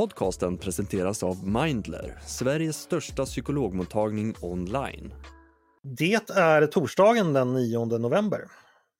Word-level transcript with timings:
Podcasten 0.00 0.58
presenteras 0.58 1.22
av 1.22 1.48
Mindler, 1.48 2.18
Sveriges 2.26 2.76
största 2.76 3.24
psykologmottagning 3.24 4.34
online. 4.40 5.14
Det 5.82 6.30
är 6.30 6.66
torsdagen 6.66 7.32
den 7.32 7.52
9 7.52 7.84
november. 7.84 8.40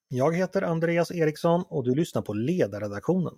Jag 0.08 0.36
heter 0.36 0.62
Andreas 0.62 1.10
Eriksson 1.10 1.64
och 1.68 1.84
du 1.84 1.94
lyssnar 1.94 2.22
på 2.22 2.34
Ledarredaktionen, 2.34 3.34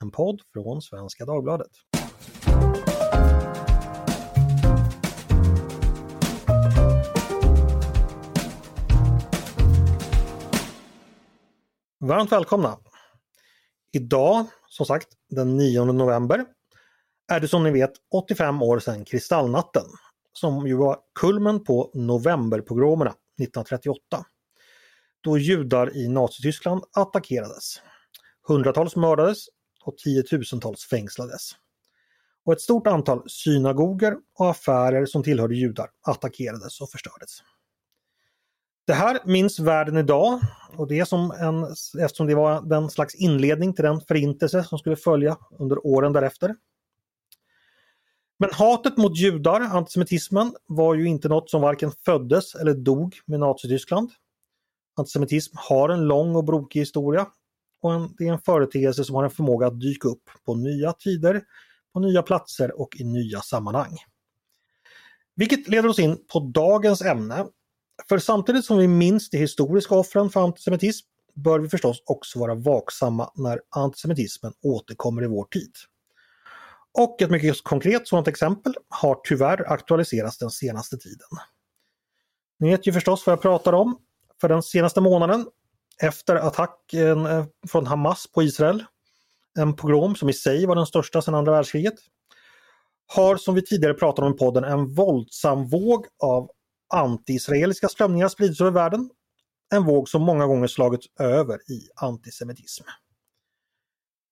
en 0.00 0.10
podd 0.10 0.40
från 0.52 0.82
Svenska 0.82 1.24
Dagbladet. 1.24 1.70
Varmt 12.00 12.32
välkomna! 12.32 12.78
Idag, 13.92 14.46
som 14.68 14.86
sagt, 14.86 15.08
den 15.30 15.56
9 15.56 15.84
november, 15.84 16.46
är 17.30 17.40
det 17.40 17.48
som 17.48 17.62
ni 17.62 17.70
vet 17.70 17.92
85 18.12 18.62
år 18.62 18.78
sedan 18.78 19.04
Kristallnatten, 19.04 19.84
som 20.32 20.66
ju 20.66 20.76
var 20.76 20.98
kulmen 21.14 21.64
på 21.64 21.90
novemberpogromerna 21.94 23.10
1938. 23.10 24.24
Då 25.20 25.38
judar 25.38 25.96
i 25.96 26.08
Nazityskland 26.08 26.84
attackerades. 26.92 27.80
Hundratals 28.48 28.96
mördades 28.96 29.38
och 29.84 29.98
tiotusentals 29.98 30.84
fängslades. 30.84 31.50
Och 32.44 32.52
ett 32.52 32.60
stort 32.60 32.86
antal 32.86 33.22
synagoger 33.26 34.16
och 34.38 34.50
affärer 34.50 35.06
som 35.06 35.22
tillhörde 35.22 35.54
judar 35.54 35.90
attackerades 36.02 36.80
och 36.80 36.90
förstördes. 36.90 37.30
Det 38.86 38.94
här 38.94 39.18
minns 39.24 39.58
världen 39.58 39.96
idag 39.96 40.40
och 40.76 40.88
det 40.88 40.98
är 40.98 41.04
som 41.04 41.30
en, 41.30 41.62
eftersom 42.04 42.26
det 42.26 42.34
var 42.34 42.62
den 42.62 42.90
slags 42.90 43.14
inledning 43.14 43.74
till 43.74 43.84
den 43.84 44.00
förintelse 44.00 44.64
som 44.64 44.78
skulle 44.78 44.96
följa 44.96 45.36
under 45.58 45.86
åren 45.86 46.12
därefter. 46.12 46.54
Men 48.40 48.50
hatet 48.52 48.96
mot 48.96 49.16
judar, 49.16 49.60
antisemitismen, 49.60 50.54
var 50.66 50.94
ju 50.94 51.08
inte 51.08 51.28
något 51.28 51.50
som 51.50 51.62
varken 51.62 51.92
föddes 52.04 52.54
eller 52.54 52.74
dog 52.74 53.20
med 53.26 53.40
Nazityskland. 53.40 54.10
Antisemitism 54.96 55.56
har 55.58 55.88
en 55.88 56.00
lång 56.00 56.36
och 56.36 56.44
brokig 56.44 56.80
historia 56.80 57.26
och 57.82 57.92
en, 57.92 58.14
det 58.18 58.28
är 58.28 58.32
en 58.32 58.40
företeelse 58.40 59.04
som 59.04 59.14
har 59.14 59.24
en 59.24 59.30
förmåga 59.30 59.66
att 59.66 59.80
dyka 59.80 60.08
upp 60.08 60.22
på 60.44 60.54
nya 60.54 60.92
tider, 60.92 61.42
på 61.92 62.00
nya 62.00 62.22
platser 62.22 62.80
och 62.80 62.96
i 63.00 63.04
nya 63.04 63.40
sammanhang. 63.40 63.96
Vilket 65.34 65.68
leder 65.68 65.88
oss 65.88 65.98
in 65.98 66.18
på 66.32 66.40
dagens 66.40 67.02
ämne. 67.02 67.46
För 68.08 68.18
samtidigt 68.18 68.64
som 68.64 68.78
vi 68.78 68.88
minns 68.88 69.30
de 69.30 69.38
historiska 69.38 69.94
offren 69.94 70.30
för 70.30 70.40
antisemitism 70.40 71.06
bör 71.34 71.58
vi 71.58 71.68
förstås 71.68 72.02
också 72.06 72.38
vara 72.38 72.54
vaksamma 72.54 73.32
när 73.34 73.60
antisemitismen 73.70 74.52
återkommer 74.62 75.24
i 75.24 75.26
vår 75.26 75.44
tid. 75.44 75.72
Och 76.98 77.22
ett 77.22 77.30
mycket 77.30 77.62
konkret 77.62 78.08
sådant 78.08 78.28
exempel 78.28 78.74
har 78.88 79.20
tyvärr 79.24 79.72
aktualiserats 79.72 80.38
den 80.38 80.50
senaste 80.50 80.96
tiden. 80.96 81.28
Ni 82.58 82.70
vet 82.70 82.86
ju 82.86 82.92
förstås 82.92 83.26
vad 83.26 83.32
jag 83.32 83.42
pratar 83.42 83.72
om. 83.72 83.98
För 84.40 84.48
den 84.48 84.62
senaste 84.62 85.00
månaden 85.00 85.46
efter 86.02 86.36
attacken 86.36 87.26
eh, 87.26 87.44
från 87.68 87.86
Hamas 87.86 88.26
på 88.32 88.42
Israel, 88.42 88.84
en 89.58 89.76
pogrom 89.76 90.16
som 90.16 90.28
i 90.28 90.32
sig 90.32 90.66
var 90.66 90.76
den 90.76 90.86
största 90.86 91.22
sedan 91.22 91.34
andra 91.34 91.52
världskriget, 91.52 91.94
har 93.06 93.36
som 93.36 93.54
vi 93.54 93.64
tidigare 93.64 93.94
pratade 93.94 94.26
om 94.26 94.34
i 94.34 94.36
podden 94.36 94.64
en 94.64 94.94
våldsam 94.94 95.68
våg 95.68 96.06
av 96.22 96.50
anti-israeliska 96.94 97.88
strömningar 97.88 98.28
spridits 98.28 98.60
över 98.60 98.70
världen. 98.70 99.10
En 99.74 99.84
våg 99.84 100.08
som 100.08 100.22
många 100.22 100.46
gånger 100.46 100.66
slagits 100.66 101.06
över 101.20 101.70
i 101.70 101.88
antisemitism 101.96 102.84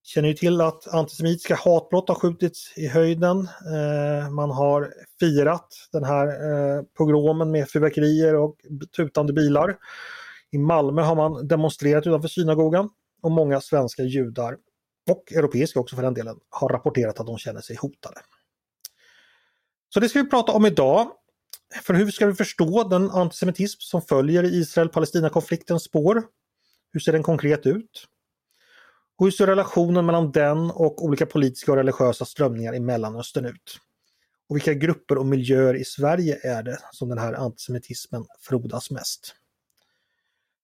känner 0.08 0.28
ju 0.28 0.34
till 0.34 0.60
att 0.60 0.94
antisemitiska 0.94 1.54
hatbrott 1.54 2.08
har 2.08 2.14
skjutits 2.14 2.72
i 2.76 2.88
höjden. 2.88 3.38
Eh, 3.38 4.30
man 4.30 4.50
har 4.50 4.94
firat 5.20 5.88
den 5.92 6.04
här 6.04 6.26
eh, 6.26 6.82
pogromen 6.98 7.50
med 7.50 7.70
fyrverkerier 7.70 8.34
och 8.34 8.56
tutande 8.96 9.32
bilar. 9.32 9.76
I 10.50 10.58
Malmö 10.58 11.02
har 11.02 11.14
man 11.14 11.48
demonstrerat 11.48 12.06
utanför 12.06 12.28
synagogan 12.28 12.91
och 13.22 13.30
många 13.30 13.60
svenska 13.60 14.02
judar, 14.02 14.56
och 15.10 15.32
europeiska 15.32 15.80
också 15.80 15.97
för 15.97 16.02
den 16.02 16.14
delen, 16.14 16.36
har 16.50 16.68
rapporterat 16.68 17.20
att 17.20 17.26
de 17.26 17.38
känner 17.38 17.60
sig 17.60 17.76
hotade. 17.76 18.20
Så 19.94 20.00
det 20.00 20.08
ska 20.08 20.22
vi 20.22 20.30
prata 20.30 20.52
om 20.52 20.66
idag. 20.66 21.10
För 21.82 21.94
hur 21.94 22.10
ska 22.10 22.26
vi 22.26 22.34
förstå 22.34 22.88
den 22.88 23.10
antisemitism 23.10 23.78
som 23.80 24.02
följer 24.02 24.42
i 24.44 24.48
Israel-Palestina-konfliktens 24.48 25.82
spår? 25.82 26.22
Hur 26.92 27.00
ser 27.00 27.12
den 27.12 27.22
konkret 27.22 27.66
ut? 27.66 28.08
Hur 29.18 29.30
ser 29.30 29.46
relationen 29.46 30.06
mellan 30.06 30.32
den 30.32 30.70
och 30.70 31.04
olika 31.04 31.26
politiska 31.26 31.72
och 31.72 31.76
religiösa 31.78 32.24
strömningar 32.24 32.74
i 32.74 32.80
Mellanöstern 32.80 33.46
ut? 33.46 33.78
Och 34.48 34.56
vilka 34.56 34.74
grupper 34.74 35.18
och 35.18 35.26
miljöer 35.26 35.74
i 35.74 35.84
Sverige 35.84 36.38
är 36.42 36.62
det 36.62 36.78
som 36.92 37.08
den 37.08 37.18
här 37.18 37.32
antisemitismen 37.32 38.26
frodas 38.40 38.90
mest? 38.90 39.34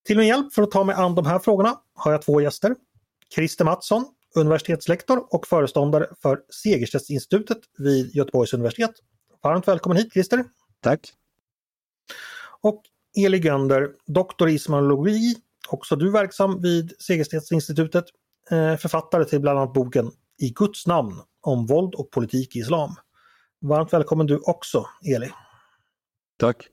Till 0.05 0.17
min 0.17 0.27
hjälp 0.27 0.53
för 0.53 0.63
att 0.63 0.71
ta 0.71 0.85
mig 0.85 0.95
an 0.95 1.15
de 1.15 1.27
här 1.27 1.39
frågorna 1.39 1.81
har 1.95 2.13
jag 2.13 2.23
två 2.23 2.41
gäster. 2.41 2.75
Christer 3.35 3.65
Mattsson, 3.65 4.05
universitetslektor 4.35 5.35
och 5.35 5.47
föreståndare 5.47 6.07
för 6.23 6.41
Segerstedtinstitutet 6.63 7.59
vid 7.79 8.15
Göteborgs 8.15 8.55
universitet. 8.55 8.95
Varmt 9.43 9.69
välkommen 9.69 9.99
hit 9.99 10.13
Christer! 10.13 10.45
Tack! 10.81 11.13
Och 12.61 12.83
Eli 13.17 13.39
Gönder, 13.39 13.91
doktor 14.07 14.49
i 14.49 14.53
islamologi, 14.53 15.37
också 15.69 15.97
du 15.97 16.11
verksam 16.11 16.63
vid 16.63 16.93
Segerstedtinstitutet 16.99 18.05
författare 18.79 19.25
till 19.25 19.41
bland 19.41 19.59
annat 19.59 19.73
boken 19.73 20.11
I 20.39 20.51
Guds 20.51 20.87
namn 20.87 21.21
om 21.41 21.67
våld 21.67 21.95
och 21.95 22.11
politik 22.11 22.57
i 22.57 22.59
islam. 22.59 22.95
Varmt 23.61 23.93
välkommen 23.93 24.27
du 24.27 24.39
också, 24.39 24.87
Eli. 25.17 25.31
Tack. 26.39 26.69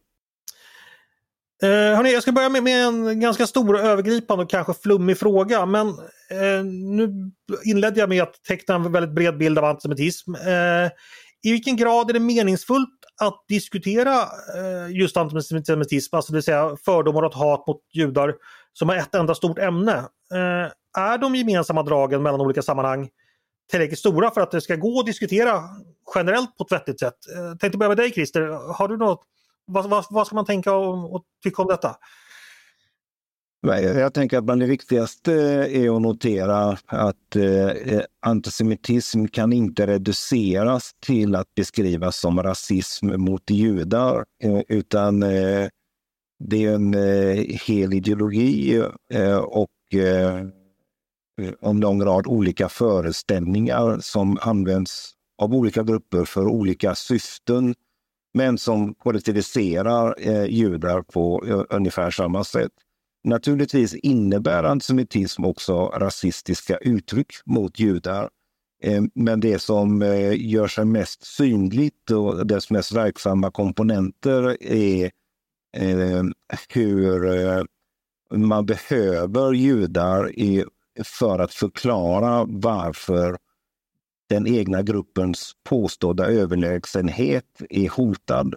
Eh, 1.64 1.70
hörni, 1.70 2.14
jag 2.14 2.22
ska 2.22 2.32
börja 2.32 2.50
med, 2.50 2.64
med, 2.64 2.86
en 2.86 3.20
ganska 3.20 3.48
stor 3.48 3.80
övergripande 3.80 4.44
och 4.44 4.50
kanske 4.50 4.74
flummig 4.74 5.18
fråga. 5.18 5.66
Men 5.66 5.88
eh, 6.30 6.64
nu 6.64 7.32
inledde 7.66 8.00
jag 8.00 8.10
med 8.10 8.24
att 8.24 8.44
teckna 8.44 8.76
en 8.76 8.92
väldigt 8.92 9.16
bred 9.16 9.38
bild 9.38 9.58
av 9.58 9.66
antisemitism. 9.66 10.36
Eh, 10.36 10.92
I 11.44 11.52
vilken 11.52 11.76
grad 11.76 12.10
är 12.10 12.14
det 12.14 12.20
meningsfullt 12.20 12.90
att 13.22 13.46
diskutera 13.48 14.14
eh, 14.22 14.98
just 14.98 15.18
antisemitism, 15.18 16.16
alltså 16.16 16.32
det 16.32 16.38
vill 16.38 16.44
säga 16.44 16.78
fördomar 16.86 17.24
och 17.24 17.34
hat 17.34 17.68
mot 17.68 17.82
judar 17.94 18.36
som 18.74 18.90
är 18.90 18.98
ett 18.98 19.16
enda 19.16 19.36
stort 19.36 19.60
ämne? 19.60 19.98
Eh, 20.34 20.72
är 20.98 21.18
de 21.18 21.36
gemensamma 21.36 21.84
dragen 21.84 22.24
mellan 22.24 22.42
olika 22.42 22.62
sammanhang 22.62 23.10
tillräckligt 23.72 24.00
stora 24.00 24.32
för 24.32 24.42
att 24.42 24.52
det 24.52 24.62
ska 24.62 24.76
gå 24.76 25.00
att 25.00 25.06
diskutera 25.06 25.62
generellt 26.16 26.58
på 26.58 26.64
ett 26.64 26.72
vettigt 26.72 27.00
sätt? 27.00 27.18
Jag 27.36 27.60
tänkte 27.60 27.78
börja 27.78 27.90
med 27.90 27.98
dig 27.98 28.12
Christer. 28.12 28.74
Har 28.74 28.88
du 28.88 28.98
något, 28.98 29.22
vad, 29.66 29.90
vad, 29.90 30.06
vad 30.10 30.28
ska 30.28 30.36
man 30.36 30.46
tänka 30.46 30.74
och, 30.74 31.16
och 31.16 31.24
tycka 31.44 31.62
om 31.62 31.68
detta? 31.68 31.96
Jag 33.64 34.14
tänker 34.14 34.38
att 34.38 34.44
bland 34.44 34.62
det 34.62 34.68
viktigaste 34.68 35.34
eh, 35.34 35.84
är 35.84 35.96
att 35.96 36.02
notera 36.02 36.78
att 36.86 37.36
eh, 37.36 38.02
antisemitism 38.20 39.26
kan 39.26 39.54
inte 39.54 39.88
reduceras 39.88 40.92
till 41.00 41.36
att 41.36 41.56
beskrivas 41.56 42.20
som 42.20 42.44
rasism 42.44 43.22
mot 43.22 43.50
judar, 43.50 44.26
utan 44.68 45.20
det 46.40 46.66
är 46.66 46.74
en 46.74 46.94
hel 47.68 47.94
ideologi 47.94 48.84
och 49.46 49.70
Eh, 51.42 51.54
om 51.62 51.76
en 51.76 51.82
lång 51.82 52.04
rad 52.04 52.28
olika 52.28 52.70
föreställningar 52.70 54.00
som 54.02 54.38
används 54.42 55.12
av 55.38 55.54
olika 55.54 55.84
grupper 55.84 56.26
för 56.26 56.48
olika 56.48 56.96
syften, 56.96 57.76
men 58.34 58.58
som 58.58 58.94
kollektiviserar 58.94 60.16
eh, 60.18 60.46
judar 60.46 61.02
på 61.02 61.44
eh, 61.48 61.64
ungefär 61.70 62.12
samma 62.12 62.44
sätt. 62.44 62.72
Naturligtvis 63.24 63.96
innebär 63.96 64.64
antisemitism 64.64 65.46
också 65.46 65.86
rasistiska 65.88 66.78
uttryck 66.78 67.34
mot 67.46 67.80
judar. 67.80 68.30
Eh, 68.84 69.04
men 69.16 69.40
det 69.40 69.60
som 69.60 70.02
eh, 70.02 70.50
gör 70.50 70.68
sig 70.68 70.86
mest 70.86 71.26
synligt 71.26 72.12
och 72.12 72.48
dess 72.48 72.70
mest 72.70 72.92
verksamma 72.92 73.52
komponenter 73.52 74.64
är 74.64 75.12
eh, 75.78 76.24
hur 76.70 77.26
eh, 77.26 77.64
man 78.34 78.66
behöver 78.66 79.54
judar 79.54 80.40
i 80.40 80.66
för 81.06 81.40
att 81.40 81.54
förklara 81.54 82.46
varför 82.50 83.38
den 84.30 84.48
egna 84.48 84.82
gruppens 84.82 85.52
påstådda 85.64 86.26
överlägsenhet 86.26 87.62
är 87.70 87.90
hotad. 87.90 88.56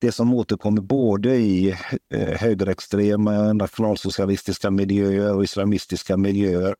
Det 0.00 0.12
som 0.12 0.34
återkommer 0.34 0.80
både 0.80 1.36
i 1.36 1.76
eh, 2.14 2.40
högerextrema, 2.40 3.52
nationalsocialistiska 3.52 4.70
miljöer 4.70 5.34
och 5.34 5.44
islamistiska 5.44 6.16
miljöer 6.16 6.74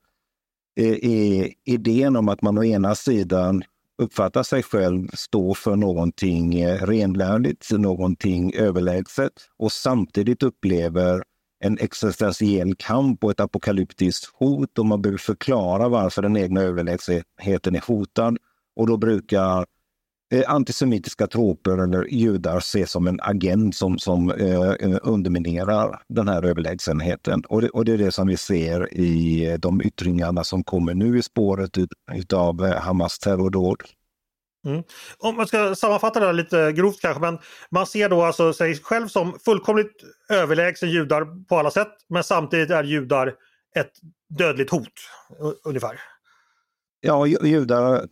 eh, 0.79 1.11
är 1.11 1.53
idén 1.63 2.15
om 2.15 2.29
att 2.29 2.41
man 2.41 2.57
å 2.57 2.63
ena 2.63 2.95
sidan 2.95 3.63
uppfattar 3.97 4.43
sig 4.43 4.63
själv 4.63 5.07
stå 5.13 5.53
för 5.53 5.75
någonting 5.75 6.61
eh, 6.61 6.85
renlärligt, 6.85 7.71
någonting 7.71 8.53
överlägset 8.53 9.33
och 9.57 9.71
samtidigt 9.71 10.43
upplever 10.43 11.23
en 11.65 11.77
existentiell 11.79 12.75
kamp 12.75 13.23
och 13.23 13.31
ett 13.31 13.39
apokalyptiskt 13.39 14.29
hot 14.33 14.79
och 14.79 14.85
man 14.85 15.01
behöver 15.01 15.17
förklara 15.17 15.89
varför 15.89 16.21
den 16.21 16.37
egna 16.37 16.61
överlägsenheten 16.61 17.75
är 17.75 17.87
hotad. 17.87 18.37
Och 18.75 18.87
då 18.87 18.97
brukar 18.97 19.65
eh, 20.33 20.43
antisemitiska 20.47 21.27
troper 21.27 21.83
eller 21.83 22.03
judar 22.03 22.57
ses 22.57 22.91
som 22.91 23.07
en 23.07 23.19
agent 23.21 23.75
som, 23.75 23.99
som 23.99 24.31
eh, 24.31 24.71
eh, 24.71 24.97
underminerar 25.01 26.01
den 26.09 26.27
här 26.27 26.43
överlägsenheten. 26.45 27.41
Och 27.45 27.61
det, 27.61 27.69
och 27.69 27.85
det 27.85 27.93
är 27.93 27.97
det 27.97 28.11
som 28.11 28.27
vi 28.27 28.37
ser 28.37 28.93
i 28.93 29.57
de 29.59 29.81
yttringarna 29.81 30.43
som 30.43 30.63
kommer 30.63 30.93
nu 30.93 31.17
i 31.17 31.21
spåret 31.21 31.77
ut, 31.77 32.33
av 32.33 32.65
eh, 32.65 32.81
Hamas 32.81 33.19
terrordåd. 33.19 33.77
Mm. 34.65 34.83
Om 35.17 35.35
man 35.35 35.47
ska 35.47 35.75
sammanfatta 35.75 36.19
det 36.19 36.33
lite 36.33 36.71
grovt 36.71 37.01
kanske, 37.01 37.21
men 37.21 37.37
man 37.69 37.87
ser 37.87 38.09
då 38.09 38.21
alltså 38.21 38.53
sig 38.53 38.75
själv 38.75 39.07
som 39.07 39.39
fullkomligt 39.45 40.03
överlägsen 40.29 40.89
judar 40.89 41.45
på 41.45 41.57
alla 41.57 41.71
sätt, 41.71 41.91
men 42.09 42.23
samtidigt 42.23 42.69
är 42.69 42.83
judar 42.83 43.35
ett 43.75 43.91
dödligt 44.37 44.69
hot 44.69 44.93
ungefär. 45.63 45.99
Ja, 47.01 47.27
judar 47.27 48.07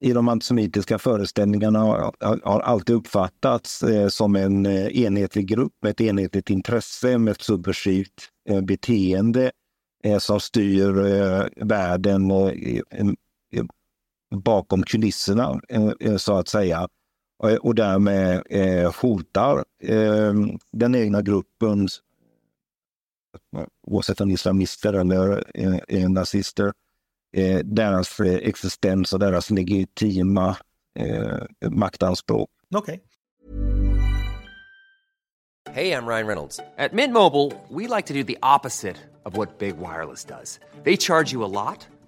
i 0.00 0.12
de 0.12 0.28
antisemitiska 0.28 0.98
föreställningarna 0.98 1.78
har, 1.78 2.14
har 2.44 2.60
alltid 2.60 2.96
uppfattats 2.96 3.82
eh, 3.82 4.08
som 4.08 4.36
en 4.36 4.66
eh, 4.66 4.86
enhetlig 4.86 5.46
grupp 5.46 5.72
med 5.82 5.90
ett 5.90 6.00
enhetligt 6.00 6.50
intresse, 6.50 7.18
med 7.18 7.32
ett 7.32 7.42
subversivt 7.42 8.28
eh, 8.48 8.60
beteende 8.60 9.50
eh, 10.04 10.18
som 10.18 10.40
styr 10.40 11.06
eh, 11.06 11.44
världen 11.56 12.30
eh, 12.30 13.12
bakom 14.30 14.82
kulisserna, 14.82 15.60
eh, 16.00 16.16
så 16.16 16.38
att 16.38 16.48
säga. 16.48 16.88
Och 17.60 17.74
därmed 17.74 18.42
hotar 18.94 19.64
den 20.72 20.94
egna 20.94 21.22
gruppen, 21.22 21.88
oavsett 23.86 24.20
om 24.20 24.30
islamister 24.30 24.92
eller 24.92 25.44
nazister, 26.08 26.72
eh, 27.36 27.58
deras 27.64 28.20
eh, 28.20 28.34
existens 28.34 29.12
och 29.12 29.18
deras 29.18 29.50
legitima 29.50 30.56
eh, 30.98 31.70
maktanspråk. 31.70 32.50
Okay. 32.76 32.98
Hej, 35.70 35.88
jag 35.88 36.08
Ryan 36.08 36.26
Reynolds. 36.26 36.60
At 36.78 36.92
Mint 36.92 37.12
Mobile, 37.12 37.52
we 37.68 37.96
like 37.96 38.06
to 38.06 38.14
do 38.14 38.24
the 38.24 38.38
opposite 38.42 38.96
of 39.24 39.36
what 39.36 39.58
Big 39.58 39.76
Wireless 39.78 40.24
does. 40.24 40.60
They 40.84 40.96
charge 40.96 41.32
you 41.32 41.44
a 41.44 41.50
lot, 41.52 41.86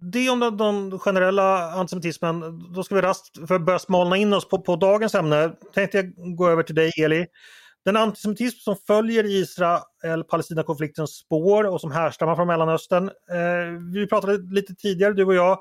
Det 0.00 0.30
om 0.30 0.40
den, 0.40 0.56
den, 0.56 0.98
generella 0.98 1.72
antisemitismen. 1.72 2.40
Då 2.74 2.82
ska 2.82 2.94
vi 2.94 3.00
raskt 3.00 3.48
för 3.48 3.58
börja 3.58 3.78
smalna 3.78 4.16
in 4.16 4.32
oss 4.32 4.48
på, 4.48 4.58
på 4.58 4.76
dagens 4.76 5.14
ämne. 5.14 5.52
Tänkte 5.74 5.96
jag 5.98 6.36
gå 6.36 6.48
över 6.48 6.62
till 6.62 6.74
dig 6.74 6.90
Eli. 7.02 7.26
Den 7.84 7.96
antisemitism 7.96 8.58
som 8.58 8.76
följer 8.86 9.24
Israel-Palestina-konfliktens 9.24 11.10
spår 11.10 11.64
och 11.64 11.80
som 11.80 11.90
härstammar 11.90 12.36
från 12.36 12.46
Mellanöstern. 12.46 13.08
Eh, 13.08 13.92
vi 13.94 14.06
pratade 14.06 14.54
lite 14.54 14.74
tidigare, 14.74 15.12
du 15.12 15.24
och 15.24 15.34
jag, 15.34 15.58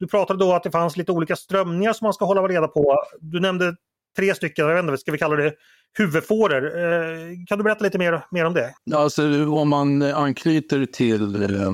du 0.00 0.06
pratade 0.06 0.44
då 0.44 0.52
att 0.52 0.62
det 0.62 0.70
fanns 0.70 0.96
lite 0.96 1.12
olika 1.12 1.36
strömningar 1.36 1.92
som 1.92 2.04
man 2.04 2.14
ska 2.14 2.24
hålla 2.24 2.42
reda 2.42 2.68
på. 2.68 2.96
Du 3.20 3.40
nämnde 3.40 3.76
tre 4.16 4.34
stycken, 4.34 4.68
jag 4.68 4.74
vet 4.74 4.84
inte, 4.84 4.98
ska 4.98 5.12
vi 5.12 5.18
kalla 5.18 5.36
det 5.36 5.52
huvudfåror. 5.98 6.64
Eh, 6.64 7.36
kan 7.46 7.58
du 7.58 7.64
berätta 7.64 7.84
lite 7.84 7.98
mer, 7.98 8.24
mer 8.30 8.44
om 8.44 8.54
det? 8.54 8.74
Alltså, 8.94 9.22
om 9.46 9.68
man 9.68 10.02
anknyter 10.02 10.86
till 10.86 11.42
eh, 11.42 11.72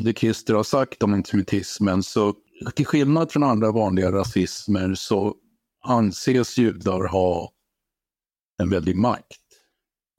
det 0.00 0.18
Christer 0.18 0.54
har 0.54 0.62
sagt 0.62 1.02
om 1.02 1.14
antisemitismen 1.14 2.02
så 2.02 2.34
till 2.74 2.86
skillnad 2.86 3.32
från 3.32 3.42
andra 3.42 3.72
vanliga 3.72 4.12
rasismer 4.12 4.94
så 4.94 5.34
anses 5.84 6.58
judar 6.58 7.08
ha 7.08 7.52
en 8.62 8.70
väldig 8.70 8.96
makt. 8.96 9.42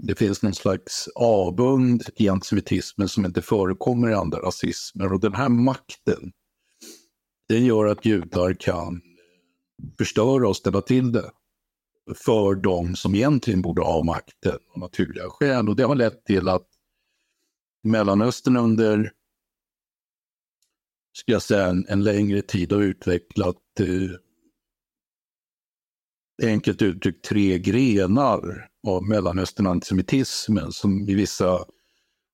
Det 0.04 0.16
finns 0.16 0.42
någon 0.42 0.54
slags 0.54 1.08
avund 1.16 2.04
i 2.16 2.30
antisemitismen 2.30 3.10
som 3.10 3.26
inte 3.26 3.42
förekommer 3.42 4.10
i 4.10 4.14
andra 4.14 4.38
rasismer 4.38 5.14
och 5.14 5.20
den 5.20 5.34
här 5.34 5.50
makten 5.50 6.32
den 7.50 7.66
gör 7.66 7.86
att 7.86 8.06
judar 8.06 8.54
kan 8.54 9.02
förstöra 9.98 10.48
och 10.48 10.58
ställa 10.58 10.82
till 10.82 11.12
det 11.12 11.32
för 12.16 12.56
de 12.56 12.96
som 12.96 13.16
egentligen 13.16 13.62
borde 13.62 13.82
ha 13.82 14.04
makten 14.04 14.58
av 14.74 14.80
naturliga 14.80 15.30
skäl. 15.30 15.70
Och 15.70 15.76
det 15.76 15.84
har 15.84 15.96
lett 15.96 16.26
till 16.26 16.50
att 16.50 16.68
Mellanöstern 17.84 18.58
under 18.58 19.12
ska 21.20 21.32
jag 21.32 21.42
säga, 21.42 21.66
en, 21.66 21.86
en 21.90 22.04
längre 22.04 22.42
tid 22.42 22.72
har 22.72 22.82
utvecklat 22.82 23.56
eh, 23.80 24.12
enkelt 26.50 26.82
uttryckt 26.82 27.26
tre 27.26 27.60
grenar 27.60 28.70
av 28.88 29.04
Mellanöstern-antisemitismen 29.04 30.72
som 30.72 31.10
i 31.10 31.14
vissa 31.14 31.66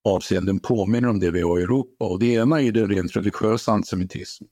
avseenden 0.03 0.59
påminner 0.59 1.07
om 1.07 1.19
det 1.19 1.31
vi 1.31 1.41
har 1.41 1.59
i 1.59 1.63
Europa. 1.63 2.05
Och 2.05 2.19
det 2.19 2.33
ena 2.33 2.61
är 2.61 2.71
den 2.71 2.89
rent 2.89 3.15
religiösa 3.15 3.71
antisemitismen. 3.71 4.49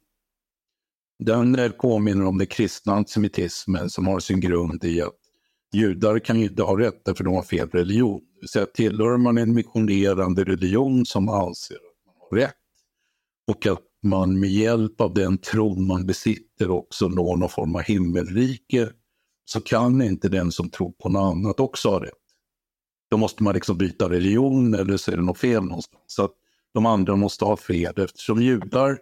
Den 1.19 1.71
påminner 1.81 2.25
om 2.25 2.37
den 2.37 2.47
kristna 2.47 2.93
antisemitismen 2.93 3.89
som 3.89 4.07
har 4.07 4.19
sin 4.19 4.39
grund 4.39 4.83
i 4.83 5.01
att 5.01 5.13
judar 5.73 6.19
kan 6.19 6.39
ju 6.39 6.45
inte 6.45 6.63
ha 6.63 6.79
rätt 6.79 7.17
för 7.17 7.23
de 7.23 7.33
har 7.33 7.43
fel 7.43 7.69
religion. 7.69 8.21
Så 8.45 8.65
tillhör 8.65 9.17
man 9.17 9.37
en 9.37 9.53
missionerande 9.53 10.43
religion 10.43 11.05
som 11.05 11.29
anser 11.29 11.75
att 11.75 12.05
man 12.05 12.15
har 12.29 12.37
rätt 12.37 12.55
och 13.47 13.65
att 13.67 13.92
man 14.03 14.39
med 14.39 14.49
hjälp 14.49 15.01
av 15.01 15.13
den 15.13 15.37
tron 15.37 15.87
man 15.87 16.05
besitter 16.05 16.69
också 16.69 17.07
når 17.07 17.37
någon 17.37 17.49
form 17.49 17.75
av 17.75 17.81
himmelrike 17.81 18.89
så 19.45 19.61
kan 19.61 20.01
inte 20.01 20.29
den 20.29 20.51
som 20.51 20.69
tror 20.69 20.91
på 20.91 21.09
något 21.09 21.31
annat 21.31 21.59
också 21.59 21.89
ha 21.89 22.03
rätt. 22.03 22.11
Då 23.11 23.17
måste 23.17 23.43
man 23.43 23.53
liksom 23.53 23.77
byta 23.77 24.09
religion 24.09 24.73
eller 24.73 24.97
så 24.97 25.11
är 25.11 25.15
det 25.15 25.23
något 25.23 25.37
fel 25.37 25.63
någonstans. 25.63 26.03
Så 26.07 26.23
att 26.23 26.33
de 26.73 26.85
andra 26.85 27.15
måste 27.15 27.45
ha 27.45 27.57
fel 27.57 27.93
eftersom 27.97 28.41
judar 28.41 28.97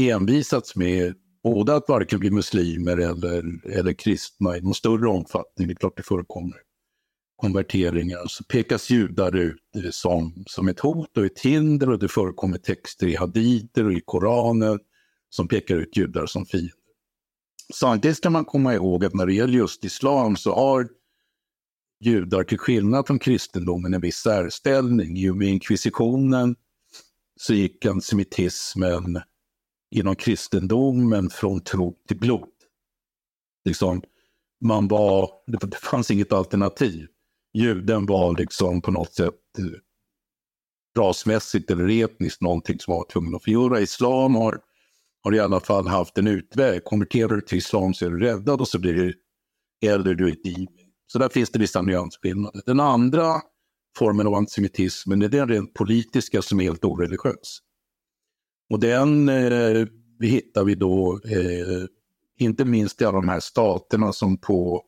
envisats 0.00 0.76
med 0.76 1.14
både 1.42 1.74
att 1.74 1.88
varken 1.88 2.20
bli 2.20 2.30
muslimer 2.30 2.96
eller, 2.96 3.66
eller 3.78 3.92
kristna 3.92 4.56
i 4.56 4.60
någon 4.60 4.74
större 4.74 5.08
omfattning. 5.08 5.68
Det 5.68 5.72
är 5.72 5.76
klart 5.76 5.96
det 5.96 6.02
förekommer 6.02 6.65
konverteringar. 7.36 8.26
Så 8.26 8.44
pekas 8.44 8.90
judar 8.90 9.36
ut 9.36 9.62
eh, 9.84 9.90
som, 9.90 10.44
som 10.46 10.68
ett 10.68 10.80
hot 10.80 11.16
och 11.16 11.24
ett 11.24 11.40
hinder 11.40 11.90
och 11.90 11.98
det 11.98 12.08
förekommer 12.08 12.58
texter 12.58 13.06
i 13.06 13.16
haditer 13.16 13.84
och 13.84 13.92
i 13.92 14.00
Koranen 14.04 14.78
som 15.30 15.48
pekar 15.48 15.76
ut 15.76 15.96
judar 15.96 16.26
som 16.26 16.46
fiender. 16.46 16.72
Samtidigt 17.74 18.16
ska 18.16 18.30
man 18.30 18.44
komma 18.44 18.74
ihåg 18.74 19.04
att 19.04 19.14
när 19.14 19.26
det 19.26 19.34
gäller 19.34 19.58
just 19.58 19.84
islam 19.84 20.36
så 20.36 20.54
har 20.54 20.88
judar 22.00 22.44
till 22.44 22.58
skillnad 22.58 23.06
från 23.06 23.18
kristendomen 23.18 23.94
en 23.94 24.00
viss 24.00 24.16
särställning. 24.16 25.16
I 25.16 25.30
och 25.30 25.36
med 25.36 25.48
inkvisitionen 25.48 26.56
så 27.36 27.54
gick 27.54 27.86
antisemitismen 27.86 29.20
inom 29.90 30.16
kristendomen 30.16 31.30
från 31.30 31.60
tro 31.60 31.96
till 32.08 32.18
blod. 32.18 32.48
Liksom, 33.64 34.02
man 34.60 34.88
var, 34.88 35.30
det 35.46 35.76
fanns 35.76 36.10
inget 36.10 36.32
alternativ. 36.32 37.06
Juden 37.56 38.06
var 38.06 38.38
liksom 38.38 38.82
på 38.82 38.90
något 38.90 39.14
sätt 39.14 39.34
eh, 39.58 39.64
rasmässigt 40.98 41.70
eller 41.70 42.04
etniskt 42.04 42.40
någonting 42.40 42.78
som 42.78 42.94
var 42.94 43.04
tvungen 43.12 43.34
att 43.34 43.44
förgöra. 43.44 43.80
Islam 43.80 44.34
har, 44.34 44.60
har 45.22 45.34
i 45.34 45.40
alla 45.40 45.60
fall 45.60 45.86
haft 45.86 46.18
en 46.18 46.26
utväg. 46.26 46.84
Konverterar 46.84 47.28
du 47.28 47.40
till 47.40 47.58
islam 47.58 47.94
så 47.94 48.06
är 48.06 48.10
du 48.10 48.20
räddad 48.20 48.60
och 48.60 48.68
så 48.68 48.78
blir 48.78 48.94
du 48.94 49.14
eller 49.84 50.14
du 50.14 50.28
är 50.28 50.32
ett 50.32 50.68
Så 51.06 51.18
där 51.18 51.28
finns 51.28 51.50
det 51.50 51.58
vissa 51.58 51.82
nyansskillnader. 51.82 52.62
Den 52.66 52.80
andra 52.80 53.40
formen 53.98 54.26
av 54.26 54.34
antisemitismen 54.34 55.22
är 55.22 55.28
den 55.28 55.48
rent 55.48 55.74
politiska 55.74 56.42
som 56.42 56.60
är 56.60 56.64
helt 56.64 56.84
oreligiös. 56.84 57.58
Och 58.70 58.80
den 58.80 59.28
eh, 59.28 59.86
hittar 60.20 60.64
vi 60.64 60.74
då 60.74 61.20
eh, 61.24 61.86
inte 62.38 62.64
minst 62.64 63.02
i 63.02 63.04
alla 63.04 63.20
de 63.20 63.28
här 63.28 63.40
staterna 63.40 64.12
som 64.12 64.38
på 64.38 64.82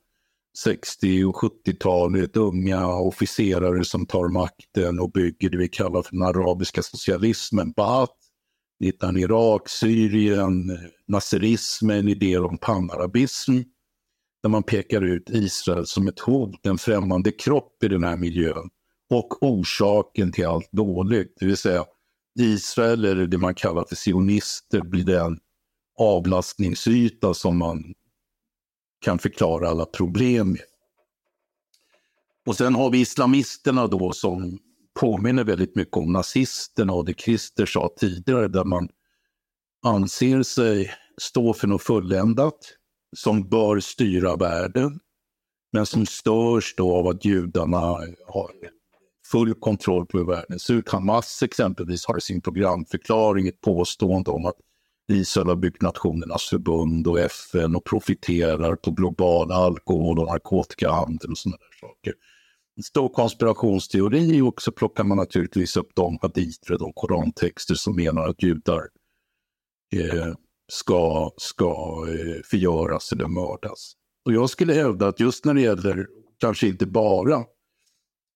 60 0.65 1.25
och 1.25 1.37
70-talet, 1.37 2.37
unga 2.37 2.87
officerare 2.87 3.85
som 3.85 4.07
tar 4.07 4.29
makten 4.29 5.01
och 5.01 5.13
bygger 5.13 5.51
det 5.51 5.59
vi 5.59 5.69
kallar 5.69 6.03
för 6.03 6.13
den 6.13 6.23
arabiska 6.23 6.83
socialismen. 6.83 7.73
Baath, 7.73 8.13
hittar 8.81 9.19
Irak, 9.19 9.69
Syrien, 9.69 10.79
nazirismen, 11.09 12.09
idéer 12.09 12.45
om 12.45 12.59
panarabism. 12.59 13.53
Där 14.43 14.49
man 14.49 14.63
pekar 14.63 15.03
ut 15.03 15.31
Israel 15.31 15.87
som 15.87 16.09
ett 16.09 16.21
hot, 16.21 16.67
en 16.67 16.79
främmande 16.79 17.33
kropp 17.33 17.85
i 17.85 17.89
den 17.89 18.05
här 18.05 18.17
miljön. 18.17 18.71
Och 19.11 19.43
orsaken 19.43 20.33
till 20.33 20.47
allt 20.47 20.73
dåligt, 20.73 21.35
det 21.41 21.47
vill 21.47 21.57
säga 21.57 21.85
Israel, 22.41 23.05
eller 23.05 23.27
det 23.27 23.39
man 23.39 23.55
kallar 23.55 23.85
för 23.89 23.97
sionister, 23.97 24.81
blir 24.81 25.05
den 25.05 25.39
avlastningsyta 25.99 27.35
som 27.35 27.59
man 27.59 27.95
kan 29.01 29.19
förklara 29.19 29.69
alla 29.69 29.87
problem 29.87 30.51
med. 30.53 30.63
Och 32.47 32.57
sen 32.57 32.75
har 32.75 32.91
vi 32.91 33.01
islamisterna 33.01 33.87
då 33.87 34.13
som 34.13 34.59
påminner 35.01 35.45
väldigt 35.45 35.77
mycket 35.77 35.97
om 35.97 36.13
nazisterna 36.13 36.93
och 36.93 37.05
det 37.05 37.21
Christer 37.21 37.67
sa 37.67 37.91
tidigare 37.97 38.49
där 38.49 38.65
man 38.65 38.89
anser 39.87 40.43
sig 40.43 40.91
stå 41.21 41.55
för 41.55 41.67
något 41.67 41.83
fulländat 41.83 42.59
som 43.17 43.49
bör 43.49 43.81
styra 43.81 44.37
världen 44.37 45.01
men 45.73 45.87
som 45.87 46.07
störs 46.07 46.75
då 46.77 46.97
av 46.97 47.07
att 47.07 47.25
judarna 47.25 47.79
har 48.27 48.53
full 49.27 49.55
kontroll 49.55 50.07
på 50.07 50.19
hur 50.19 50.25
världen 50.25 50.59
ser 50.59 50.75
ut. 50.75 50.89
Hamas 50.89 51.43
exempelvis 51.43 52.07
har 52.07 52.19
i 52.19 52.21
sin 52.21 52.41
programförklaring 52.41 53.49
ett 53.49 53.61
påstående 53.61 54.31
om 54.31 54.47
att 54.47 54.57
Israel 55.09 55.49
har 55.49 55.57
byggt 55.57 55.83
Nationernas 55.83 56.45
förbund 56.45 57.07
och 57.07 57.21
FN 57.21 57.77
och 57.77 57.85
profiterar 57.85 58.77
på 58.77 58.91
global 58.91 59.53
alkohol 59.53 60.19
och 60.19 60.27
narkotikahandel 60.27 61.31
och 61.31 61.39
sådana 61.39 61.57
där 61.57 61.89
saker. 61.89 62.15
En 62.77 62.83
stor 62.83 63.09
konspirationsteori 63.09 64.41
och 64.41 64.63
så 64.63 64.73
plockar 64.73 65.05
man 65.05 65.17
naturligtvis 65.17 65.77
upp 65.77 65.91
de 65.95 66.19
haditer, 66.23 66.79
de 66.79 66.93
korantexter 66.93 67.75
som 67.75 67.97
menar 67.97 68.29
att 68.29 68.43
judar 68.43 68.83
eh, 69.97 70.35
ska, 70.73 71.31
ska 71.37 72.07
eh, 72.09 72.43
förgöras 72.45 73.13
eller 73.13 73.27
mördas. 73.27 73.93
Och 74.25 74.33
jag 74.33 74.51
skulle 74.51 74.73
hävda 74.73 75.09
att 75.09 75.21
just 75.21 75.45
när 75.45 75.55
det 75.55 75.61
gäller, 75.61 76.07
kanske 76.39 76.69
inte 76.69 76.87
bara, 76.87 77.45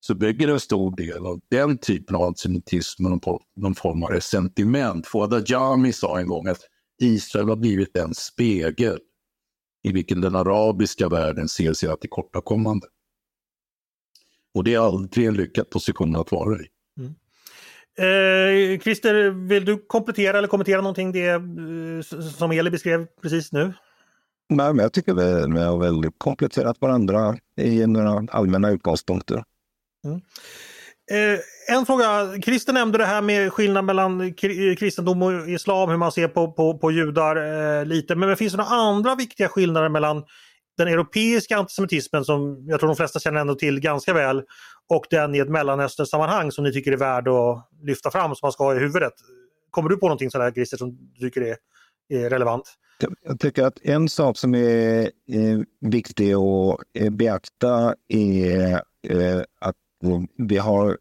så 0.04 0.14
bygger 0.14 0.48
en 0.48 0.60
stor 0.60 0.96
del 0.96 1.26
av 1.26 1.40
den 1.50 1.78
typen 1.78 2.16
av 2.16 2.22
antisemitism 2.22 3.20
på 3.20 3.40
någon 3.56 3.74
form 3.74 4.02
av 4.02 4.10
resentiment. 4.10 5.06
Fouad 5.06 5.48
Jami 5.48 5.92
sa 5.92 6.18
en 6.18 6.26
gång 6.26 6.46
att 6.46 6.60
Israel 7.02 7.48
har 7.48 7.56
blivit 7.56 7.96
en 7.96 8.14
spegel 8.14 8.98
i 9.82 9.92
vilken 9.92 10.20
den 10.20 10.36
arabiska 10.36 11.08
världen 11.08 11.48
ser 11.48 11.72
sina 11.72 11.96
tillkortakommande. 11.96 12.86
Och 14.54 14.64
det 14.64 14.74
är 14.74 14.78
aldrig 14.78 15.26
en 15.26 15.34
lyckad 15.34 15.70
position 15.70 16.16
att 16.16 16.32
vara 16.32 16.56
i. 16.56 16.66
Mm. 16.98 17.14
Eh, 17.98 18.80
Christer, 18.80 19.30
vill 19.30 19.64
du 19.64 19.84
komplettera 19.86 20.38
eller 20.38 20.48
kommentera 20.48 20.80
någonting 20.80 21.12
det 21.12 21.28
eh, 21.28 22.20
som 22.36 22.52
Eli 22.52 22.70
beskrev 22.70 23.06
precis 23.22 23.52
nu? 23.52 23.72
Nej, 24.48 24.74
men 24.74 24.82
jag 24.82 24.92
tycker 24.92 25.14
vi, 25.14 25.54
vi 25.54 25.64
har 25.64 25.78
väl 25.78 26.10
kompletterat 26.18 26.80
varandra 26.80 27.36
i 27.56 27.86
några 27.86 28.26
allmänna 28.30 28.70
utgångspunkter. 28.70 29.44
Mm. 30.04 30.20
Eh, 31.10 31.40
en 31.76 31.86
fråga, 31.86 32.40
Christer 32.44 32.72
nämnde 32.72 32.98
det 32.98 33.04
här 33.04 33.22
med 33.22 33.52
skillnad 33.52 33.84
mellan 33.84 34.34
kristendom 34.78 35.22
och 35.22 35.48
islam, 35.48 35.90
hur 35.90 35.96
man 35.96 36.12
ser 36.12 36.28
på, 36.28 36.52
på, 36.52 36.78
på 36.78 36.90
judar 36.90 37.36
eh, 37.36 37.84
lite. 37.84 38.14
Men, 38.14 38.28
men 38.28 38.36
finns 38.36 38.52
det 38.52 38.56
några 38.56 38.70
andra 38.70 39.14
viktiga 39.14 39.48
skillnader 39.48 39.88
mellan 39.88 40.24
den 40.76 40.88
europeiska 40.88 41.56
antisemitismen 41.56 42.24
som 42.24 42.64
jag 42.68 42.80
tror 42.80 42.88
de 42.88 42.96
flesta 42.96 43.20
känner 43.20 43.40
ändå 43.40 43.54
till 43.54 43.80
ganska 43.80 44.12
väl 44.12 44.42
och 44.88 45.06
den 45.10 45.34
i 45.34 45.38
ett 45.38 45.48
mellanöstern-sammanhang 45.48 46.52
som 46.52 46.64
ni 46.64 46.72
tycker 46.72 46.92
är 46.92 46.96
värd 46.96 47.28
att 47.28 47.68
lyfta 47.82 48.10
fram 48.10 48.34
som 48.34 48.46
man 48.46 48.52
ska 48.52 48.64
ha 48.64 48.74
i 48.74 48.78
huvudet. 48.78 49.12
Kommer 49.70 49.88
du 49.88 49.96
på 49.96 50.06
någonting 50.06 50.30
sådär 50.30 50.50
Christer 50.50 50.76
som 50.76 50.98
du 51.14 51.30
tycker 51.30 51.40
är, 51.40 51.56
är 52.08 52.30
relevant? 52.30 52.74
Jag 53.22 53.40
tycker 53.40 53.64
att 53.64 53.78
en 53.82 54.08
sak 54.08 54.38
som 54.38 54.54
är, 54.54 55.10
är 55.26 55.64
viktig 55.80 56.32
att 56.32 56.80
eh, 56.94 57.10
beakta 57.10 57.94
är 58.08 58.72
eh, 59.08 59.42
att 59.60 59.76
vi 60.36 60.58
har 60.58 60.98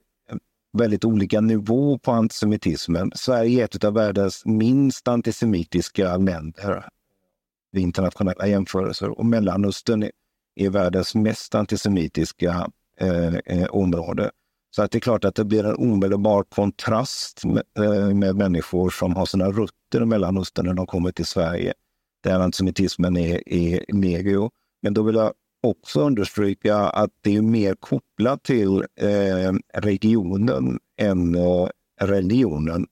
väldigt 0.78 1.06
olika 1.06 1.42
nivå 1.42 1.98
på 1.98 2.12
antisemitismen. 2.12 3.12
Sverige 3.16 3.62
är 3.62 3.66
ett 3.66 3.84
av 3.84 3.94
världens 3.94 4.46
minst 4.46 5.08
antisemitiska 5.08 6.18
länder 6.18 6.90
vid 7.72 7.84
internationella 7.84 8.48
jämförelser 8.48 9.20
och 9.20 9.26
Mellanöstern 9.26 10.10
är 10.56 10.70
världens 10.70 11.16
mest 11.16 11.56
antisemitiska 11.56 12.70
eh, 13.00 13.36
eh, 13.36 13.68
område. 13.70 14.32
Så 14.76 14.84
att 14.84 14.92
det 14.92 14.98
är 14.98 15.00
klart 15.00 15.26
att 15.26 15.36
det 15.36 15.46
blir 15.46 15.66
en 15.66 15.76
omedelbar 15.76 16.44
kontrast 16.44 17.46
med, 17.46 17.64
eh, 17.78 18.16
med 18.16 18.36
människor 18.36 18.90
som 18.90 19.16
har 19.16 19.26
sina 19.26 19.52
rötter 19.52 20.02
i 20.02 20.06
Mellanöstern 20.06 20.66
när 20.66 20.74
de 20.74 20.88
kommer 20.88 21.12
till 21.12 21.26
Sverige, 21.26 21.74
där 22.24 22.40
antisemitismen 22.40 23.18
är, 23.18 23.54
är 23.54 23.86
legio. 23.94 24.50
Men 24.82 24.94
då 24.94 25.04
vill 25.04 25.16
jag 25.16 25.34
också 25.62 26.02
understryka 26.02 26.76
att 26.76 27.10
det 27.22 27.36
är 27.36 27.42
mer 27.42 27.76
kopplat 27.76 28.44
till 28.44 28.86
eh, 28.96 29.54
regionen 29.74 30.80
än 30.98 31.36
eh, 31.36 31.68
religionen. 32.02 32.88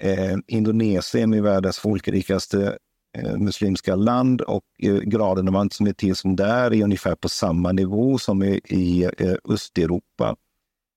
Eh, 0.00 0.36
Indonesien 0.46 1.34
är 1.34 1.40
världens 1.40 1.78
folkrikaste 1.78 2.78
eh, 3.18 3.36
muslimska 3.36 3.96
land 3.96 4.40
och 4.40 4.64
eh, 4.78 4.94
graden 4.94 5.48
av 5.48 5.56
antisemitism 5.56 6.36
där 6.36 6.74
är 6.74 6.84
ungefär 6.84 7.14
på 7.14 7.28
samma 7.28 7.72
nivå 7.72 8.18
som 8.18 8.42
i, 8.42 8.60
i 8.64 9.04
eh, 9.18 9.34
Östeuropa. 9.48 10.36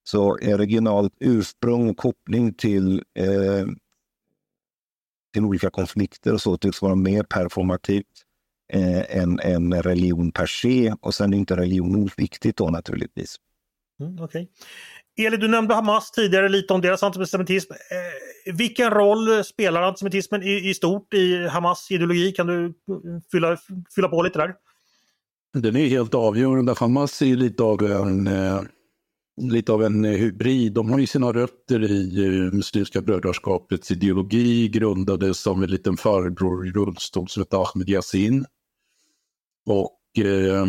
Så 0.03 0.33
regionalt 0.33 1.13
ursprung 1.19 1.89
och 1.89 1.97
koppling 1.97 2.53
till, 2.53 3.03
till 5.33 5.45
olika 5.45 5.69
konflikter 5.69 6.33
och 6.33 6.41
så 6.41 6.57
tycks 6.57 6.81
vara 6.81 6.95
mer 6.95 7.23
performativt 7.23 8.26
eh, 8.73 9.17
en, 9.17 9.39
en 9.39 9.81
religion 9.81 10.31
per 10.31 10.45
se 10.45 10.93
och 11.01 11.13
sen 11.13 11.33
är 11.33 11.37
inte 11.37 11.55
religion 11.55 11.95
oviktigt 11.95 12.57
då 12.57 12.69
naturligtvis. 12.69 13.35
Mm, 13.99 14.19
okay. 14.19 14.47
Eli, 15.19 15.37
du 15.37 15.47
nämnde 15.47 15.73
Hamas 15.73 16.11
tidigare 16.11 16.49
lite 16.49 16.73
om 16.73 16.81
deras 16.81 17.03
antisemitism. 17.03 17.71
Eh, 17.71 18.53
vilken 18.53 18.91
roll 18.91 19.43
spelar 19.43 19.81
antisemitismen 19.81 20.43
i, 20.43 20.69
i, 20.69 20.73
stort 20.73 21.13
i 21.13 21.47
Hamas 21.47 21.91
ideologi? 21.91 22.31
Kan 22.31 22.47
du 22.47 22.73
fylla, 23.31 23.57
fylla 23.95 24.07
på 24.07 24.21
lite 24.21 24.39
där? 24.39 24.53
Den 25.53 25.75
är 25.75 25.87
helt 25.87 26.13
avgörande. 26.13 26.73
Hamas 26.77 27.21
är 27.21 27.35
lite 27.35 27.63
av 27.63 27.83
en, 27.83 28.27
eh, 28.27 28.61
lite 29.41 29.71
av 29.71 29.83
en 29.83 30.03
hybrid. 30.03 30.73
De 30.73 30.91
har 30.91 30.99
ju 30.99 31.07
sina 31.07 31.33
rötter 31.33 31.83
i 31.83 32.25
eh, 32.25 32.53
Muslimska 32.53 33.01
brödraskapets 33.01 33.91
ideologi 33.91 34.67
grundades 34.67 35.39
som 35.39 35.63
en 35.63 35.69
liten 35.69 35.97
farbror 35.97 36.67
i 36.67 36.71
rullstol 36.71 37.27
som 37.27 37.41
hette 37.41 37.57
Ahmed 37.57 37.89
Yassin 37.89 38.45
och 39.67 39.99
eh, 40.25 40.65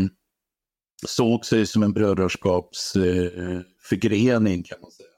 såg 1.06 1.44
sig 1.44 1.66
som 1.66 1.82
en 1.82 1.92
brödraskapsförgrening 1.92 4.58
eh, 4.58 4.64
kan 4.64 4.80
man 4.80 4.90
säga. 4.90 5.08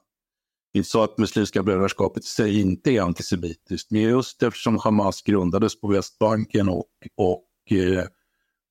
Vi 0.73 0.85
sa 0.85 1.05
att 1.05 1.19
Muslimska 1.19 1.63
brödraskapet 1.63 2.25
i 2.25 2.27
sig 2.27 2.61
inte 2.61 2.91
är 2.91 3.01
antisemitiskt, 3.01 3.91
men 3.91 4.03
just 4.03 4.43
eftersom 4.43 4.79
Hamas 4.79 5.23
grundades 5.23 5.81
på 5.81 5.89
Västbanken 5.89 6.69
och, 6.69 6.87
och, 7.17 7.47
eh, 7.71 8.05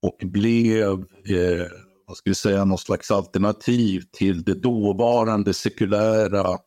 och 0.02 0.18
blev 0.22 0.94
eh, 1.30 1.68
vad 2.10 2.18
ska 2.18 2.30
vi 2.30 2.36
säga, 2.36 2.66
någon 2.66 2.78
slags 2.78 3.12
alternativ 3.12 4.04
till 4.12 4.44
det 4.44 4.54
dåvarande 4.54 5.54
sekulära 5.54 6.58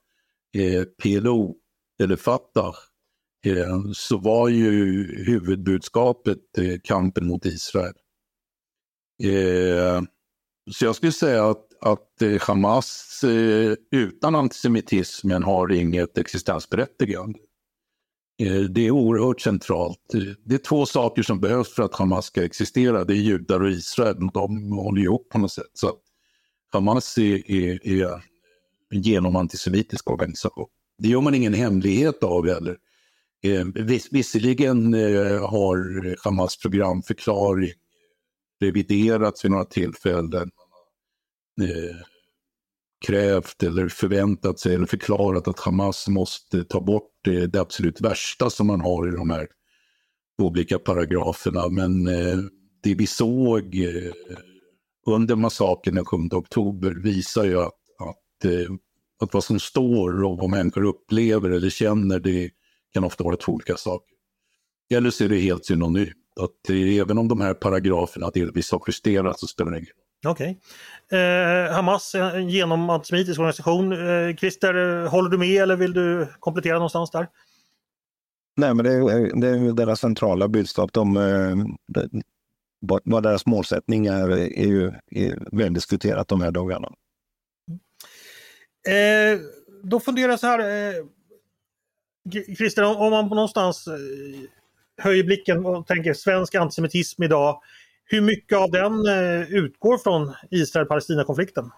eh, 0.56 0.84
PLO, 1.02 1.56
eller 2.02 2.16
Fatah, 2.16 2.74
eh, 3.46 3.92
så 3.94 4.18
var 4.18 4.48
ju 4.48 4.72
huvudbudskapet 5.24 6.38
eh, 6.58 6.78
kampen 6.84 7.26
mot 7.26 7.46
Israel. 7.46 7.94
Eh, 9.22 10.02
så 10.70 10.84
jag 10.84 10.96
skulle 10.96 11.12
säga 11.12 11.50
att, 11.50 11.66
att 11.80 12.22
eh, 12.22 12.40
Hamas 12.40 13.20
eh, 13.24 13.74
utan 13.90 14.34
antisemitismen 14.34 15.42
har 15.42 15.72
inget 15.72 16.18
existensberättigande. 16.18 17.38
Eh, 18.42 18.60
det 18.60 18.86
är 18.86 18.90
oerhört 18.90 19.40
centralt. 19.40 20.14
Eh, 20.14 20.20
det 20.44 20.54
är 20.54 20.58
två 20.58 20.86
saker 20.86 21.22
som 21.22 21.40
behövs 21.40 21.74
för 21.74 21.82
att 21.82 21.94
Hamas 21.94 22.26
ska 22.26 22.44
existera. 22.44 23.04
Det 23.04 23.14
är 23.14 23.16
judar 23.16 23.60
och 23.60 23.70
Israel. 23.70 24.16
De 24.34 24.72
håller 24.72 25.02
ihop 25.02 25.28
på 25.28 25.38
något 25.38 25.52
sätt. 25.52 25.70
Så 25.74 25.92
Hamas 26.72 27.18
är, 27.18 27.50
är, 27.50 27.86
är 27.86 28.22
en 28.90 29.02
genomantisemitisk 29.02 30.10
organisation. 30.10 30.68
Det 30.98 31.08
gör 31.08 31.20
man 31.20 31.34
ingen 31.34 31.54
hemlighet 31.54 32.22
av 32.22 32.48
heller. 32.48 32.76
Eh, 33.44 33.64
visserligen 34.10 34.94
eh, 34.94 35.50
har 35.50 36.16
Hamas 36.24 36.56
programförklaring 36.56 37.72
reviderats 38.62 39.44
vid 39.44 39.50
några 39.50 39.64
tillfällen. 39.64 40.50
Eh, 41.60 41.96
krävt 43.06 43.62
eller 43.62 43.88
förväntat 43.88 44.58
sig 44.58 44.74
eller 44.74 44.86
förklarat 44.86 45.48
att 45.48 45.60
Hamas 45.60 46.08
måste 46.08 46.64
ta 46.64 46.80
bort 46.80 47.10
det, 47.24 47.46
det 47.46 47.60
absolut 47.60 48.00
värsta 48.00 48.50
som 48.50 48.66
man 48.66 48.80
har 48.80 49.08
i 49.08 49.16
de 49.16 49.30
här 49.30 49.48
olika 50.42 50.78
paragraferna. 50.78 51.68
Men 51.68 52.06
eh, 52.06 52.38
det 52.82 52.94
vi 52.94 53.06
såg 53.06 53.74
eh, 53.74 54.12
under 55.06 55.36
massakern 55.36 55.94
den 55.94 56.04
7 56.04 56.16
oktober 56.32 56.90
visar 56.90 57.44
ju 57.44 57.60
att, 57.60 57.72
att, 57.98 58.44
eh, 58.44 58.72
att 59.20 59.34
vad 59.34 59.44
som 59.44 59.60
står 59.60 60.24
och 60.24 60.38
vad 60.38 60.50
människor 60.50 60.84
upplever 60.84 61.50
eller 61.50 61.70
känner 61.70 62.20
det 62.20 62.50
kan 62.92 63.04
ofta 63.04 63.24
vara 63.24 63.36
två 63.36 63.52
olika 63.52 63.76
saker. 63.76 64.16
Eller 64.94 65.10
så 65.10 65.24
är 65.24 65.28
det 65.28 65.38
helt 65.38 65.64
synonymt 65.64 66.21
att 66.40 66.70
även 66.70 67.18
om 67.18 67.28
de 67.28 67.40
här 67.40 67.54
paragraferna 67.54 68.30
delvis 68.30 68.72
har 68.72 68.82
justerats 68.86 69.40
så 69.40 69.46
spelar 69.46 69.70
det 69.70 69.78
ingen. 69.78 69.92
Okej. 70.26 70.58
Okay. 71.06 71.20
Eh, 71.20 71.72
Hamas, 71.72 72.14
en 72.14 72.48
genomantisemitisk 72.48 73.40
organisation. 73.40 73.92
Eh, 73.92 74.36
Christer, 74.36 75.06
håller 75.06 75.30
du 75.30 75.38
med 75.38 75.62
eller 75.62 75.76
vill 75.76 75.92
du 75.92 76.28
komplettera 76.40 76.74
någonstans 76.74 77.10
där? 77.10 77.28
Nej, 78.56 78.74
men 78.74 78.84
det 78.84 78.92
är, 78.92 79.40
det 79.40 79.48
är 79.48 79.72
deras 79.72 80.00
centrala 80.00 80.48
budskap. 80.48 80.92
De, 80.92 81.16
eh, 81.16 81.56
de, 81.88 82.22
vad, 82.80 83.22
deras 83.22 83.46
målsättning 83.46 84.06
är, 84.06 84.30
är 84.30 84.66
ju 84.66 84.92
är 85.10 85.56
väl 85.56 85.74
diskuterat 85.74 86.28
de 86.28 86.40
här 86.40 86.50
dagarna. 86.50 86.92
Eh, 88.88 89.40
då 89.82 90.00
funderar 90.00 90.28
jag 90.28 90.40
så 90.40 90.46
här. 90.46 90.58
Eh, 90.58 91.04
Christer, 92.56 92.84
om 92.84 93.10
man 93.10 93.28
någonstans 93.28 93.86
eh, 93.86 93.94
höjer 94.96 95.24
blicken 95.24 95.66
och 95.66 95.86
tänker 95.86 96.14
svensk 96.14 96.54
antisemitism 96.54 97.22
idag. 97.22 97.60
Hur 98.04 98.20
mycket 98.20 98.58
av 98.58 98.70
den 98.70 99.06
eh, 99.06 99.52
utgår 99.52 99.98
från 99.98 100.32
Israel-Palestina-konflikten? 100.50 101.70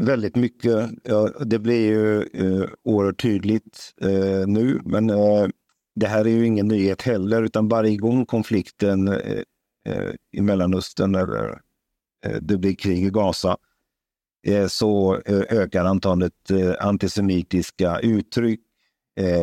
Väldigt 0.00 0.36
mycket. 0.36 0.90
Ja, 1.04 1.28
det 1.44 1.58
blir 1.58 1.86
ju 1.86 2.22
eh, 2.22 2.68
oerhört 2.84 3.22
tydligt 3.22 3.94
eh, 4.00 4.46
nu, 4.46 4.80
men 4.84 5.10
eh, 5.10 5.46
det 5.94 6.06
här 6.06 6.24
är 6.24 6.30
ju 6.30 6.46
ingen 6.46 6.68
nyhet 6.68 7.02
heller, 7.02 7.42
utan 7.42 7.68
varje 7.68 7.96
gång 7.96 8.26
konflikten 8.26 9.08
eh, 9.08 9.42
eh 9.88 10.10
i 10.32 10.40
Mellanöstern 10.40 11.14
eller 11.14 11.60
eh, 12.26 12.36
det 12.40 12.58
blir 12.58 12.74
krig 12.74 13.04
i 13.04 13.10
Gaza 13.10 13.56
eh, 14.46 14.66
så 14.66 15.20
eh, 15.26 15.42
ökar 15.48 15.84
antalet 15.84 16.50
eh, 16.50 16.86
antisemitiska 16.86 17.98
uttryck, 17.98 18.60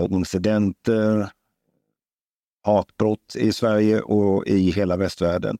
incidenter, 0.09 1.29
hatbrott 2.67 3.35
i 3.35 3.51
Sverige 3.51 4.01
och 4.01 4.47
i 4.47 4.71
hela 4.71 4.97
västvärlden. 4.97 5.57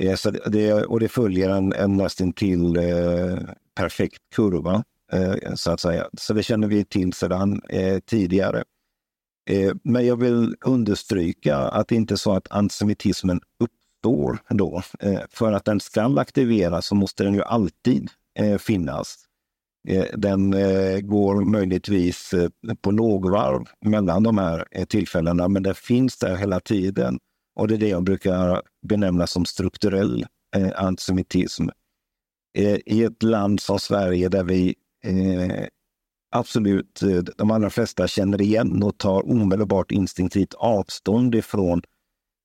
Eh, 0.00 0.14
så 0.14 0.30
det, 0.30 0.72
och 0.72 1.00
det 1.00 1.08
följer 1.08 1.50
en, 1.50 1.72
en 1.72 1.96
nästintill 1.96 2.76
eh, 2.76 3.38
perfekt 3.74 4.22
kurva, 4.34 4.84
eh, 5.12 5.54
så 5.54 5.70
att 5.70 5.80
säga. 5.80 6.08
Så 6.18 6.32
det 6.34 6.42
känner 6.42 6.68
vi 6.68 6.84
till 6.84 7.12
sedan 7.12 7.62
eh, 7.68 7.98
tidigare. 7.98 8.64
Eh, 9.50 9.72
men 9.84 10.06
jag 10.06 10.16
vill 10.16 10.56
understryka 10.60 11.56
att 11.56 11.88
det 11.88 11.94
inte 11.94 12.14
är 12.14 12.16
så 12.16 12.32
att 12.32 12.50
antisemitismen 12.50 13.40
uppstår 13.60 14.38
då. 14.48 14.82
Eh, 15.00 15.20
för 15.30 15.52
att 15.52 15.64
den 15.64 15.80
ska 15.80 16.20
aktiveras 16.20 16.86
så 16.86 16.94
måste 16.94 17.24
den 17.24 17.34
ju 17.34 17.42
alltid 17.42 18.10
eh, 18.38 18.58
finnas. 18.58 19.25
Eh, 19.86 20.06
den 20.16 20.54
eh, 20.54 21.00
går 21.00 21.44
möjligtvis 21.44 22.34
eh, 22.34 22.50
på 22.80 22.90
lågvarv 22.90 23.64
mellan 23.84 24.22
de 24.22 24.38
här 24.38 24.84
tillfällena, 24.88 25.48
men 25.48 25.62
den 25.62 25.74
finns 25.74 26.18
där 26.18 26.36
hela 26.36 26.60
tiden. 26.60 27.18
Och 27.56 27.68
det 27.68 27.74
är 27.74 27.78
det 27.78 27.88
jag 27.88 28.04
brukar 28.04 28.62
benämna 28.88 29.26
som 29.26 29.44
strukturell 29.44 30.26
antisemitism. 30.74 31.68
I 32.86 33.04
ett 33.04 33.22
land 33.22 33.60
som 33.60 33.78
Sverige 33.78 34.28
där 34.28 34.44
vi 34.44 34.74
absolut 36.34 37.00
de 37.36 37.50
allra 37.50 37.70
flesta 37.70 38.08
känner 38.08 38.40
igen 38.40 38.82
och 38.82 38.98
tar 38.98 39.30
omedelbart 39.30 39.92
instinktivt 39.92 40.54
avstånd 40.54 41.34
ifrån 41.34 41.82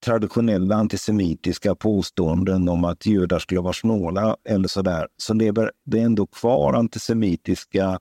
traditionella 0.05 0.75
antisemitiska 0.75 1.75
påståenden 1.75 2.69
om 2.69 2.83
att 2.85 3.05
judar 3.05 3.39
skulle 3.39 3.61
vara 3.61 3.73
snåla 3.73 4.37
eller 4.49 4.67
sådär, 4.67 5.07
så 5.17 5.33
lever 5.33 5.71
det 5.85 5.99
ändå 5.99 6.27
kvar 6.27 6.73
antisemitiska 6.73 7.99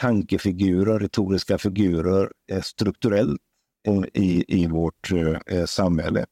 tankefigurer, 0.00 0.98
retoriska 0.98 1.58
figurer 1.58 2.32
eh, 2.52 2.62
strukturellt 2.62 3.40
eh, 3.88 4.22
i, 4.22 4.44
i 4.48 4.66
vårt 4.66 5.12
eh, 5.46 5.64
samhälle. 5.64 6.26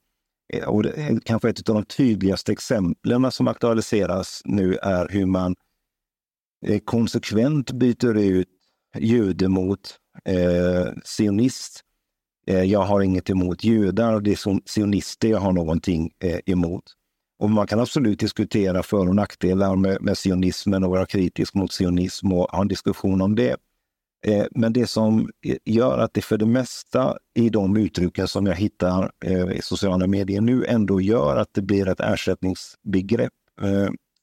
Och 0.66 0.82
det 0.82 0.90
är 0.90 1.20
kanske 1.20 1.50
ett 1.50 1.68
av 1.68 1.74
de 1.74 1.84
tydligaste 1.84 2.52
exemplen 2.52 3.30
som 3.32 3.48
aktualiseras 3.48 4.42
nu 4.44 4.74
är 4.74 5.08
hur 5.08 5.26
man 5.26 5.54
konsekvent 6.84 7.72
byter 7.72 8.16
ut 8.16 8.48
jude 8.98 9.48
mot 9.48 9.98
eh, 10.24 10.92
sionist. 11.04 11.80
Eh, 12.46 12.64
jag 12.64 12.80
har 12.82 13.00
inget 13.00 13.30
emot 13.30 13.64
judar, 13.64 14.20
det 14.20 14.32
är 14.32 14.68
sionister 14.68 15.28
jag 15.28 15.38
har 15.38 15.52
någonting 15.52 16.10
eh, 16.18 16.38
emot. 16.46 16.84
Och 17.38 17.50
man 17.50 17.66
kan 17.66 17.80
absolut 17.80 18.20
diskutera 18.20 18.82
för 18.82 19.08
och 19.08 19.16
nackdelar 19.16 19.76
med, 19.76 20.02
med 20.02 20.18
sionismen 20.18 20.84
och 20.84 20.90
vara 20.90 21.06
kritisk 21.06 21.54
mot 21.54 21.72
sionism 21.72 22.32
och 22.32 22.50
ha 22.50 22.60
en 22.60 22.68
diskussion 22.68 23.20
om 23.20 23.34
det. 23.34 23.56
Eh, 24.26 24.46
men 24.50 24.72
det 24.72 24.86
som 24.86 25.30
gör 25.64 25.98
att 25.98 26.14
det 26.14 26.22
för 26.22 26.38
det 26.38 26.46
mesta 26.46 27.18
i 27.34 27.48
de 27.48 27.76
uttrycken 27.76 28.28
som 28.28 28.46
jag 28.46 28.54
hittar 28.54 29.10
i 29.52 29.62
sociala 29.62 30.06
medier 30.06 30.40
nu 30.40 30.64
ändå 30.64 31.00
gör 31.00 31.36
att 31.36 31.54
det 31.54 31.62
blir 31.62 31.88
ett 31.88 32.00
ersättningsbegrepp 32.00 33.32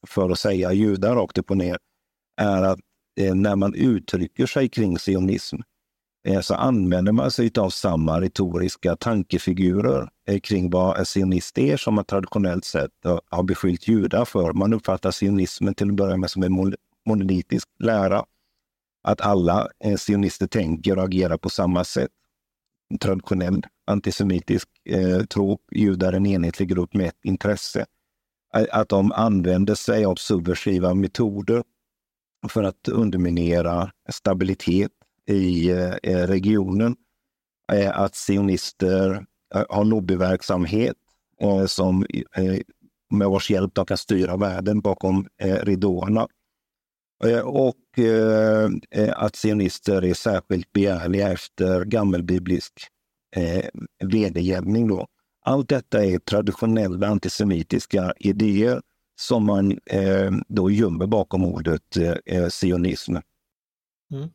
för 0.08 0.30
att 0.30 0.40
säga 0.40 0.74
judar 0.74 1.16
rakt 1.16 1.38
upp 1.38 1.52
och 1.52 1.58
ner, 1.58 1.78
är 2.42 2.64
att 2.64 2.80
när 3.34 3.56
man 3.56 3.74
uttrycker 3.76 4.46
sig 4.46 4.70
kring 4.70 4.98
sionism 4.98 5.58
Eh, 6.28 6.42
så 6.42 6.56
använder 6.56 7.12
man 7.12 7.32
sig 7.32 7.52
av 7.58 7.70
samma 7.70 8.22
retoriska 8.22 8.96
tankefigurer 8.96 10.10
eh, 10.28 10.40
kring 10.40 10.70
vad 10.70 11.08
sionist 11.08 11.58
är 11.58 11.78
som 11.78 11.96
man 11.96 12.06
traditionellt 12.06 12.66
sett 12.66 12.92
har 13.30 13.44
beskyllt 13.44 13.88
judar 13.88 14.26
för. 14.26 14.54
Man 14.54 14.74
uppfattar 14.74 15.12
sionismen 15.12 15.76
till 15.76 15.90
att 15.90 15.96
börja 15.96 16.18
med 16.18 16.30
som 16.30 16.44
en 16.44 16.74
monolitisk 17.06 17.70
lära. 17.80 18.26
Att 19.04 19.22
alla 19.22 19.68
eh, 19.84 19.96
sionister 19.96 20.48
tänker 20.48 20.98
och 20.98 21.04
agerar 21.04 21.38
på 21.38 21.50
samma 21.50 21.84
sätt. 21.84 22.12
Traditionell 23.00 23.66
antisemitisk 23.86 24.70
eh, 24.90 25.24
tro, 25.24 25.60
judar 25.72 26.14
en 26.14 26.26
enhetlig 26.26 26.70
grupp 26.70 26.94
med 26.94 27.08
ett 27.08 27.20
intresse. 27.24 27.86
Att 28.72 28.90
de 28.90 29.12
använder 29.12 29.76
sig 29.76 30.06
av 30.06 30.16
subversiva 30.16 30.94
metoder 30.94 31.64
för 32.50 32.64
att 32.64 32.88
underminera 32.88 33.92
stabilitet 34.10 34.92
i 35.28 35.70
eh, 35.70 35.94
eh, 36.04 36.28
regionen. 36.28 36.96
Att 37.94 38.16
sionister 38.16 39.26
eh, 39.56 39.64
har 39.70 39.86
lobbyverksamhet 39.86 40.98
som, 41.68 42.06
med 43.12 43.28
vars 43.28 43.50
hjälp 43.50 43.76
de 43.76 43.86
kan 43.86 43.98
styra 43.98 44.38
världen 44.38 44.82
bakom 44.82 45.28
ridåerna. 45.42 46.28
Och 47.44 47.76
att 49.16 49.36
sionister 49.36 50.04
är 50.06 50.14
särskilt 50.14 50.74
begärliga 50.74 51.32
efter 51.32 51.86
gammelbiblisk 51.86 52.74
vedergällning. 54.04 54.92
Allt 55.42 55.70
detta 55.70 56.06
är 56.06 56.20
traditionella 56.20 57.08
antisemitiska 57.08 58.14
idéer 58.20 58.82
som 59.20 59.46
man 59.46 59.80
då 60.48 60.72
gömmer 60.72 61.08
bakom 61.08 61.46
ordet 61.46 61.98
sionism. 62.50 63.16
Mm. 64.12 64.30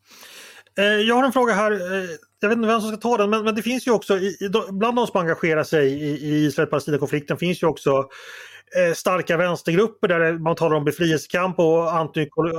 Eh, 0.79 0.85
jag 0.85 1.15
har 1.15 1.25
en 1.25 1.33
fråga 1.33 1.55
här, 1.55 1.73
eh, 1.73 2.11
jag 2.41 2.49
vet 2.49 2.57
inte 2.57 2.69
vem 2.69 2.81
som 2.81 2.91
ska 2.91 2.99
ta 2.99 3.17
den, 3.17 3.31
men, 3.31 3.45
men 3.45 3.55
det 3.55 3.63
finns 3.63 3.87
ju 3.87 3.91
också, 3.91 4.19
i, 4.19 4.37
bland 4.71 4.97
de 4.97 5.07
som 5.07 5.21
engagerar 5.21 5.65
sig 5.65 5.89
i, 5.89 6.11
i 6.11 6.47
Israel-Palestina-konflikten 6.47 7.37
finns 7.37 7.63
ju 7.63 7.67
också 7.67 8.09
eh, 8.77 8.95
starka 8.95 9.37
vänstergrupper 9.37 10.09
där 10.09 10.39
man 10.39 10.57
talar 10.57 10.77
om 10.77 10.85
befrielsekamp 10.85 11.59
och 11.59 11.97
antikol 11.97 12.53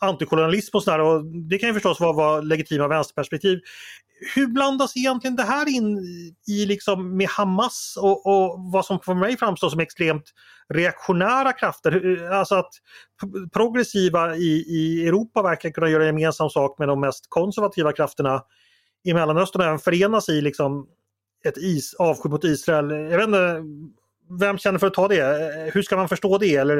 antikolonialism 0.00 0.76
och 0.76 0.82
sådär. 0.82 1.00
Och 1.00 1.24
det 1.24 1.58
kan 1.58 1.68
ju 1.68 1.74
förstås 1.74 2.00
vara, 2.00 2.12
vara 2.12 2.40
legitima 2.40 2.88
vänsterperspektiv 2.88 3.60
hur 4.34 4.46
blandas 4.46 4.96
egentligen 4.96 5.36
det 5.36 5.42
här 5.42 5.68
in 5.68 5.98
i 6.48 6.66
liksom 6.66 7.16
med 7.16 7.28
Hamas 7.28 7.98
och, 8.00 8.26
och 8.26 8.72
vad 8.72 8.84
som 8.84 9.00
för 9.00 9.14
mig 9.14 9.36
framstår 9.36 9.68
som 9.68 9.80
extremt 9.80 10.24
reaktionära 10.74 11.52
krafter? 11.52 12.22
Alltså 12.32 12.54
att 12.54 12.70
progressiva 13.52 14.36
i, 14.36 14.64
i 14.68 15.06
Europa 15.08 15.42
verkar 15.42 15.70
kunna 15.70 15.88
göra 15.88 16.06
gemensam 16.06 16.50
sak 16.50 16.78
med 16.78 16.88
de 16.88 17.00
mest 17.00 17.26
konservativa 17.28 17.92
krafterna 17.92 18.42
i 19.04 19.14
Mellanöstern 19.14 19.60
och 19.60 19.66
även 19.66 19.78
förenas 19.78 20.28
i 20.28 20.40
liksom 20.40 20.86
ett 21.44 21.56
is, 21.56 21.94
avsky 21.94 22.28
mot 22.28 22.44
Israel. 22.44 22.90
Jag 22.90 23.18
vet 23.18 23.26
inte, 23.26 23.62
vem 24.40 24.58
känner 24.58 24.78
för 24.78 24.86
att 24.86 24.94
ta 24.94 25.08
det? 25.08 25.70
Hur 25.74 25.82
ska 25.82 25.96
man 25.96 26.08
förstå 26.08 26.38
det? 26.38 26.56
Eller 26.56 26.76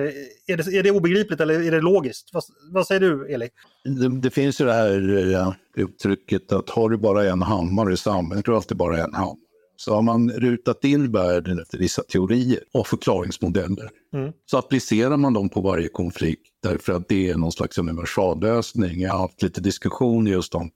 är 0.47 0.57
det, 0.57 0.79
är 0.79 0.83
det 0.83 0.91
obegripligt 0.91 1.41
eller 1.41 1.63
är 1.63 1.71
det 1.71 1.81
logiskt? 1.81 2.31
Vad, 2.33 2.43
vad 2.73 2.87
säger 2.87 3.01
du, 3.01 3.35
Eli? 3.35 3.49
Det, 3.85 4.21
det, 4.21 4.31
finns 4.31 4.61
ju 4.61 4.65
det 4.65 4.73
här 4.73 5.33
eh, 5.35 5.53
uttrycket 5.77 6.53
att 6.53 6.71
har 6.71 6.91
du 6.91 6.97
bara 6.97 7.25
en 7.25 7.43
hammare 7.43 7.93
i 7.93 7.97
samhället, 7.97 8.45
du 8.45 8.51
har 8.51 8.57
alltid 8.57 8.77
bara 8.77 8.99
en 8.99 9.15
hammare. 9.15 9.48
Så 9.81 9.95
har 9.95 10.03
man 10.03 10.31
rutat 10.31 10.85
in 10.85 11.13
världen 11.13 11.59
efter 11.59 11.79
vissa 11.79 12.03
teorier 12.03 12.61
och 12.73 12.87
förklaringsmodeller. 12.87 13.91
Mm. 14.15 14.33
Så 14.47 14.59
applicerar 14.59 15.17
man 15.17 15.33
dem 15.33 15.49
på 15.49 15.61
varje 15.61 15.89
konflikt 15.89 16.47
därför 16.63 16.93
att 16.93 17.09
det 17.09 17.31
är 17.31 17.37
någon 17.37 17.53
slags 17.53 17.79
universallösning. 17.79 19.01
Jag 19.01 19.13
har 19.13 19.19
haft 19.19 19.43
lite 19.43 19.61
diskussion 19.61 20.27
just 20.27 20.55
om 20.55 20.71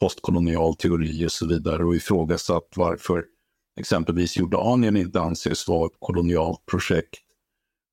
postkolonial 0.00 0.76
teori 0.76 1.26
och 1.26 1.32
så 1.32 1.46
vidare 1.46 1.84
och 1.84 1.96
ifrågasatt 1.96 2.68
varför 2.76 3.24
exempelvis 3.80 4.36
Jordanien 4.36 4.96
inte 4.96 5.20
anses 5.20 5.68
vara 5.68 5.86
ett 5.86 5.96
kolonialt 5.98 6.66
projekt. 6.66 7.14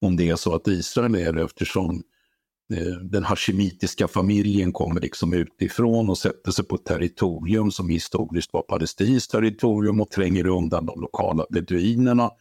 Om 0.01 0.17
det 0.17 0.29
är 0.29 0.35
så 0.35 0.55
att 0.55 0.67
Israel 0.67 1.15
är 1.15 1.33
det 1.33 1.43
eftersom 1.43 2.03
Eh, 2.71 2.97
den 3.01 3.23
hashemitiska 3.23 4.07
familjen 4.07 4.73
kommer 4.73 5.01
liksom 5.01 5.33
utifrån 5.33 6.09
och 6.09 6.17
sätter 6.17 6.51
sig 6.51 6.65
på 6.65 6.75
ett 6.75 6.85
territorium 6.85 7.71
som 7.71 7.89
historiskt 7.89 8.53
var 8.53 8.61
palestinskt 8.61 9.31
territorium 9.31 10.01
och 10.01 10.09
tränger 10.09 10.47
undan 10.47 10.85
de 10.85 11.01
lokala 11.01 11.45
beduinerna. 11.49 12.31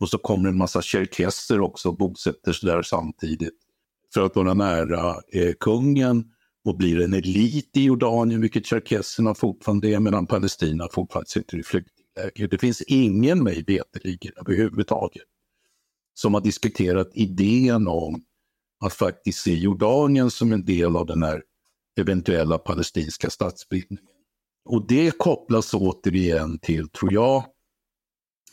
Och 0.00 0.08
så 0.08 0.18
kommer 0.18 0.48
en 0.48 0.58
massa 0.58 0.82
cherkesser 0.82 1.60
också 1.60 1.88
och 1.88 1.96
bosätter 1.96 2.52
sig 2.52 2.70
där 2.70 2.82
samtidigt 2.82 3.54
för 4.14 4.22
att 4.22 4.36
vara 4.36 4.54
nära 4.54 5.14
eh, 5.32 5.52
kungen 5.60 6.24
och 6.64 6.76
blir 6.76 7.00
en 7.00 7.14
elit 7.14 7.76
i 7.76 7.84
Jordanien, 7.84 8.40
vilket 8.40 8.66
cherkesserna 8.66 9.34
fortfarande 9.34 9.88
är, 9.88 10.00
medan 10.00 10.26
Palestina 10.26 10.88
fortfarande 10.92 11.30
sitter 11.30 11.58
i 11.58 11.62
flykt. 11.62 11.90
Det 12.50 12.60
finns 12.60 12.82
ingen 12.82 13.42
mig 13.42 13.64
veterligen 13.66 14.32
överhuvudtaget 14.40 15.22
som 16.14 16.34
har 16.34 16.40
diskuterat 16.40 17.10
idén 17.14 17.88
om 17.88 18.22
att 18.84 18.92
faktiskt 18.92 19.38
se 19.42 19.54
Jordanien 19.54 20.30
som 20.30 20.52
en 20.52 20.64
del 20.64 20.96
av 20.96 21.06
den 21.06 21.22
här 21.22 21.42
eventuella 22.00 22.58
palestinska 22.58 23.30
statsbildningen. 23.30 24.06
Och 24.64 24.86
det 24.86 25.18
kopplas 25.18 25.74
återigen 25.74 26.58
till, 26.58 26.88
tror 26.88 27.12
jag, 27.12 27.44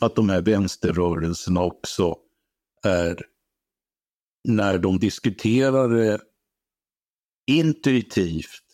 att 0.00 0.16
de 0.16 0.28
här 0.28 0.42
vänsterrörelserna 0.42 1.62
också 1.62 2.16
är, 2.84 3.26
när 4.48 4.78
de 4.78 4.98
diskuterar 4.98 5.88
det 5.88 6.20
intuitivt 7.46 8.64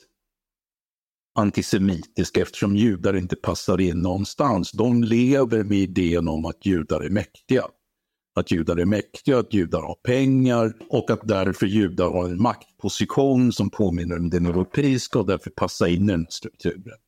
antisemitiska 1.34 2.42
eftersom 2.42 2.76
judar 2.76 3.16
inte 3.16 3.36
passar 3.36 3.80
in 3.80 3.98
någonstans. 3.98 4.72
De 4.72 5.04
lever 5.04 5.64
med 5.64 5.78
idén 5.78 6.28
om 6.28 6.44
att 6.44 6.66
judar 6.66 7.00
är 7.00 7.10
mäktiga. 7.10 7.64
Att 8.34 8.50
judar 8.50 8.76
är 8.76 8.84
mäktiga, 8.84 9.38
att 9.38 9.54
judar 9.54 9.82
har 9.82 9.94
pengar 9.94 10.72
och 10.88 11.10
att 11.10 11.28
därför 11.28 11.66
judar 11.66 12.10
har 12.10 12.28
en 12.28 12.42
maktposition 12.42 13.52
som 13.52 13.70
påminner 13.70 14.16
om 14.16 14.30
den 14.30 14.46
europeiska 14.46 15.18
och 15.18 15.26
därför 15.26 15.50
passar 15.50 15.86
in 15.86 16.04
i 16.04 16.12
den 16.12 16.26
strukturen. 16.28 16.98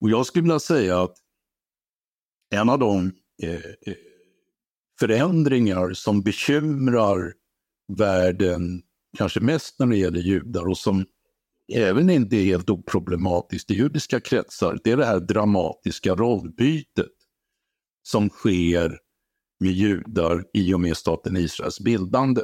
Och 0.00 0.10
jag 0.10 0.26
skulle 0.26 0.42
vilja 0.42 0.60
säga 0.60 1.02
att 1.02 1.16
en 2.54 2.68
av 2.68 2.78
de 2.78 3.12
eh, 3.42 3.54
eh, 3.54 3.94
förändringar 5.00 5.92
som 5.92 6.22
bekymrar 6.22 7.32
världen 7.98 8.82
kanske 9.18 9.40
mest 9.40 9.78
när 9.78 9.86
det 9.86 9.96
gäller 9.96 10.20
judar 10.20 10.68
och 10.68 10.78
som 10.78 11.04
även 11.72 12.10
inte 12.10 12.36
är 12.36 12.44
helt 12.44 12.70
oproblematiskt 12.70 13.70
i 13.70 13.74
judiska 13.74 14.20
kretsar, 14.20 14.78
det 14.84 14.90
är 14.90 14.96
det 14.96 15.06
här 15.06 15.20
dramatiska 15.20 16.14
rollbytet 16.14 17.12
som 18.02 18.28
sker 18.28 18.98
med 19.60 19.72
judar 19.72 20.44
i 20.54 20.74
och 20.74 20.80
med 20.80 20.96
staten 20.96 21.36
Israels 21.36 21.80
bildande. 21.80 22.42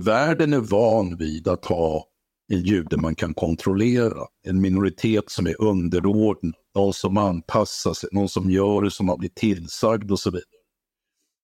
Världen 0.00 0.52
är 0.52 0.60
van 0.60 1.16
vid 1.16 1.48
att 1.48 1.64
ha 1.64 2.04
en 2.52 2.62
jude 2.62 2.96
man 2.96 3.14
kan 3.14 3.34
kontrollera, 3.34 4.26
en 4.46 4.60
minoritet 4.60 5.30
som 5.30 5.46
är 5.46 5.62
underordnad, 5.62 6.54
någon 6.74 6.92
som 6.92 7.16
anpassar 7.16 7.92
sig, 7.94 8.08
någon 8.12 8.28
som 8.28 8.50
gör 8.50 8.82
det 8.82 8.90
som 8.90 9.08
har 9.08 9.16
blivit 9.16 9.36
tillsagd 9.36 10.10
och 10.10 10.18
så 10.18 10.30
vidare. 10.30 10.44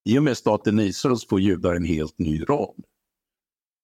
I 0.09 0.18
och 0.18 0.23
med 0.23 0.37
staten 0.37 0.81
Israel 0.81 1.16
får 1.29 1.40
judar 1.40 1.75
en 1.75 1.85
helt 1.85 2.18
ny 2.18 2.42
roll. 2.42 2.83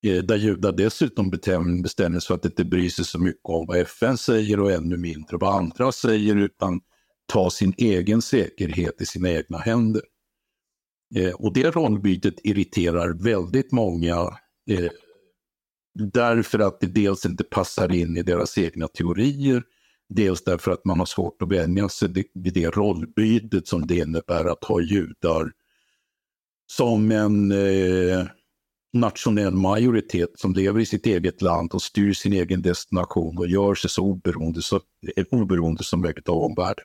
Eh, 0.06 0.22
där 0.22 0.36
judar 0.36 0.72
dessutom 0.72 1.30
bestämmer 1.30 2.20
sig 2.20 2.26
för 2.26 2.34
att 2.34 2.44
inte 2.44 2.64
bry 2.64 2.90
sig 2.90 3.04
så 3.04 3.18
mycket 3.18 3.40
om 3.44 3.66
vad 3.66 3.78
FN 3.78 4.18
säger 4.18 4.60
och 4.60 4.72
ännu 4.72 4.96
mindre 4.96 5.36
vad 5.36 5.54
andra 5.54 5.92
säger 5.92 6.36
utan 6.36 6.80
ta 7.26 7.50
sin 7.50 7.74
egen 7.76 8.22
säkerhet 8.22 9.00
i 9.00 9.06
sina 9.06 9.30
egna 9.30 9.58
händer. 9.58 10.02
Eh, 11.16 11.32
och 11.32 11.52
det 11.52 11.70
rollbytet 11.70 12.34
irriterar 12.44 13.24
väldigt 13.24 13.72
många 13.72 14.14
eh, 14.70 14.90
därför 15.94 16.58
att 16.58 16.80
det 16.80 16.86
dels 16.86 17.26
inte 17.26 17.44
passar 17.44 17.92
in 17.92 18.16
i 18.16 18.22
deras 18.22 18.58
egna 18.58 18.88
teorier, 18.88 19.62
dels 20.08 20.44
därför 20.44 20.70
att 20.70 20.84
man 20.84 20.98
har 20.98 21.06
svårt 21.06 21.42
att 21.42 21.52
vänja 21.52 21.88
sig 21.88 22.08
vid 22.34 22.54
det 22.54 22.70
rollbytet 22.70 23.68
som 23.68 23.86
det 23.86 23.96
innebär 23.96 24.44
att 24.44 24.64
ha 24.64 24.80
judar 24.80 25.52
som 26.66 27.10
en 27.10 27.52
eh, 27.52 28.26
nationell 28.92 29.54
majoritet 29.54 30.30
som 30.34 30.52
lever 30.52 30.80
i 30.80 30.86
sitt 30.86 31.06
eget 31.06 31.42
land 31.42 31.72
och 31.72 31.82
styr 31.82 32.12
sin 32.12 32.32
egen 32.32 32.62
destination 32.62 33.38
och 33.38 33.48
gör 33.48 33.74
sig 33.74 33.90
så 33.90 34.02
oberoende, 34.02 34.62
så, 34.62 34.80
eh, 35.16 35.24
oberoende 35.30 35.84
som 35.84 36.00
möjligt 36.00 36.28
av 36.28 36.38
omvärlden. 36.38 36.84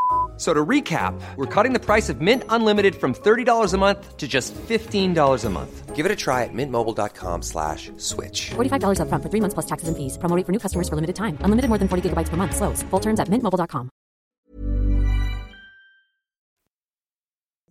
So 0.41 0.55
to 0.55 0.65
recap, 0.65 1.13
we're 1.35 1.45
cutting 1.45 1.71
the 1.71 1.79
price 1.79 2.09
of 2.09 2.19
Mint 2.19 2.43
Unlimited 2.49 2.95
from 2.95 3.13
$30 3.13 3.73
a 3.73 3.77
month 3.77 4.17
to 4.17 4.27
just 4.27 4.55
$15 4.55 5.45
a 5.45 5.49
month. 5.49 5.95
Give 5.95 6.03
it 6.03 6.11
a 6.11 6.15
try 6.15 6.45
at 6.45 6.49
mintmobile.com 6.51 7.43
slash 7.43 7.91
switch. 7.97 8.49
$45 8.49 8.97
upfront 9.01 9.21
for 9.21 9.29
three 9.29 9.41
months 9.41 9.53
plus 9.53 9.67
taxes 9.67 9.87
and 9.87 9.95
fees. 9.95 10.17
Promo 10.17 10.35
rate 10.35 10.45
for 10.47 10.51
new 10.51 10.57
customers 10.57 10.89
for 10.89 10.95
limited 10.95 11.15
time. 11.15 11.37
Unlimited 11.45 11.69
more 11.69 11.77
than 11.77 11.87
40 11.87 12.09
gigabytes 12.09 12.29
per 12.29 12.37
month. 12.37 12.55
Slows. 12.55 12.81
Full 12.89 12.99
terms 12.99 13.19
at 13.19 13.29
mintmobile.com. 13.29 13.89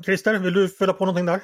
Christer, 0.04 0.38
vill 0.38 0.54
du 0.54 0.68
fylla 0.68 0.92
på 0.92 1.04
någonting 1.04 1.26
där? 1.26 1.40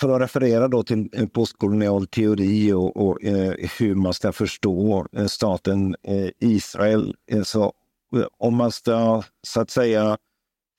För 0.00 0.14
att 0.14 0.20
referera 0.20 0.68
då 0.68 0.82
till 0.82 1.08
en 1.12 1.28
postkolonial 1.28 2.06
teori 2.06 2.72
och, 2.72 2.96
och 2.96 3.24
eh, 3.24 3.54
hur 3.78 3.94
man 3.94 4.14
ska 4.14 4.32
förstå 4.32 5.06
eh, 5.12 5.26
staten 5.26 5.96
eh, 6.02 6.28
Israel. 6.40 7.14
Eh, 7.30 7.42
så 7.42 7.72
eh, 8.16 8.26
om 8.38 8.56
man 8.56 8.72
ska 8.72 9.22
så 9.42 9.60
att 9.60 9.70
säga 9.70 10.18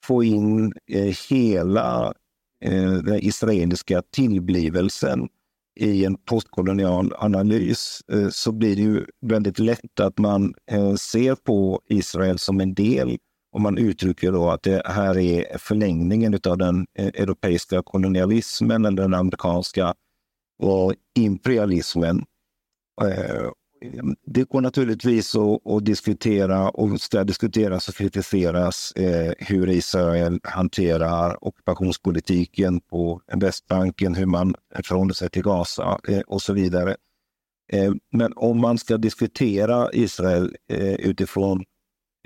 få 0.04 0.24
in 0.24 0.72
eh, 0.90 1.16
hela 1.30 2.14
eh, 2.64 2.92
den 2.92 3.18
israeliska 3.22 4.02
tillblivelsen 4.10 5.28
i 5.80 6.04
en 6.04 6.16
postkolonial 6.16 7.12
analys 7.18 8.00
eh, 8.12 8.28
så 8.28 8.52
blir 8.52 8.76
det 8.76 8.82
ju 8.82 9.06
väldigt 9.20 9.58
lätt 9.58 10.00
att 10.00 10.18
man 10.18 10.54
eh, 10.70 10.94
ser 10.94 11.34
på 11.34 11.80
Israel 11.88 12.38
som 12.38 12.60
en 12.60 12.74
del 12.74 13.18
och 13.52 13.60
man 13.60 13.78
uttrycker 13.78 14.32
då 14.32 14.50
att 14.50 14.62
det 14.62 14.82
här 14.84 15.18
är 15.18 15.58
förlängningen 15.58 16.38
av 16.46 16.58
den 16.58 16.86
eh, 16.94 17.06
europeiska 17.06 17.82
kolonialismen 17.82 18.84
eller 18.84 19.02
den 19.02 19.14
amerikanska 19.14 19.94
och 20.58 20.94
imperialismen. 21.18 22.24
Eh, 23.02 23.50
det 24.26 24.48
går 24.48 24.60
naturligtvis 24.60 25.34
att, 25.34 25.66
att, 25.66 25.84
diskutera 25.84 26.68
och 26.68 27.00
ska 27.00 27.24
diskuteras 27.24 27.88
och 27.88 27.94
kritiseras 27.94 28.92
eh, 28.92 29.32
hur 29.38 29.68
Israel 29.68 30.40
hanterar 30.42 31.44
ockupationspolitiken 31.44 32.80
på 32.80 33.20
Västbanken, 33.32 34.14
hur 34.14 34.26
man 34.26 34.54
förhåller 34.84 35.14
sig 35.14 35.30
till 35.30 35.42
Gaza 35.42 35.98
eh, 36.08 36.20
och 36.20 36.42
så 36.42 36.52
vidare. 36.52 36.96
Eh, 37.72 37.92
men 38.12 38.32
om 38.36 38.60
man 38.60 38.78
ska 38.78 38.96
diskutera 38.96 39.92
Israel 39.92 40.56
eh, 40.72 40.94
utifrån 40.94 41.64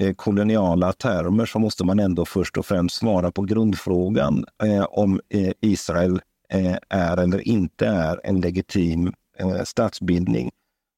eh, 0.00 0.14
koloniala 0.14 0.92
termer 0.92 1.46
så 1.46 1.58
måste 1.58 1.84
man 1.84 1.98
ändå 1.98 2.24
först 2.24 2.56
och 2.56 2.66
främst 2.66 2.96
svara 2.96 3.32
på 3.32 3.42
grundfrågan 3.42 4.44
eh, 4.62 4.84
om 4.84 5.20
eh, 5.28 5.52
Israel 5.60 6.20
eh, 6.48 6.76
är 6.88 7.16
eller 7.16 7.48
inte 7.48 7.86
är 7.86 8.20
en 8.24 8.40
legitim 8.40 9.12
eh, 9.38 9.62
statsbildning 9.62 10.50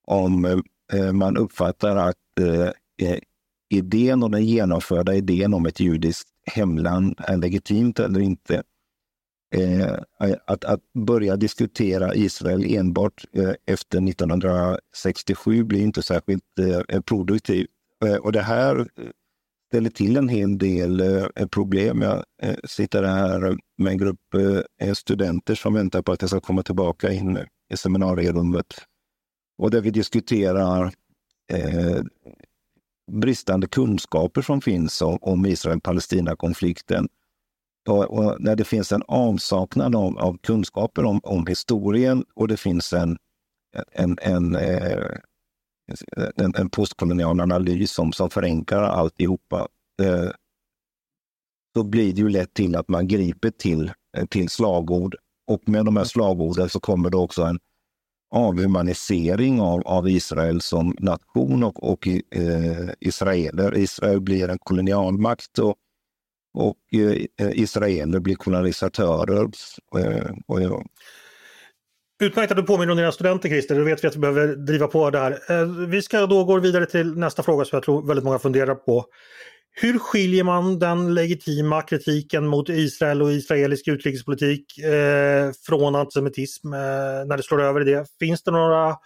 om 0.04 0.62
eh, 0.92 1.12
man 1.12 1.36
uppfattar 1.36 1.96
att 1.96 2.40
eh, 2.40 3.08
eh, 3.08 3.18
idén 3.68 4.22
och 4.22 4.30
den 4.30 4.44
genomförda 4.44 5.14
idén 5.14 5.54
om 5.54 5.66
ett 5.66 5.80
judiskt 5.80 6.28
hemland 6.46 7.14
är 7.18 7.36
legitimt 7.36 7.98
eller 7.98 8.20
inte. 8.20 8.62
Att, 10.46 10.64
att 10.64 10.80
börja 10.92 11.36
diskutera 11.36 12.14
Israel 12.14 12.74
enbart 12.74 13.24
efter 13.66 14.08
1967 14.08 15.64
blir 15.64 15.82
inte 15.82 16.02
särskilt 16.02 16.44
produktivt. 17.04 17.70
Och 18.20 18.32
det 18.32 18.42
här 18.42 18.88
ställer 19.68 19.90
till 19.90 20.16
en 20.16 20.28
hel 20.28 20.58
del 20.58 21.02
problem. 21.50 22.02
Jag 22.02 22.24
sitter 22.64 23.02
här 23.02 23.56
med 23.78 23.92
en 23.92 23.98
grupp 23.98 24.34
studenter 24.94 25.54
som 25.54 25.74
väntar 25.74 26.02
på 26.02 26.12
att 26.12 26.22
jag 26.22 26.30
ska 26.30 26.40
komma 26.40 26.62
tillbaka 26.62 27.12
in 27.12 27.38
i 27.72 27.76
seminarierummet 27.76 28.66
och 29.58 29.70
där 29.70 29.80
vi 29.80 29.90
diskuterar 29.90 30.92
eh, 31.52 32.02
bristande 33.12 33.66
kunskaper 33.66 34.42
som 34.42 34.60
finns 34.60 35.02
om, 35.02 35.18
om 35.20 35.46
Israel-Palestina-konflikten. 35.46 37.08
Och, 37.88 38.04
och, 38.04 38.40
när 38.40 38.56
det 38.56 38.64
finns 38.64 38.92
en 38.92 39.02
avsaknad 39.08 39.96
av, 39.96 40.18
av 40.18 40.38
kunskaper 40.38 41.04
om, 41.04 41.20
om, 41.22 41.46
historien 41.46 42.24
och 42.34 42.48
det 42.48 42.56
finns 42.56 42.92
en, 42.92 43.18
en, 43.92 44.18
en, 44.22 44.56
eh, 44.56 45.16
en, 46.36 46.54
en 46.54 46.70
postkolonial 46.70 47.40
analys 47.40 47.92
som, 47.92 48.12
som 48.12 48.30
förenklar 48.30 48.82
alltihopa, 48.82 49.68
eh, 50.02 50.30
så 51.76 51.82
blir 51.82 52.12
det 52.12 52.20
ju 52.20 52.28
lätt 52.28 52.54
till 52.54 52.76
att 52.76 52.88
man 52.88 53.08
griper 53.08 53.50
till, 53.50 53.92
eh, 54.16 54.26
till 54.26 54.48
slagord. 54.48 55.16
Och 55.46 55.68
med 55.68 55.84
de 55.84 55.96
här 55.96 56.04
slagorden 56.04 56.68
så 56.68 56.80
kommer 56.80 57.10
det 57.10 57.16
också 57.16 57.42
en 57.42 57.58
avhumanisering 58.34 59.60
av, 59.60 59.82
av 59.86 60.08
Israel 60.08 60.60
som 60.60 60.96
nation 60.98 61.64
och, 61.64 61.90
och 61.90 62.08
eh, 62.08 62.88
israeler. 63.00 63.76
Israel 63.76 64.20
blir 64.20 64.48
en 64.48 64.58
kolonialmakt 64.58 65.58
och, 65.58 65.74
och 66.54 66.76
eh, 66.92 67.50
israeler 67.52 68.20
blir 68.20 68.34
kolonisatörer. 68.34 69.48
Eh, 69.98 70.30
och, 70.46 70.62
ja. 70.62 70.84
Utmärkt 72.22 72.50
att 72.50 72.56
du 72.56 72.62
påminner 72.62 72.90
om 72.90 72.96
dina 72.96 73.12
studenter 73.12 73.48
Christer, 73.48 73.74
då 73.74 73.84
vet 73.84 74.04
vi 74.04 74.08
att 74.08 74.16
vi 74.16 74.20
behöver 74.20 74.56
driva 74.56 74.86
på 74.86 75.10
där. 75.10 75.38
Eh, 75.50 75.66
vi 75.88 76.02
ska 76.02 76.26
då 76.26 76.44
gå 76.44 76.58
vidare 76.58 76.86
till 76.86 77.16
nästa 77.16 77.42
fråga 77.42 77.64
som 77.64 77.76
jag 77.76 77.82
tror 77.82 78.06
väldigt 78.06 78.24
många 78.24 78.38
funderar 78.38 78.74
på. 78.74 79.04
Hur 79.76 79.98
skiljer 79.98 80.44
man 80.44 80.78
den 80.78 81.14
legitima 81.14 81.82
kritiken 81.82 82.46
mot 82.46 82.68
Israel 82.68 83.22
och 83.22 83.32
israelisk 83.32 83.88
utrikespolitik 83.88 84.78
eh, 84.78 85.50
från 85.66 85.94
antisemitism 85.94 86.72
eh, 86.72 86.78
när 87.26 87.36
det 87.36 87.42
slår 87.42 87.62
över 87.62 87.80
i 87.80 87.84
det? 87.92 88.06
Finns 88.18 88.42
det 88.42 88.50
några 88.50 88.96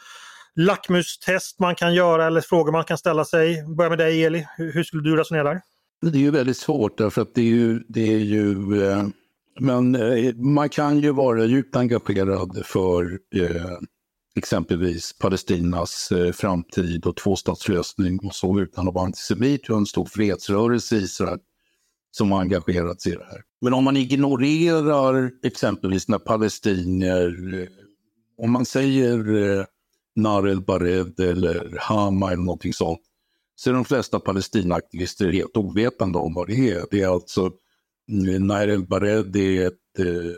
lackmustest 0.56 1.58
man 1.58 1.74
kan 1.74 1.94
göra 1.94 2.26
eller 2.26 2.40
frågor 2.40 2.72
man 2.72 2.84
kan 2.84 2.98
ställa 2.98 3.24
sig? 3.24 3.64
Börja 3.76 3.88
med 3.88 3.98
dig 3.98 4.24
Eli, 4.24 4.46
hur, 4.56 4.72
hur 4.72 4.82
skulle 4.82 5.02
du 5.02 5.16
resonera 5.16 5.44
där? 5.44 5.60
Det 6.02 6.18
är 6.18 6.22
ju 6.22 6.30
väldigt 6.30 6.56
svårt 6.56 6.98
därför 6.98 7.22
att 7.22 7.34
det 7.34 7.40
är 7.40 7.44
ju, 7.44 7.84
det 7.88 8.14
är 8.14 8.18
ju 8.18 8.82
eh, 8.82 9.04
men 9.60 9.94
eh, 9.94 10.34
man 10.34 10.68
kan 10.68 11.00
ju 11.00 11.12
vara 11.12 11.44
djupt 11.44 11.76
engagerad 11.76 12.62
för 12.64 13.18
eh, 13.34 13.78
exempelvis 14.36 15.18
Palestinas 15.18 16.12
eh, 16.12 16.32
framtid 16.32 17.06
och 17.06 17.16
tvåstatslösning 17.16 18.18
och 18.18 18.34
så 18.34 18.60
utan 18.60 18.88
att 18.88 18.94
vara 18.94 19.04
antisemit. 19.04 19.64
Vi 19.68 19.72
har 19.72 19.80
en 19.80 19.86
stor 19.86 20.04
fredsrörelse 20.04 20.96
i 20.96 20.98
Israel 20.98 21.38
som 22.10 22.32
har 22.32 22.40
engagerat 22.40 23.00
sig 23.00 23.12
i 23.12 23.14
det 23.14 23.24
här. 23.24 23.42
Men 23.60 23.74
om 23.74 23.84
man 23.84 23.96
ignorerar 23.96 25.30
exempelvis 25.42 26.08
när 26.08 26.18
palestinier, 26.18 27.60
eh, 27.60 27.68
om 28.38 28.52
man 28.52 28.66
säger 28.66 29.36
eh, 29.58 29.64
Nar 30.16 30.48
el-Bared 30.48 31.20
eller 31.20 31.76
Hama 31.80 32.32
eller 32.32 32.42
någonting 32.42 32.72
sånt, 32.72 33.00
så 33.54 33.70
är 33.70 33.74
de 33.74 33.84
flesta 33.84 34.20
Palestinaaktivister 34.20 35.32
helt 35.32 35.56
ovetande 35.56 36.18
om 36.18 36.34
vad 36.34 36.46
det 36.46 36.70
är. 36.70 36.84
Det 36.90 37.02
är 37.02 37.08
alltså 37.08 37.52
mm, 38.10 38.46
Narel 38.46 38.86
Bared 38.86 39.36
är 39.36 39.66
ett 39.66 39.98
eh, 39.98 40.36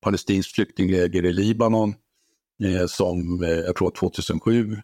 palestinskt 0.00 0.54
flyktingläger 0.54 1.24
i 1.24 1.32
Libanon 1.32 1.94
eh, 2.64 2.86
som 2.86 3.42
eh, 3.42 3.50
jag 3.50 3.76
tror 3.76 3.90
2007 3.90 4.72
eh, 4.72 4.78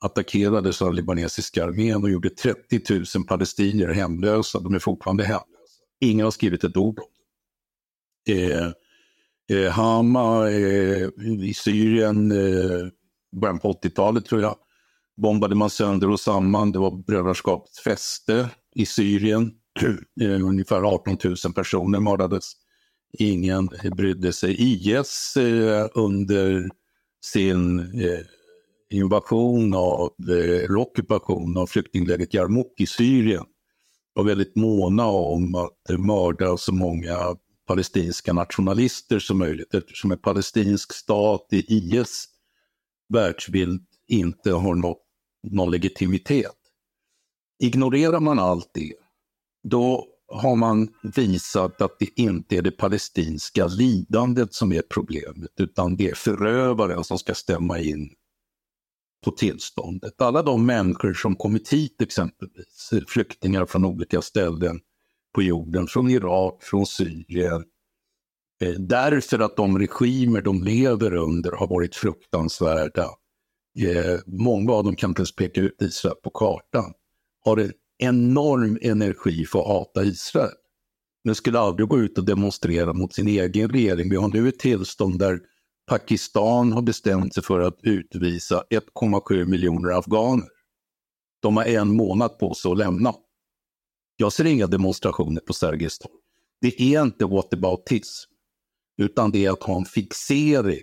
attackerades 0.00 0.82
av 0.82 0.94
libanesiska 0.94 1.64
armén 1.64 2.02
och 2.02 2.10
gjorde 2.10 2.30
30 2.30 2.80
000 3.16 3.26
palestinier 3.28 3.88
hemlösa. 3.88 4.60
De 4.60 4.74
är 4.74 4.78
fortfarande 4.78 5.24
hemlösa. 5.24 5.44
Ingen 6.00 6.24
har 6.24 6.30
skrivit 6.30 6.64
ett 6.64 6.76
ord 6.76 6.98
om 6.98 7.06
det. 8.26 8.52
Eh, 8.52 8.72
eh, 9.52 9.70
Hama 9.70 10.50
eh, 10.50 11.08
i 11.42 11.54
Syrien, 11.56 12.32
eh, 12.32 12.88
början 13.40 13.58
på 13.58 13.72
80-talet 13.72 14.24
tror 14.24 14.40
jag, 14.40 14.56
bombade 15.16 15.54
man 15.54 15.70
sönder 15.70 16.10
och 16.10 16.20
samman. 16.20 16.72
Det 16.72 16.78
var 16.78 16.90
brödraskapets 16.90 17.80
fäste 17.80 18.48
i 18.74 18.86
Syrien. 18.86 19.52
Eh, 20.20 20.46
ungefär 20.46 20.82
18 20.82 21.16
000 21.24 21.36
personer 21.54 22.00
mördades. 22.00 22.52
Ingen 23.12 23.68
brydde 23.96 24.32
sig. 24.32 24.56
IS 24.58 25.36
eh, 25.36 25.88
under 25.94 26.70
sin 27.24 27.78
eh, 27.78 28.20
invasion 28.90 29.74
av, 29.74 30.12
eller 30.28 30.76
ockupation 30.76 31.56
av 31.56 31.66
flyktinglägret 31.66 32.34
Yarmouk 32.34 32.80
i 32.80 32.86
Syrien 32.86 33.44
var 34.12 34.24
väldigt 34.24 34.56
måna 34.56 35.06
om 35.06 35.54
att 35.54 35.98
mörda 35.98 36.56
så 36.56 36.74
många 36.74 37.36
palestinska 37.66 38.32
nationalister 38.32 39.18
som 39.18 39.38
möjligt 39.38 39.74
eftersom 39.74 40.12
en 40.12 40.18
palestinsk 40.18 40.92
stat 40.92 41.46
i 41.50 41.64
IS 41.68 42.26
världsbild 43.08 43.82
inte 44.08 44.52
har 44.52 44.74
nått 44.74 45.02
någon 45.42 45.70
legitimitet. 45.70 46.56
Ignorerar 47.62 48.20
man 48.20 48.38
allt 48.38 48.70
det 48.74 48.92
då 49.62 50.06
har 50.28 50.56
man 50.56 50.88
visat 51.02 51.80
att 51.82 51.98
det 51.98 52.20
inte 52.20 52.56
är 52.56 52.62
det 52.62 52.70
palestinska 52.70 53.66
lidandet 53.66 54.54
som 54.54 54.72
är 54.72 54.82
problemet, 54.82 55.50
utan 55.58 55.96
det 55.96 56.10
är 56.10 56.14
förövaren 56.14 57.04
som 57.04 57.18
ska 57.18 57.34
stämma 57.34 57.78
in 57.78 58.10
på 59.24 59.30
tillståndet. 59.30 60.22
Alla 60.22 60.42
de 60.42 60.66
människor 60.66 61.14
som 61.14 61.36
kommit 61.36 61.72
hit 61.72 62.02
exempelvis, 62.02 62.90
flyktingar 63.08 63.66
från 63.66 63.84
olika 63.84 64.22
ställen 64.22 64.80
på 65.34 65.42
jorden, 65.42 65.86
från 65.86 66.10
Irak, 66.10 66.62
från 66.62 66.86
Syrien, 66.86 67.64
eh, 68.62 68.72
därför 68.78 69.38
att 69.38 69.56
de 69.56 69.78
regimer 69.78 70.42
de 70.42 70.62
lever 70.62 71.14
under 71.14 71.52
har 71.52 71.66
varit 71.66 71.96
fruktansvärda. 71.96 73.08
Eh, 73.78 74.20
många 74.26 74.72
av 74.72 74.84
dem 74.84 74.96
kan 74.96 75.10
inte 75.10 75.20
ens 75.20 75.34
peka 75.34 75.60
ut 75.60 75.82
Israel 75.82 76.16
på 76.22 76.30
kartan. 76.30 76.92
Har 77.44 77.56
det 77.56 77.72
enorm 77.98 78.78
energi 78.82 79.44
för 79.44 79.58
att 79.60 79.66
hata 79.66 80.04
Israel. 80.04 80.54
Men 81.24 81.34
skulle 81.34 81.58
aldrig 81.58 81.88
gå 81.88 81.98
ut 81.98 82.18
och 82.18 82.24
demonstrera 82.24 82.92
mot 82.92 83.14
sin 83.14 83.28
egen 83.28 83.68
regering. 83.68 84.10
Vi 84.10 84.16
har 84.16 84.28
nu 84.28 84.48
ett 84.48 84.58
tillstånd 84.58 85.18
där 85.18 85.40
Pakistan 85.88 86.72
har 86.72 86.82
bestämt 86.82 87.34
sig 87.34 87.42
för 87.42 87.60
att 87.60 87.78
utvisa 87.82 88.64
1,7 88.70 89.44
miljoner 89.44 89.98
afghaner. 89.98 90.48
De 91.42 91.56
har 91.56 91.64
en 91.64 91.96
månad 91.96 92.38
på 92.38 92.54
sig 92.54 92.70
att 92.72 92.78
lämna. 92.78 93.14
Jag 94.16 94.32
ser 94.32 94.44
inga 94.44 94.66
demonstrationer 94.66 95.40
på 95.40 95.52
Sergels 95.52 95.98
torg. 95.98 96.12
Det 96.60 96.82
är 96.82 97.02
inte 97.02 97.24
whataboutism, 97.24 98.30
utan 99.02 99.30
det 99.30 99.44
är 99.44 99.50
att 99.50 99.62
ha 99.62 99.76
en 99.76 99.84
fixering 99.84 100.82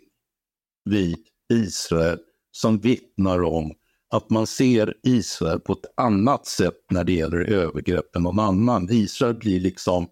vid 0.86 1.18
Israel 1.54 2.20
som 2.52 2.80
vittnar 2.80 3.44
om 3.44 3.74
att 4.16 4.30
man 4.30 4.48
ser 4.48 4.94
Israel 5.04 5.60
på 5.60 5.74
ett 5.74 5.94
annat 5.98 6.46
sätt 6.46 6.78
när 6.92 7.04
det 7.04 7.14
gäller 7.14 7.38
övergrepp 7.38 8.16
än 8.16 8.24
någon 8.24 8.40
annan. 8.40 8.88
Israel 8.92 9.36
blir 9.36 9.60
liksom 9.60 10.08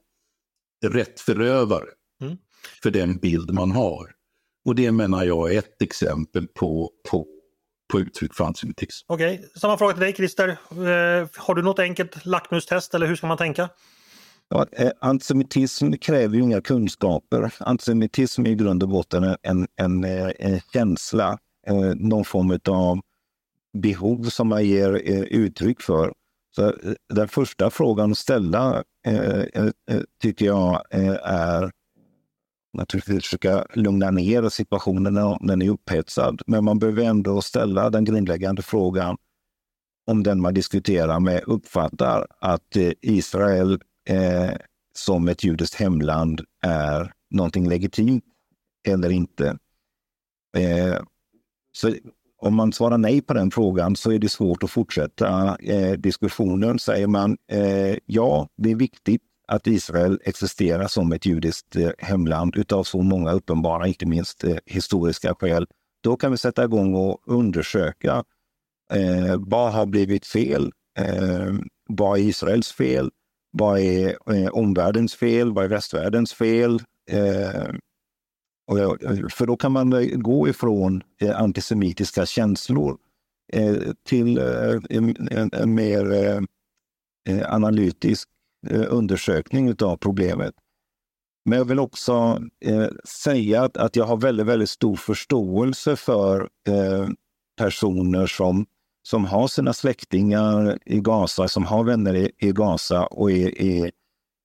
rätt 0.86 1.20
förövare 1.20 1.88
mm. 2.22 2.38
för 2.84 2.92
den 2.92 3.18
bild 3.18 3.54
man 3.54 3.72
har. 3.72 4.12
Och 4.66 4.76
det 4.76 4.92
menar 4.92 5.24
jag 5.24 5.54
är 5.54 5.60
ett 5.60 5.82
exempel 5.82 6.48
på, 6.48 6.92
på, 7.10 7.28
på 7.92 8.00
uttryck 8.00 8.34
för 8.34 8.44
antisemitism. 8.44 9.06
Okej, 9.08 9.36
okay. 9.36 9.50
samma 9.56 9.78
fråga 9.78 9.94
till 9.94 10.02
dig 10.02 10.14
Christer. 10.14 10.48
Eh, 10.70 11.28
har 11.36 11.56
du 11.56 11.62
något 11.62 11.80
enkelt 11.80 12.26
lackmustest 12.26 12.94
eller 12.94 13.08
hur 13.08 13.16
ska 13.16 13.28
man 13.28 13.38
tänka? 13.38 13.70
Ja, 14.50 14.68
eh, 14.72 14.92
antisemitism 15.02 15.92
kräver 15.92 16.36
ju 16.36 16.42
inga 16.42 16.62
kunskaper. 16.62 17.54
Antisemitism 17.60 18.46
är 18.46 18.50
i 18.50 18.56
grund 18.56 18.84
och 18.84 18.90
botten 18.90 19.24
en, 19.24 19.38
en, 19.42 19.68
en, 19.76 20.04
eh, 20.04 20.32
en 20.40 20.60
känsla, 20.74 21.38
någon 21.96 22.26
form 22.26 22.60
av 22.68 23.00
behov 23.74 24.24
som 24.24 24.48
man 24.48 24.66
ger 24.66 25.02
eh, 25.10 25.22
uttryck 25.22 25.82
för. 25.82 26.14
Så 26.56 26.68
eh, 26.68 26.94
den 27.14 27.28
första 27.28 27.70
frågan 27.70 28.12
att 28.12 28.18
ställa 28.18 28.84
eh, 29.06 29.70
tycker 30.22 30.46
jag 30.46 30.84
är 31.22 31.72
naturligtvis 32.78 33.24
försöka 33.24 33.66
lugna 33.74 34.12
ner 34.12 34.50
situationen 34.50 35.18
om 35.18 35.48
den 35.48 35.62
är 35.62 35.70
upphetsad. 35.70 36.42
Men 36.48 36.64
man 36.64 36.80
behöver 36.80 37.04
ändå 37.04 37.42
ställa 37.42 37.90
den 37.90 38.06
grundläggande 38.06 38.62
frågan 38.62 39.18
om 40.06 40.24
den 40.24 40.42
man 40.42 40.54
diskuterar 40.54 41.20
med 41.20 41.44
uppfattar 41.44 42.28
att 42.40 42.76
Israel 43.02 43.82
eh, 44.10 44.52
som 44.96 45.28
ett 45.28 45.44
judiskt 45.44 45.76
hemland 45.76 46.42
är 46.62 47.14
någonting 47.30 47.70
legitimt 47.70 48.24
eller 48.88 49.12
inte. 49.12 49.58
Eh, 50.58 51.00
så 51.72 51.94
om 52.44 52.56
man 52.56 52.74
svarar 52.74 52.98
nej 52.98 53.22
på 53.22 53.34
den 53.34 53.52
frågan 53.52 53.96
så 53.96 54.12
är 54.12 54.20
det 54.20 54.30
svårt 54.30 54.64
att 54.64 54.72
fortsätta 54.72 55.58
eh, 55.60 55.92
diskussionen. 55.92 56.80
Säger 56.80 57.08
man 57.08 57.38
eh, 57.52 57.98
ja, 58.06 58.48
det 58.58 58.72
är 58.72 58.76
viktigt 58.76 59.22
att 59.48 59.68
Israel 59.68 60.20
existerar 60.24 60.88
som 60.88 61.14
ett 61.14 61.26
judiskt 61.26 61.76
eh, 61.76 61.90
hemland 61.98 62.56
utav 62.56 62.84
så 62.84 63.02
många 63.02 63.32
uppenbara, 63.32 63.88
inte 63.88 64.06
minst 64.06 64.44
eh, 64.44 64.58
historiska 64.66 65.36
skäl. 65.36 65.68
Då 66.04 66.16
kan 66.16 66.32
vi 66.32 66.38
sätta 66.38 66.64
igång 66.64 66.96
och 66.96 67.20
undersöka 67.26 68.24
eh, 68.94 69.36
vad 69.38 69.74
har 69.74 69.86
blivit 69.86 70.26
fel? 70.26 70.72
Eh, 71.00 71.54
vad 71.90 72.20
är 72.20 72.24
Israels 72.24 72.72
fel? 72.72 73.10
Vad 73.52 73.80
är 73.80 74.18
eh, 74.34 74.50
omvärldens 74.52 75.16
fel? 75.16 75.54
Vad 75.54 75.66
är 75.66 75.70
västvärldens 75.70 76.34
fel? 76.34 76.82
Eh, 77.12 77.74
Eh, 78.72 79.28
för 79.30 79.46
då 79.46 79.58
kan 79.58 79.72
man 79.72 79.94
eh, 79.94 80.18
gå 80.18 80.48
ifrån 80.48 81.04
eh, 81.22 81.42
antisemitiska 81.42 82.26
känslor 82.26 82.98
eh, 83.54 83.76
till 84.06 84.38
eh, 84.38 84.80
en, 84.90 85.76
mer 85.76 86.40
analytisk 87.46 88.30
undersökning 88.88 89.76
av 89.82 89.98
problemet. 89.98 90.54
Men 91.46 91.58
jag 91.58 91.66
vill 91.66 91.80
också 91.80 92.42
säga 93.04 93.70
att, 93.74 93.96
jag 93.96 94.06
har 94.06 94.18
väldigt, 94.18 94.46
väldigt 94.46 94.70
stor 94.70 94.96
förståelse 94.96 95.96
för 95.96 96.50
personer 97.58 98.28
som, 98.28 98.66
som 99.04 99.26
har 99.26 99.48
sina 99.48 99.74
släktingar 99.74 100.80
i 100.86 101.00
Gaza, 101.00 101.48
som 101.48 101.66
har 101.66 101.84
vänner 101.84 102.16
i, 102.16 102.32
i 102.38 102.52
Gaza 102.52 103.06
och 103.06 103.32
är, 103.32 103.62
är 103.62 103.92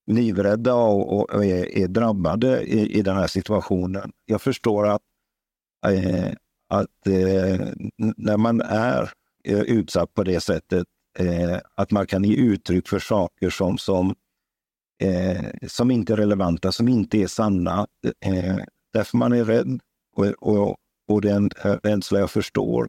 livrädda 0.08 0.74
och, 0.74 1.30
och 1.30 1.44
är, 1.44 1.78
är, 1.78 1.88
drabbade 1.88 2.62
i, 2.62 2.98
i, 2.98 3.02
den 3.02 3.16
här 3.16 3.26
situationen. 3.26 4.12
Jag 4.24 4.42
förstår 4.42 4.86
att, 4.86 5.02
eh, 5.86 6.32
att 6.68 7.06
eh, 7.06 7.66
när 8.16 8.36
man 8.36 8.60
är 8.60 9.12
eh, 9.44 9.60
utsatt 9.60 10.14
på 10.14 10.22
det 10.22 10.40
sättet, 10.40 10.86
eh, 11.18 11.58
att 11.74 11.90
man 11.90 12.06
kan 12.06 12.24
ge 12.24 12.34
uttryck 12.36 12.88
för 12.88 12.98
saker 12.98 13.50
som, 13.50 13.78
som, 13.78 14.14
eh, 15.02 15.44
som 15.66 15.90
inte 15.90 16.12
är 16.12 16.16
relevanta, 16.16 16.72
som 16.72 16.88
inte 16.88 17.18
är 17.18 17.26
sanna. 17.26 17.86
Eh, 18.24 18.56
därför 18.92 19.16
man 19.16 19.32
är 19.32 19.44
rädd. 19.44 19.80
Och, 20.16 20.26
och, 20.26 20.76
och 21.08 21.20
det 21.20 21.30
är 21.30 21.36
en 21.36 21.50
eh, 21.64 21.76
rädsla 21.82 22.18
jag 22.18 22.30
förstår. 22.30 22.88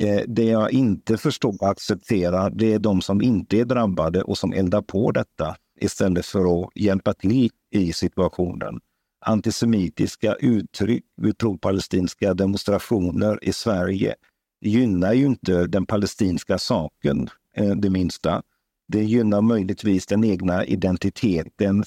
Eh, 0.00 0.22
det 0.26 0.44
jag 0.44 0.72
inte 0.72 1.16
förstår 1.16 1.62
och 1.62 1.68
accepterar, 1.68 2.50
det 2.50 2.72
är 2.72 2.78
de 2.78 3.00
som 3.00 3.22
inte 3.22 3.60
är 3.60 3.64
drabbade 3.64 4.22
och 4.22 4.38
som 4.38 4.52
eldar 4.52 4.82
på 4.82 5.10
detta 5.10 5.56
istället 5.80 6.26
för 6.26 6.62
att 6.62 6.70
hjälpa 6.74 7.14
till 7.14 7.50
i 7.70 7.92
situationen. 7.92 8.80
Antisemitiska 9.20 10.34
uttryck 10.34 11.04
vid 11.16 11.38
pro-palestinska 11.38 12.34
demonstrationer 12.34 13.44
i 13.44 13.52
Sverige 13.52 14.14
gynnar 14.60 15.12
ju 15.12 15.26
inte 15.26 15.66
den 15.66 15.86
palestinska 15.86 16.58
saken 16.58 17.30
eh, 17.54 17.70
det 17.70 17.90
minsta. 17.90 18.42
Det 18.88 19.04
gynnar 19.04 19.40
möjligtvis 19.40 20.06
den 20.06 20.24
egna 20.24 20.64
identiteten 20.64 21.84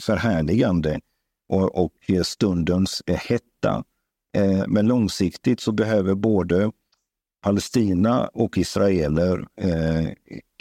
förhärligande 0.00 1.00
och, 1.48 1.84
och 1.84 1.92
stundens 2.22 3.02
hetta. 3.06 3.84
Eh, 4.36 4.64
men 4.68 4.86
långsiktigt 4.86 5.60
så 5.60 5.72
behöver 5.72 6.14
både 6.14 6.70
Palestina 7.42 8.26
och 8.26 8.58
israeler 8.58 9.46
eh, 9.56 10.12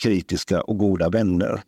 kritiska 0.02 0.62
och 0.62 0.78
goda 0.78 1.10
vänner. 1.10 1.64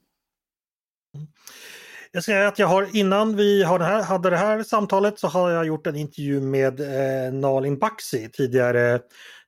Jag 2.12 2.24
ska 2.24 2.32
säga 2.32 2.48
att 2.48 2.60
jag 2.60 2.68
har 2.68 2.96
innan 2.96 3.36
vi 3.36 3.64
har 3.64 3.80
det 3.80 3.86
här, 3.86 4.04
hade 4.04 4.30
det 4.30 4.38
här 4.38 4.64
samtalet 4.64 5.20
så 5.20 5.28
har 5.28 5.52
jag 5.52 5.66
gjort 5.66 5.88
en 5.88 5.96
intervju 5.96 6.42
med 6.42 6.80
eh, 6.80 7.34
Nalin 7.34 7.78
Baksi, 7.78 8.30
tidigare 8.34 9.00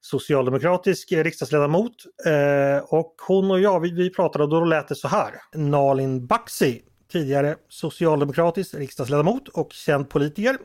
socialdemokratisk 0.02 1.12
riksdagsledamot. 1.12 1.94
Eh, 2.26 2.94
och 2.94 3.16
hon 3.28 3.52
och 3.52 3.60
jag, 3.60 3.80
vi, 3.80 3.92
vi 3.92 4.10
pratade 4.10 4.44
och 4.44 4.50
då 4.50 4.66
lät 4.66 4.88
det 4.88 4.96
så 4.96 5.08
här. 5.08 5.34
Nalin 5.56 6.28
Baksi, 6.28 6.82
tidigare 7.12 7.56
socialdemokratisk 7.70 8.74
riksdagsledamot 8.74 9.48
och 9.48 9.74
känd 9.74 10.10
politiker. 10.10 10.58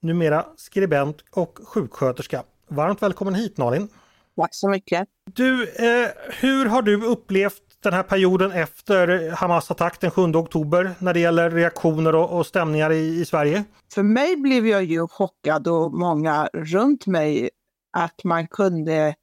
Numera 0.00 0.46
skribent 0.56 1.16
och 1.30 1.58
sjuksköterska. 1.64 2.42
Varmt 2.68 3.02
välkommen 3.02 3.34
hit 3.34 3.58
Nalin! 3.58 3.88
Tack 4.36 4.54
så 4.54 4.68
mycket! 4.68 5.08
Du, 5.32 5.62
eh, 5.62 6.08
hur 6.40 6.66
har 6.66 6.82
du 6.82 7.04
upplevt 7.04 7.62
den 7.82 7.92
här 7.92 8.02
perioden 8.02 8.52
efter 8.52 9.30
Hamas 9.30 9.70
attack 9.70 10.00
den 10.00 10.10
7 10.10 10.22
oktober 10.22 10.94
när 10.98 11.14
det 11.14 11.20
gäller 11.20 11.50
reaktioner 11.50 12.14
och, 12.14 12.38
och 12.38 12.46
stämningar 12.46 12.92
i, 12.92 13.20
i, 13.20 13.24
Sverige? 13.24 13.64
För 13.94 14.02
mig 14.02 14.36
blev 14.36 14.66
jag 14.66 14.84
ju 14.84 15.08
chockad 15.08 15.68
och 15.68 15.92
många 15.92 16.48
runt 16.52 17.06
mig 17.06 17.50
att 17.92 18.24
man 18.24 18.48
kunde 18.48 19.14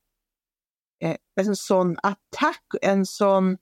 eh, 1.04 1.16
en 1.42 1.56
sån 1.56 1.98
attack, 2.04 2.64
en 2.82 3.06
sån 3.06 3.58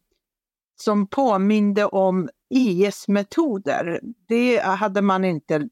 som 0.82 1.08
påminde 1.08 1.86
om 1.86 2.30
IS-metoder. 2.50 4.00
Det 4.28 4.60
hade 4.60 5.02
man 5.02 5.26
inte, 5.26 5.70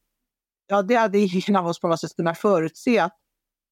ja 0.67 0.81
det 0.81 0.95
hade 0.95 1.19
ingen 1.19 1.55
av 1.55 1.67
oss 1.67 1.79
på 1.79 1.88
något 1.88 1.99
sätt 1.99 2.15
kunnat 2.15 2.38
förutse 2.38 2.99
att 2.99 3.17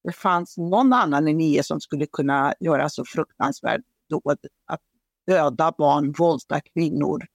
det 0.04 0.12
fanns 0.12 0.56
någon 0.56 0.92
annan 0.92 1.28
än 1.28 1.40
IS 1.40 1.66
som 1.66 1.80
skulle 1.80 2.06
kunna 2.06 2.54
göra 2.60 2.88
så 2.88 3.04
fruktansvärt 3.04 3.80
dåd. 4.10 4.38
Att 4.66 4.80
döda 5.26 5.74
barn, 5.78 6.12
våldta 6.12 6.60
kvinnor. 6.60 7.26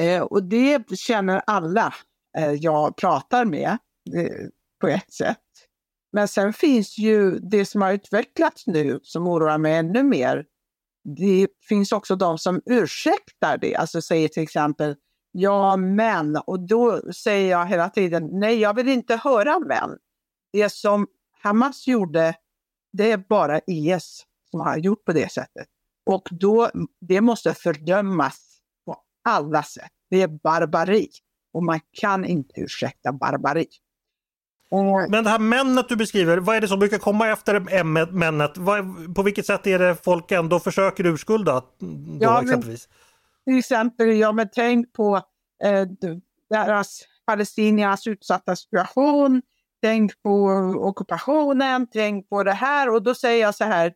Eh, 0.00 0.22
och 0.22 0.42
det 0.42 0.98
känner 0.98 1.42
alla 1.46 1.94
eh, 2.38 2.52
jag 2.52 2.96
pratar 2.96 3.44
med 3.44 3.78
eh, 4.16 4.48
på 4.80 4.88
ett 4.88 5.12
sätt. 5.12 5.38
Men 6.12 6.28
sen 6.28 6.52
finns 6.52 6.98
ju 6.98 7.38
det 7.38 7.64
som 7.64 7.82
har 7.82 7.92
utvecklats 7.92 8.66
nu 8.66 9.00
som 9.02 9.28
oroar 9.28 9.58
mig 9.58 9.74
ännu 9.74 10.02
mer. 10.02 10.44
Det 11.16 11.48
finns 11.68 11.92
också 11.92 12.16
de 12.16 12.38
som 12.38 12.62
ursäktar 12.66 13.58
det, 13.58 13.76
alltså 13.76 14.02
säger 14.02 14.28
till 14.28 14.42
exempel 14.42 14.96
ja 15.32 15.76
men 15.76 16.36
och 16.36 16.60
då 16.66 17.12
säger 17.12 17.50
jag 17.50 17.66
hela 17.66 17.90
tiden 17.90 18.28
nej 18.32 18.58
jag 18.58 18.74
vill 18.74 18.88
inte 18.88 19.16
höra 19.16 19.58
men. 19.58 19.98
Det 20.52 20.72
som 20.72 21.06
Hamas 21.42 21.86
gjorde 21.86 22.34
det 22.92 23.12
är 23.12 23.24
bara 23.28 23.60
IS 23.66 24.24
som 24.50 24.60
har 24.60 24.76
gjort 24.76 25.04
på 25.04 25.12
det 25.12 25.32
sättet. 25.32 25.66
Och 26.10 26.28
då, 26.30 26.70
det 27.00 27.20
måste 27.20 27.54
fördömas 27.54 28.60
på 28.86 28.96
alla 29.24 29.62
sätt. 29.62 29.90
Det 30.10 30.22
är 30.22 30.28
barbari 30.28 31.08
och 31.52 31.62
man 31.62 31.80
kan 32.00 32.24
inte 32.24 32.60
ursäkta 32.60 33.12
barbari. 33.12 33.66
Men 35.08 35.24
det 35.24 35.30
här 35.30 35.38
männet 35.38 35.88
du 35.88 35.96
beskriver, 35.96 36.38
vad 36.38 36.56
är 36.56 36.60
det 36.60 36.68
som 36.68 36.78
brukar 36.78 36.98
komma 36.98 37.28
efter 37.28 37.60
männet? 38.12 38.54
På 39.14 39.22
vilket 39.22 39.46
sätt 39.46 39.66
är 39.66 39.78
det 39.78 40.04
folk 40.04 40.32
ändå 40.32 40.60
försöker 40.60 41.06
urskulda? 41.06 41.62
Då, 41.78 42.18
ja, 42.20 42.42
exempelvis? 42.42 42.88
till 43.44 43.58
exempel, 43.58 44.16
ja 44.16 44.32
men 44.32 44.48
tänk 44.52 44.92
på 44.92 45.16
eh, 45.64 45.86
deras 46.50 47.02
palestiniernas 47.26 48.06
utsatta 48.06 48.56
situation, 48.56 49.42
tänk 49.82 50.22
på 50.22 50.44
ockupationen, 50.78 51.86
tänk 51.92 52.28
på 52.28 52.42
det 52.42 52.52
här 52.52 52.90
och 52.90 53.02
då 53.02 53.14
säger 53.14 53.40
jag 53.42 53.54
så 53.54 53.64
här. 53.64 53.92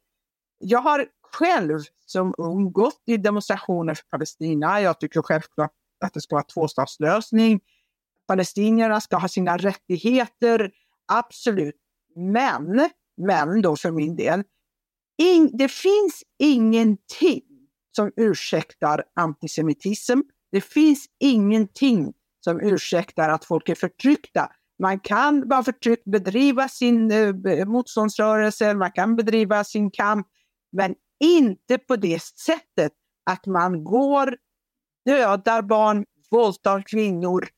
Jag 0.59 0.81
har 0.81 1.07
själv 1.35 1.81
som 2.07 2.35
ung 2.39 2.73
gått 2.73 3.03
i 3.07 3.17
demonstrationer 3.17 3.95
för 3.95 4.05
Palestina. 4.11 4.81
Jag 4.81 5.01
tycker 5.01 5.23
självklart 5.23 5.73
att 6.05 6.15
det 6.15 6.21
ska 6.21 6.35
vara 6.35 6.45
tvåstatslösning. 6.45 7.61
Palestinierna 8.27 9.01
ska 9.01 9.17
ha 9.17 9.29
sina 9.29 9.57
rättigheter, 9.57 10.71
absolut. 11.13 11.75
Men, 12.17 12.91
men 13.17 13.63
då 13.63 13.77
för 13.77 13.91
min 13.91 14.17
del, 14.17 14.43
in, 15.19 15.51
det 15.53 15.69
finns 15.69 16.23
ingenting 16.39 17.43
som 17.97 18.13
ursäktar 18.17 19.05
antisemitism. 19.15 20.21
Det 20.53 20.61
finns 20.61 21.07
ingenting 21.21 22.13
som 22.45 22.61
ursäktar 22.61 23.29
att 23.29 23.45
folk 23.45 23.69
är 23.69 23.75
förtryckta. 23.75 24.51
Man 24.79 25.01
kan 25.01 25.49
vara 25.49 25.63
förtryckt, 25.63 26.05
bedriva 26.05 26.69
sin 26.69 27.11
eh, 27.11 27.67
motståndsrörelse, 27.67 28.75
man 28.75 28.93
kan 28.93 29.17
bedriva 29.17 29.65
sin 29.65 29.91
kamp, 29.91 30.27
men 30.73 30.95
inte 31.25 31.79
på 31.79 31.97
det 31.97 32.23
sättet 32.23 32.93
att 33.31 33.47
man 33.47 33.85
går, 33.85 34.37
dödar 35.07 35.63
barn, 35.63 36.05
våldtar 36.31 36.83
kvinnor 36.87 37.49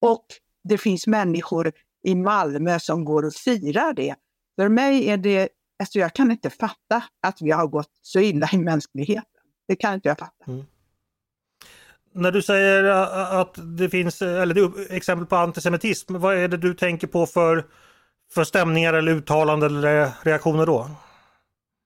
och 0.00 0.26
det 0.64 0.78
finns 0.78 1.06
människor 1.06 1.72
i 2.04 2.14
Malmö 2.14 2.78
som 2.80 3.04
går 3.04 3.26
och 3.26 3.32
firar 3.32 3.92
det. 3.92 4.14
För 4.56 4.68
mig 4.68 5.08
är 5.08 5.16
det, 5.16 5.48
alltså 5.78 5.98
jag 5.98 6.14
kan 6.14 6.30
inte 6.30 6.50
fatta 6.50 7.02
att 7.22 7.42
vi 7.42 7.50
har 7.50 7.66
gått 7.66 7.90
så 8.02 8.20
illa 8.20 8.48
i 8.52 8.58
mänskligheten. 8.58 9.42
Det 9.68 9.76
kan 9.76 9.94
inte 9.94 10.08
jag 10.08 10.18
fatta. 10.18 10.52
Mm. 10.52 10.64
När 12.12 12.32
du 12.32 12.42
säger 12.42 12.84
äh, 12.84 12.90
äh, 12.90 13.38
att 13.38 13.58
det 13.78 13.90
finns 13.90 14.22
äh, 14.22 14.42
eller 14.42 14.54
det 14.54 14.96
exempel 14.96 15.26
på 15.26 15.36
antisemitism, 15.36 16.18
vad 16.18 16.36
är 16.36 16.48
det 16.48 16.56
du 16.56 16.74
tänker 16.74 17.06
på 17.06 17.26
för, 17.26 17.66
för 18.34 18.44
stämningar 18.44 18.94
eller 18.94 19.12
uttalanden 19.12 19.76
eller 19.76 20.10
reaktioner 20.22 20.66
då? 20.66 20.90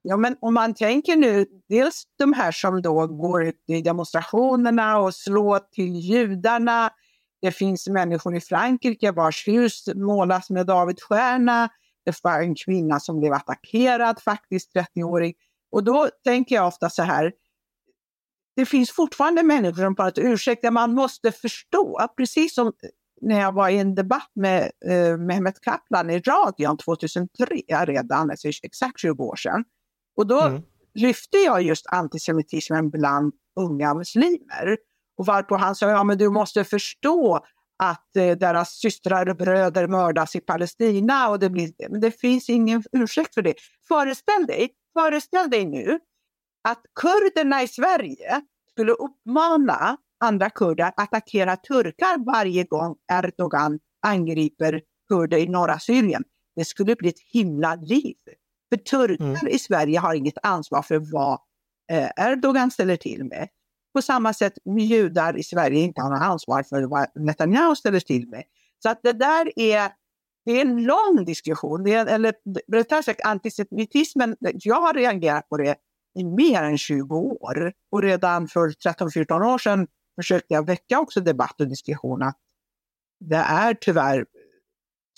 Ja, 0.03 0.17
men 0.17 0.37
om 0.41 0.55
man 0.55 0.75
tänker 0.75 1.17
nu, 1.17 1.47
dels 1.69 2.03
de 2.19 2.33
här 2.33 2.53
som 2.53 2.83
då 2.83 3.07
går 3.07 3.45
ut 3.45 3.65
i 3.69 3.83
demonstrationerna 3.83 4.99
och 4.99 5.15
slår 5.15 5.59
till 5.59 5.97
judarna. 5.97 6.91
Det 7.43 7.53
finns 7.53 7.89
människor 7.89 8.37
i 8.37 8.41
Frankrike 8.41 9.13
vars 9.13 9.49
hus 9.49 9.89
målas 9.95 10.51
med 10.51 10.67
Davidstjärna. 10.67 11.69
Det 12.05 12.21
var 12.23 12.41
en 12.41 12.55
kvinna 12.55 13.01
som 13.01 13.21
blev 13.21 13.33
attackerad, 13.33 14.23
faktiskt 14.23 14.77
30-årig. 14.77 15.37
Och 15.73 15.85
då 15.85 16.09
tänker 16.25 16.55
jag 16.55 16.67
ofta 16.67 16.91
så 16.91 17.03
här, 17.03 17.33
det 18.57 18.67
finns 18.67 18.91
fortfarande 18.91 19.43
människor 19.43 19.83
som 19.83 19.95
bara 19.95 20.13
ursäkta, 20.17 20.71
man 20.71 20.95
måste 20.95 21.33
förstå, 21.33 22.09
precis 22.17 22.55
som 22.55 22.73
när 23.21 23.41
jag 23.41 23.53
var 23.53 23.69
i 23.69 23.79
en 23.79 23.95
debatt 23.95 24.31
med 24.35 24.71
eh, 24.85 25.17
Mehmet 25.17 25.61
Kaplan 25.61 26.11
i 26.11 26.21
radion 26.21 26.77
2003 26.77 27.57
redan, 27.87 28.31
alltså 28.31 28.49
exakt 28.49 29.01
20 29.01 29.25
år 29.25 29.37
sedan. 29.37 29.65
Och 30.17 30.27
då 30.27 30.41
mm. 30.41 30.63
lyfte 30.95 31.39
jag 31.39 31.63
just 31.63 31.87
antisemitismen 31.87 32.91
bland 32.91 33.33
unga 33.61 33.95
muslimer. 33.95 34.77
Och 35.17 35.27
varpå 35.27 35.57
han 35.57 35.75
sa, 35.75 35.91
ja 35.91 36.05
men 36.05 36.19
du 36.19 36.31
måste 36.31 36.65
förstå 36.65 37.41
att 37.83 38.17
eh, 38.17 38.31
deras 38.31 38.79
systrar 38.79 39.29
och 39.29 39.37
bröder 39.37 39.89
mördas 39.89 40.37
i 40.37 40.41
Palestina 40.41 41.29
och 41.29 41.39
det 41.39 41.51
blir 41.51 41.73
Men 41.91 42.01
det 42.01 42.21
finns 42.21 42.49
ingen 42.49 42.83
ursäkt 42.93 43.35
för 43.35 43.43
det. 43.43 43.55
Föreställ 43.89 44.47
dig, 44.47 44.71
föreställ 44.93 45.51
dig 45.51 45.67
nu 45.67 45.99
att 46.69 46.83
kurderna 47.01 47.63
i 47.63 47.69
Sverige 47.69 48.43
skulle 48.71 48.93
uppmana 48.93 49.97
andra 50.21 50.51
kurder 50.51 50.85
att 50.85 51.01
attackera 51.01 51.57
turkar 51.57 52.25
varje 52.25 52.65
gång 52.65 52.97
Erdogan 53.13 53.79
angriper 54.07 54.81
kurder 55.09 55.39
i 55.39 55.49
norra 55.49 55.79
Syrien. 55.79 56.25
Det 56.57 56.65
skulle 56.65 56.97
bli 56.97 57.09
ett 57.09 57.21
himla 57.33 57.75
liv. 57.75 58.17
För 58.73 58.77
turkar 58.77 59.25
mm. 59.25 59.49
i 59.49 59.59
Sverige 59.59 59.99
har 59.99 60.15
inget 60.15 60.39
ansvar 60.43 60.83
för 60.83 60.99
vad 61.13 61.39
eh, 61.93 62.11
Erdogan 62.17 62.71
ställer 62.71 62.97
till 62.97 63.25
med. 63.25 63.49
På 63.95 64.03
samma 64.03 64.35
sätt 64.35 64.53
judar 64.79 65.39
i 65.39 65.43
Sverige 65.43 65.81
inte 65.81 66.03
har 66.03 66.11
något 66.11 66.23
ansvar 66.23 66.63
för 66.63 66.83
vad 66.83 67.07
Netanyahu 67.15 67.77
ställer 67.77 68.01
till 68.01 68.29
med. 68.29 68.43
Så 68.83 68.89
att 68.89 69.01
det 69.03 69.13
där 69.13 69.53
är, 69.57 69.93
det 70.45 70.53
är 70.53 70.61
en 70.61 70.83
lång 70.83 71.25
diskussion. 71.25 71.85
Det 71.85 71.95
är, 71.95 72.07
eller 72.07 72.35
rättare 72.73 73.03
sagt 73.03 73.21
antisemitismen, 73.25 74.37
jag 74.41 74.81
har 74.81 74.95
reagerat 74.95 75.49
på 75.49 75.57
det 75.57 75.77
i 76.19 76.25
mer 76.25 76.63
än 76.63 76.79
20 76.79 77.17
år. 77.17 77.73
Och 77.91 78.03
redan 78.03 78.49
för 78.49 78.69
13-14 78.69 79.55
år 79.55 79.59
sedan 79.59 79.87
försökte 80.17 80.55
jag 80.55 80.67
väcka 80.67 81.01
också 81.01 81.21
debatt 81.21 81.61
och 81.61 81.69
diskussion 81.69 82.23
att 82.23 82.39
det 83.21 83.37
är 83.37 83.75
tyvärr 83.75 84.27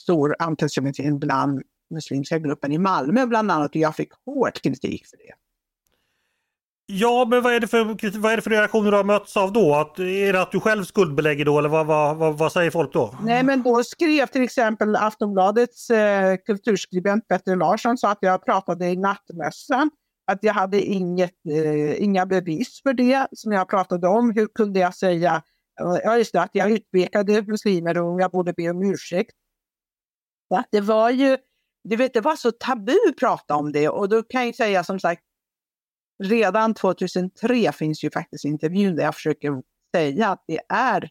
stor 0.00 0.36
antisemitism 0.38 1.18
bland 1.18 1.62
muslimska 1.94 2.38
gruppen 2.38 2.72
i 2.72 2.78
Malmö 2.78 3.26
bland 3.26 3.50
annat 3.50 3.70
och 3.70 3.76
jag 3.76 3.96
fick 3.96 4.12
hård 4.26 4.54
kritik 4.62 5.06
för 5.06 5.16
det. 5.16 5.34
Ja, 6.86 7.26
men 7.30 7.42
vad 7.42 7.54
är 7.54 7.60
det 7.60 7.66
för, 7.66 8.18
vad 8.18 8.32
är 8.32 8.36
det 8.36 8.42
för 8.42 8.50
reaktioner 8.50 8.90
du 8.90 8.96
har 8.96 9.04
mötts 9.04 9.36
av 9.36 9.52
då? 9.52 9.74
Att, 9.74 9.98
är 9.98 10.32
det 10.32 10.42
att 10.42 10.52
du 10.52 10.60
själv 10.60 10.84
skuldbelägger 10.84 11.44
då 11.44 11.58
eller 11.58 11.68
vad, 11.68 11.86
vad, 11.86 12.16
vad, 12.16 12.38
vad 12.38 12.52
säger 12.52 12.70
folk 12.70 12.92
då? 12.92 13.14
Nej, 13.22 13.42
men 13.42 13.62
då 13.62 13.84
skrev 13.84 14.26
till 14.26 14.42
exempel 14.42 14.96
Aftonbladets 14.96 15.90
eh, 15.90 16.36
kulturskribent 16.36 17.28
Petter 17.28 17.56
Larsson 17.56 17.98
så 17.98 18.08
att 18.08 18.18
jag 18.20 18.44
pratade 18.44 18.86
i 18.88 18.96
nattmössan. 18.96 19.90
Att 20.26 20.38
jag 20.40 20.54
hade 20.54 20.82
inget, 20.82 21.46
eh, 21.50 22.02
inga 22.02 22.26
bevis 22.26 22.82
för 22.82 22.92
det 22.92 23.26
som 23.32 23.52
jag 23.52 23.68
pratade 23.68 24.08
om. 24.08 24.30
Hur 24.30 24.46
kunde 24.46 24.80
jag 24.80 24.94
säga 24.94 25.42
Ja, 25.76 26.18
just 26.18 26.32
det, 26.32 26.42
att 26.42 26.50
jag 26.52 26.70
utpekade 26.70 27.42
muslimer 27.42 27.98
och 27.98 28.20
jag 28.20 28.30
borde 28.30 28.52
be 28.52 28.70
om 28.70 28.82
ursäkt. 28.82 29.36
Så 30.48 30.62
det 30.70 30.80
var 30.80 31.10
ju, 31.10 31.36
du 31.84 31.96
vet, 31.96 32.14
det 32.14 32.20
var 32.20 32.36
så 32.36 32.52
tabu 32.52 32.96
att 33.08 33.16
prata 33.16 33.56
om 33.56 33.72
det 33.72 33.88
och 33.88 34.08
då 34.08 34.22
kan 34.22 34.46
jag 34.46 34.54
säga 34.54 34.84
som 34.84 35.00
sagt, 35.00 35.22
redan 36.22 36.74
2003 36.74 37.72
finns 37.72 38.04
ju 38.04 38.10
faktiskt 38.10 38.44
intervjun 38.44 38.96
där 38.96 39.04
jag 39.04 39.14
försöker 39.14 39.62
säga 39.94 40.28
att 40.28 40.44
det 40.46 40.60
är 40.68 41.08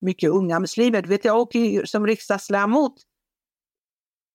mycket 0.00 0.30
unga 0.30 0.60
muslimer. 0.60 1.02
Du 1.02 1.08
vet, 1.08 1.24
jag 1.24 1.38
åker 1.38 1.84
som 1.84 2.06
riksdagsledamot 2.06 2.94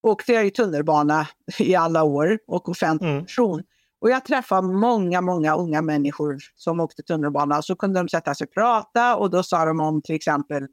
åkte 0.08 0.34
jag 0.34 0.46
i 0.46 0.52
tunnelbana 0.52 1.28
i 1.60 1.76
alla 1.76 2.04
år 2.04 2.40
och 2.48 2.70
offentlig 2.70 3.10
mm. 3.10 3.26
person. 3.26 3.64
Och 4.00 4.10
jag 4.10 4.26
träffade 4.26 4.68
många, 4.68 5.22
många 5.22 5.56
unga 5.56 5.82
människor 5.82 6.38
som 6.56 6.80
åkte 6.80 7.04
tunnelbana. 7.04 7.62
Så 7.62 7.76
kunde 7.76 8.00
de 8.00 8.10
sätta 8.10 8.36
sig 8.36 8.46
och 8.46 8.54
prata 8.54 9.16
och 9.16 9.30
då 9.30 9.44
sa 9.44 9.66
de 9.66 9.80
om 9.80 10.02
till 10.02 10.16
exempel 10.16 10.68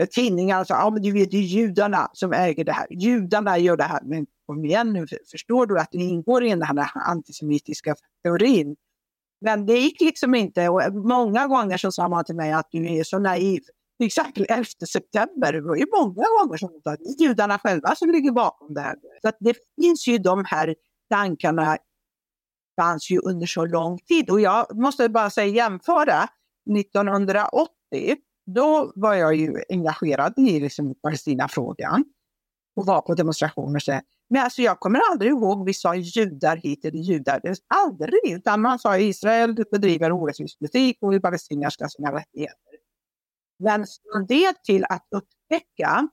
eh, 0.00 0.64
sa 0.64 0.74
Ja, 0.74 0.90
men 0.90 1.02
du 1.02 1.12
vet, 1.12 1.30
det 1.30 1.36
är 1.36 1.42
judarna 1.42 2.10
som 2.12 2.32
äger 2.32 2.64
det 2.64 2.72
här. 2.72 2.86
Judarna 2.90 3.58
gör 3.58 3.76
det 3.76 3.84
här. 3.84 4.00
Men 4.04 4.26
kom 4.46 4.64
igen 4.64 4.92
nu, 4.92 5.06
förstår 5.30 5.66
du 5.66 5.78
att 5.78 5.88
det 5.92 5.98
ingår 5.98 6.44
i 6.44 6.48
den 6.48 6.62
här 6.62 6.90
antisemitiska 6.94 7.94
teorin? 8.24 8.76
Men 9.40 9.66
det 9.66 9.78
gick 9.78 10.00
liksom 10.00 10.34
inte. 10.34 10.68
Och 10.68 10.82
eh, 10.82 10.92
många 10.92 11.46
gånger 11.46 11.76
så 11.76 11.92
sa 11.92 12.08
man 12.08 12.24
till 12.24 12.34
mig 12.34 12.52
att 12.52 12.68
du 12.70 12.98
är 12.98 13.04
så 13.04 13.18
naiv. 13.18 13.60
Till 13.98 14.06
exempel 14.06 14.46
11 14.48 14.64
september, 14.92 15.52
det 15.52 15.60
var 15.60 15.76
ju 15.76 15.86
många 15.92 16.24
gånger 16.38 16.56
som 16.56 16.68
sa 16.84 16.96
det 16.96 17.04
är 17.04 17.28
judarna 17.28 17.58
själva 17.58 17.94
som 17.94 18.10
ligger 18.10 18.32
bakom 18.32 18.74
det 18.74 18.80
här. 18.80 18.96
Så 19.22 19.28
att 19.28 19.36
det 19.40 19.56
finns 19.80 20.08
ju 20.08 20.18
de 20.18 20.44
här 20.44 20.74
tankarna 21.10 21.76
fanns 22.80 23.10
ju 23.10 23.18
under 23.18 23.46
så 23.46 23.64
lång 23.66 23.98
tid. 23.98 24.30
Och 24.30 24.40
jag 24.40 24.76
måste 24.76 25.08
bara 25.08 25.30
säga 25.30 25.46
jämföra 25.46 26.28
1980, 26.78 27.68
då 28.46 28.92
var 28.94 29.14
jag 29.14 29.34
ju 29.34 29.62
engagerad 29.68 30.38
i 30.38 30.60
liksom 30.60 30.94
Palestinafrågan 31.02 32.04
och 32.76 32.86
var 32.86 33.00
på 33.00 33.14
demonstrationer. 33.14 33.78
Så. 33.78 34.00
Men 34.30 34.42
alltså 34.42 34.62
jag 34.62 34.80
kommer 34.80 35.00
aldrig 35.10 35.30
ihåg 35.30 35.66
vi 35.66 35.74
sa 35.74 35.94
judar 35.94 36.56
hit 36.56 36.84
eller 36.84 36.98
judar. 36.98 37.40
Det 37.42 37.56
aldrig, 37.74 38.32
utan 38.32 38.60
man 38.60 38.78
sa 38.78 38.98
Israel 38.98 39.54
bedriver 39.70 40.12
orättvis 40.12 40.58
politik 40.58 40.98
och 41.00 41.22
palestinier 41.22 41.70
ska 41.70 41.84
ha 41.84 41.88
sina 41.88 42.12
rättigheter. 42.12 42.74
Men 43.58 43.86
från 44.12 44.26
det 44.26 44.64
till 44.64 44.84
att 44.88 45.06
upptäcka 45.10 46.08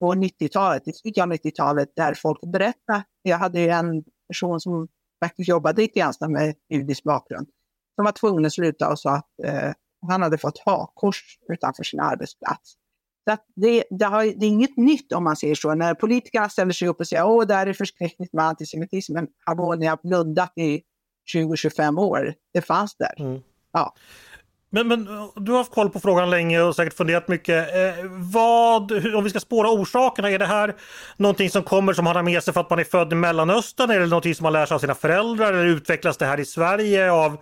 på 0.00 0.14
90-talet, 0.14 0.88
i 0.88 0.92
slutet 0.92 1.22
av 1.22 1.32
90-talet, 1.32 1.88
där 1.96 2.14
folk 2.14 2.40
berättade. 2.52 3.04
Jag 3.22 3.38
hade 3.38 3.60
ju 3.60 3.68
en 3.68 4.04
person 4.28 4.60
som 4.60 4.88
faktiskt 5.24 5.48
jobbade 5.48 5.82
i 5.82 5.86
grann 5.86 6.32
med 6.32 6.54
judisk 6.68 7.02
bakgrund, 7.02 7.48
som 7.96 8.04
var 8.04 8.12
tvungen 8.12 8.46
att 8.46 8.52
sluta 8.52 8.90
och 8.90 8.98
sa 8.98 9.10
att 9.10 9.30
eh, 9.44 9.72
han 10.08 10.22
hade 10.22 10.38
fått 10.38 10.58
hakors 10.58 11.38
utanför 11.48 11.84
sin 11.84 12.00
arbetsplats. 12.00 12.76
Så 13.28 13.36
det, 13.56 13.84
det, 13.90 14.04
har, 14.04 14.24
det, 14.24 14.46
är 14.46 14.48
inget 14.48 14.76
nytt 14.76 15.12
om 15.12 15.24
man 15.24 15.36
säger 15.36 15.54
så. 15.54 15.74
När 15.74 15.94
politikerna 15.94 16.48
ställer 16.48 16.72
sig 16.72 16.88
upp 16.88 17.00
och 17.00 17.08
säger 17.08 17.42
att 17.42 17.48
det 17.48 17.54
här 17.54 17.66
är 17.66 17.72
förskräckligt 17.72 18.32
med 18.32 18.44
antisemitism, 18.44 19.12
men 19.12 19.26
hallå, 19.44 19.74
ni 19.74 19.86
har 19.86 19.98
blundat 20.02 20.52
i 20.56 20.82
20-25 21.34 22.00
år. 22.00 22.34
Det 22.54 22.62
fanns 22.62 22.96
där. 22.96 23.20
Mm. 23.20 23.40
Ja. 23.72 23.94
Men, 24.70 24.88
men 24.88 25.04
du 25.36 25.52
har 25.52 25.58
haft 25.58 25.72
koll 25.72 25.90
på 25.90 26.00
frågan 26.00 26.30
länge 26.30 26.62
och 26.62 26.76
säkert 26.76 26.96
funderat 26.96 27.28
mycket. 27.28 27.74
Eh, 27.74 28.04
vad, 28.32 29.14
om 29.14 29.24
vi 29.24 29.30
ska 29.30 29.40
spåra 29.40 29.70
orsakerna, 29.70 30.30
är 30.30 30.38
det 30.38 30.46
här 30.46 30.74
någonting 31.16 31.50
som 31.50 31.62
kommer 31.62 31.92
som 31.92 32.04
man 32.04 32.16
har 32.16 32.22
med 32.22 32.42
sig 32.42 32.54
för 32.54 32.60
att 32.60 32.70
man 32.70 32.78
är 32.78 32.84
född 32.84 33.12
i 33.12 33.16
Mellanöstern? 33.16 33.90
Är 33.90 34.00
det 34.00 34.06
någonting 34.06 34.34
som 34.34 34.42
man 34.42 34.52
lär 34.52 34.66
sig 34.66 34.74
av 34.74 34.78
sina 34.78 34.94
föräldrar? 34.94 35.52
Eller 35.52 35.64
utvecklas 35.64 36.16
det 36.16 36.26
här 36.26 36.40
i 36.40 36.44
Sverige 36.44 37.12
av 37.12 37.36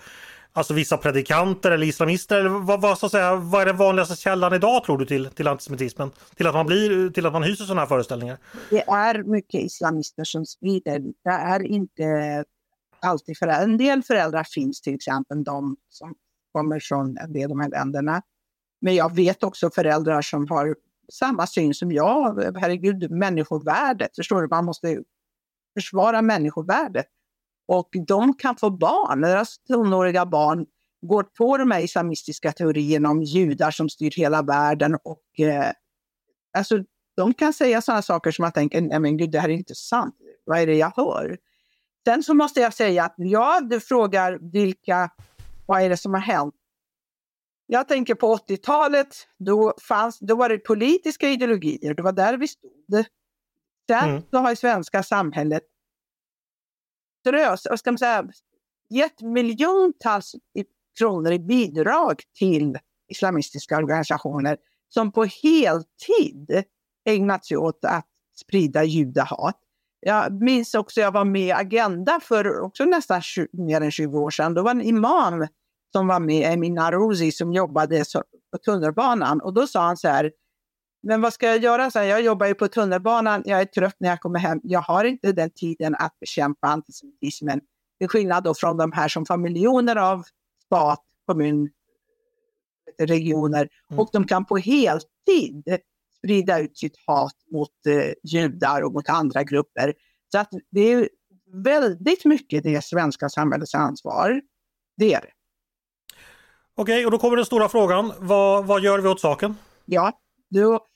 alltså, 0.54 0.74
vissa 0.74 0.96
predikanter 0.96 1.70
eller 1.70 1.86
islamister? 1.86 2.38
Eller 2.38 2.48
vad, 2.48 2.80
vad, 2.80 2.98
så 2.98 3.06
att 3.06 3.12
säga, 3.12 3.36
vad 3.36 3.62
är 3.62 3.66
den 3.66 3.76
vanligaste 3.76 4.16
källan 4.16 4.54
idag 4.54 4.84
tror 4.84 4.98
du 4.98 5.06
till, 5.06 5.26
till 5.26 5.48
antisemitismen? 5.48 6.10
Till 6.36 6.46
att, 6.46 6.54
man 6.54 6.66
blir, 6.66 7.10
till 7.10 7.26
att 7.26 7.32
man 7.32 7.42
hyser 7.42 7.64
sådana 7.64 7.80
här 7.80 7.88
föreställningar? 7.88 8.38
Det 8.70 8.82
är 8.82 9.22
mycket 9.22 9.60
islamister 9.60 10.24
som 10.24 10.46
sprider. 10.46 10.98
Det 10.98 11.30
är 11.30 11.62
inte 11.62 12.44
alltid 13.00 13.38
föräldrar. 13.38 13.64
En 13.64 13.76
del 13.76 14.02
föräldrar 14.02 14.44
finns 14.44 14.80
till 14.80 14.94
exempel 14.94 15.44
de 15.44 15.76
som 15.88 16.14
kommer 16.52 16.80
från 16.80 17.18
en 17.18 17.32
del 17.32 17.42
av 17.42 17.48
de 17.48 17.60
här 17.60 17.70
länderna. 17.70 18.22
Men 18.80 18.94
jag 18.94 19.14
vet 19.14 19.42
också 19.42 19.70
föräldrar 19.70 20.22
som 20.22 20.48
har 20.50 20.76
samma 21.12 21.46
syn 21.46 21.74
som 21.74 21.92
jag. 21.92 22.56
Herregud, 22.58 23.10
människovärdet. 23.10 24.16
Förstår 24.16 24.42
du? 24.42 24.48
Man 24.48 24.64
måste 24.64 25.02
försvara 25.78 26.22
människovärdet. 26.22 27.06
Och 27.66 27.88
de 28.06 28.34
kan 28.34 28.56
få 28.56 28.70
barn, 28.70 29.20
deras 29.20 29.58
tonåriga 29.58 30.26
barn 30.26 30.66
går 31.02 31.22
på 31.22 31.56
de 31.56 31.70
här 31.70 31.80
islamistiska 31.80 32.52
teorierna 32.52 33.10
om 33.10 33.22
judar 33.22 33.70
som 33.70 33.88
styr 33.88 34.10
hela 34.16 34.42
världen. 34.42 34.94
Och, 35.04 35.40
eh, 35.40 35.72
alltså, 36.56 36.78
de 37.16 37.34
kan 37.34 37.52
säga 37.52 37.82
sådana 37.82 38.02
saker 38.02 38.30
som 38.30 38.42
jag 38.42 38.54
tänker, 38.54 38.80
nej 38.80 39.00
men 39.00 39.16
gud, 39.16 39.30
det 39.30 39.40
här 39.40 39.48
är 39.48 39.52
inte 39.52 39.74
sant. 39.74 40.14
Vad 40.44 40.58
är 40.58 40.66
det 40.66 40.74
jag 40.74 40.92
hör? 40.96 41.38
Sen 42.06 42.22
så 42.22 42.34
måste 42.34 42.60
jag 42.60 42.74
säga 42.74 43.04
att 43.04 43.14
ja, 43.16 43.60
du 43.60 43.80
frågar 43.80 44.38
vilka 44.52 45.10
vad 45.66 45.82
är 45.82 45.88
det 45.88 45.96
som 45.96 46.14
har 46.14 46.20
hänt? 46.20 46.54
Jag 47.66 47.88
tänker 47.88 48.14
på 48.14 48.36
80-talet, 48.36 49.28
då, 49.38 49.74
fanns, 49.80 50.18
då 50.18 50.34
var 50.34 50.48
det 50.48 50.58
politiska 50.58 51.28
ideologier, 51.28 51.94
det 51.94 52.02
var 52.02 52.12
där 52.12 52.36
vi 52.36 52.48
stod. 52.48 53.04
Sen 53.88 54.08
mm. 54.08 54.22
så 54.30 54.38
har 54.38 54.54
svenska 54.54 55.02
samhället 55.02 55.62
drös, 57.24 57.66
vad 57.70 57.78
ska 57.78 57.92
man 57.92 57.98
säga, 57.98 58.24
gett 58.90 59.20
miljontals 59.20 60.34
kronor 60.98 61.32
i 61.32 61.38
bidrag 61.38 62.22
till 62.38 62.78
islamistiska 63.08 63.76
organisationer 63.76 64.56
som 64.88 65.12
på 65.12 65.24
heltid 65.24 66.64
ägnat 67.04 67.46
sig 67.46 67.56
åt 67.56 67.84
att 67.84 68.06
sprida 68.36 68.84
judahat. 68.84 69.58
Jag 70.00 70.42
minns 70.42 70.74
också, 70.74 71.00
jag 71.00 71.12
var 71.12 71.24
med 71.24 71.46
i 71.46 71.52
Agenda 71.52 72.20
för 72.22 72.60
också 72.60 72.84
nästan 72.84 73.22
20, 73.22 73.48
mer 73.52 73.80
än 73.80 73.90
20 73.90 74.18
år 74.18 74.30
sedan. 74.30 74.54
Då 74.54 74.62
var 74.62 74.70
en 74.70 74.82
imam 74.82 75.46
som 75.92 76.06
var 76.06 76.20
med, 76.20 76.52
Emin 76.52 76.78
Arouzi, 76.78 77.32
som 77.32 77.52
jobbade 77.52 78.04
på 78.52 78.58
tunnelbanan. 78.58 79.40
Och 79.40 79.54
då 79.54 79.66
sa 79.66 79.86
han 79.86 79.96
så 79.96 80.08
här, 80.08 80.32
men 81.04 81.20
vad 81.20 81.32
ska 81.32 81.46
jag 81.46 81.58
göra? 81.58 81.90
Så 81.90 81.98
här, 81.98 82.06
jag 82.06 82.22
jobbar 82.22 82.46
ju 82.46 82.54
på 82.54 82.68
tunnelbanan, 82.68 83.42
jag 83.46 83.60
är 83.60 83.64
trött 83.64 83.96
när 83.98 84.08
jag 84.08 84.20
kommer 84.20 84.38
hem. 84.38 84.60
Jag 84.62 84.80
har 84.80 85.04
inte 85.04 85.32
den 85.32 85.50
tiden 85.50 85.94
att 85.94 86.20
bekämpa 86.20 86.66
antisemitismen. 86.66 87.60
Till 87.98 88.08
skillnad 88.08 88.44
då 88.44 88.54
från 88.54 88.76
de 88.76 88.92
här 88.92 89.08
som 89.08 89.26
får 89.26 89.36
miljoner 89.36 89.96
av 89.96 90.24
stat, 90.66 91.02
kommun, 91.26 91.70
regioner 92.98 93.68
mm. 93.90 94.00
och 94.00 94.08
de 94.12 94.26
kan 94.26 94.44
på 94.44 94.56
heltid 94.56 95.78
sprida 96.18 96.60
ut 96.60 96.78
sitt 96.78 96.96
hat 97.06 97.36
mot 97.52 97.86
eh, 97.86 98.12
judar 98.22 98.82
och 98.82 98.92
mot 98.92 99.08
andra 99.08 99.42
grupper. 99.42 99.94
Så 100.32 100.38
att 100.38 100.50
det 100.70 100.80
är 100.80 101.08
väldigt 101.64 102.24
mycket 102.24 102.62
det 102.62 102.84
svenska 102.84 103.28
samhällets 103.28 103.74
ansvar. 103.74 104.40
Det 104.96 105.14
är 105.14 105.20
det. 105.20 105.30
Okej, 106.76 107.04
och 107.04 107.10
då 107.10 107.18
kommer 107.18 107.36
den 107.36 107.46
stora 107.46 107.68
frågan. 107.68 108.12
Vad, 108.18 108.66
vad 108.66 108.82
gör 108.82 108.98
vi 108.98 109.08
åt 109.08 109.20
saken? 109.20 109.56
Ja, 109.84 110.12
då, 110.50 110.86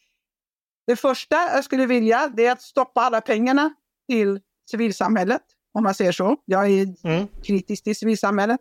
det 0.89 0.97
första 0.97 1.37
jag 1.37 1.65
skulle 1.65 1.87
vilja 1.87 2.33
det 2.37 2.47
är 2.47 2.53
att 2.53 2.63
stoppa 2.63 3.01
alla 3.01 3.21
pengarna 3.21 3.75
till 4.09 4.41
civilsamhället, 4.71 5.43
om 5.75 5.83
man 5.83 5.95
säger 5.95 6.13
så. 6.13 6.37
Jag 6.45 6.71
är 6.71 6.87
mm. 7.05 7.29
kritisk 7.43 7.85
till 7.85 7.97
civilsamhället. 7.97 8.61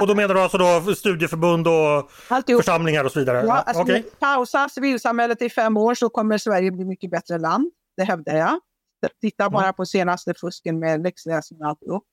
Och 0.00 0.06
då 0.06 0.14
menar 0.14 0.34
du 0.34 0.40
alltså 0.40 0.58
då 0.58 0.94
studieförbund 0.94 1.68
och 1.68 2.10
Alltihop. 2.28 2.62
församlingar 2.64 3.04
och 3.04 3.12
så 3.12 3.18
vidare? 3.18 3.46
Ja, 3.46 3.54
alltså 3.54 3.82
okay. 3.82 4.02
Pausa 4.02 4.68
civilsamhället 4.68 5.42
i 5.42 5.50
fem 5.50 5.76
år 5.76 5.94
så 5.94 6.08
kommer 6.08 6.38
Sverige 6.38 6.70
bli 6.70 6.84
mycket 6.84 7.10
bättre 7.10 7.38
land. 7.38 7.70
Det 7.96 8.04
hävdar 8.04 8.36
jag. 8.36 8.60
Titta 9.20 9.44
mm. 9.44 9.52
bara 9.52 9.64
mm. 9.64 9.74
på 9.74 9.86
senaste 9.86 10.34
fusken 10.34 10.78
med 10.78 11.02
läxläsning 11.02 11.60
och 11.60 11.66
alltihop. 11.66 12.04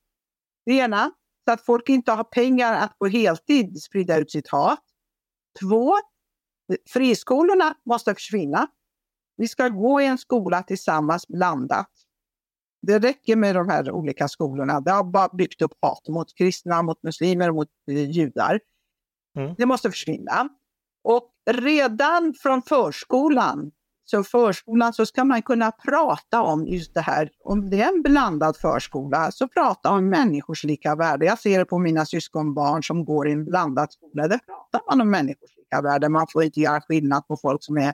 Det 0.65 0.71
ena, 0.71 1.11
så 1.45 1.51
att 1.51 1.65
folk 1.65 1.89
inte 1.89 2.11
har 2.11 2.23
pengar 2.23 2.73
att 2.73 2.99
på 2.99 3.07
heltid 3.07 3.82
sprida 3.82 4.17
ut 4.17 4.32
sitt 4.32 4.47
hat. 4.47 4.80
Två, 5.59 5.93
friskolorna 6.89 7.76
måste 7.86 8.13
försvinna. 8.13 8.68
Vi 9.38 9.47
ska 9.47 9.70
gå 9.70 10.01
i 10.01 10.05
en 10.05 10.18
skola 10.18 10.63
tillsammans 10.63 11.28
blandat. 11.28 11.91
Det 12.82 12.99
räcker 12.99 13.36
med 13.36 13.55
de 13.55 13.70
här 13.70 13.91
olika 13.91 14.28
skolorna. 14.28 14.82
Det 14.82 14.91
har 14.91 15.03
bara 15.03 15.30
byggt 15.30 15.61
upp 15.61 15.74
hat 15.82 16.07
mot 16.07 16.36
kristna, 16.38 16.82
mot 16.82 17.03
muslimer, 17.03 17.51
mot 17.51 17.68
eh, 17.91 18.11
judar. 18.11 18.59
Mm. 19.38 19.55
Det 19.57 19.66
måste 19.66 19.91
försvinna. 19.91 20.49
Och 21.03 21.32
redan 21.51 22.34
från 22.34 22.61
förskolan 22.61 23.72
så 24.06 24.24
förskolan 24.24 24.93
så 24.93 25.06
ska 25.06 25.24
man 25.24 25.41
kunna 25.41 25.72
prata 25.72 26.41
om 26.41 26.68
just 26.68 26.93
det 26.93 27.01
här, 27.01 27.30
om 27.43 27.70
det 27.70 27.82
är 27.82 27.88
en 27.95 28.01
blandad 28.01 28.58
förskola, 28.58 29.32
så 29.32 29.47
prata 29.47 29.91
om 29.91 30.10
människors 30.10 30.64
lika 30.64 30.95
värde. 30.95 31.26
Jag 31.26 31.39
ser 31.39 31.60
det 31.60 31.66
på 31.66 31.80
mina 31.80 32.06
syskonbarn 32.06 32.84
som 32.84 33.06
går 33.06 33.28
i 33.28 33.32
en 33.32 33.45
blandad 33.45 33.91
skola, 33.91 34.28
där 34.28 34.38
pratar 34.38 34.82
man 34.89 35.01
om 35.01 35.12
människors 35.12 35.58
lika 35.58 35.82
värde. 35.82 36.10
Man 36.10 36.28
får 36.34 36.43
inte 36.43 36.60
göra 36.60 36.82
skillnad 36.82 37.28
på 37.28 37.38
folk 37.38 37.64
som 37.64 37.78
är 37.78 37.93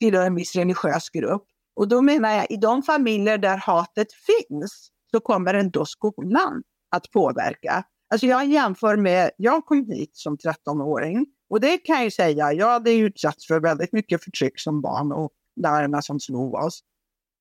tillhör 0.00 0.26
en 0.26 0.34
viss 0.34 0.56
religiös 0.56 1.10
grupp. 1.10 1.44
Och 1.76 1.88
då 1.88 2.02
menar 2.02 2.30
jag, 2.30 2.50
i 2.50 2.56
de 2.56 2.82
familjer 2.82 3.38
där 3.38 3.56
hatet 3.56 4.08
finns, 4.12 4.90
så 5.10 5.20
kommer 5.20 5.54
ändå 5.54 5.84
skolan 5.84 6.62
att 6.90 7.10
påverka. 7.10 7.84
Alltså 8.12 8.26
jag 8.26 8.46
jämför 8.46 8.96
med, 8.96 9.30
jag 9.36 9.66
kom 9.66 9.86
hit 9.86 10.10
som 10.16 10.36
13-åring 10.36 11.26
och 11.50 11.60
det 11.60 11.78
kan 11.78 11.96
jag 11.96 12.04
ju 12.04 12.10
säga, 12.10 12.52
jag 12.52 12.68
hade 12.68 12.92
utsatts 12.92 13.46
för 13.46 13.60
väldigt 13.60 13.92
mycket 13.92 14.24
förtryck 14.24 14.60
som 14.60 14.80
barn 14.80 15.12
och 15.12 15.30
lärarna 15.60 16.02
som 16.02 16.20
slog 16.20 16.54
oss. 16.54 16.80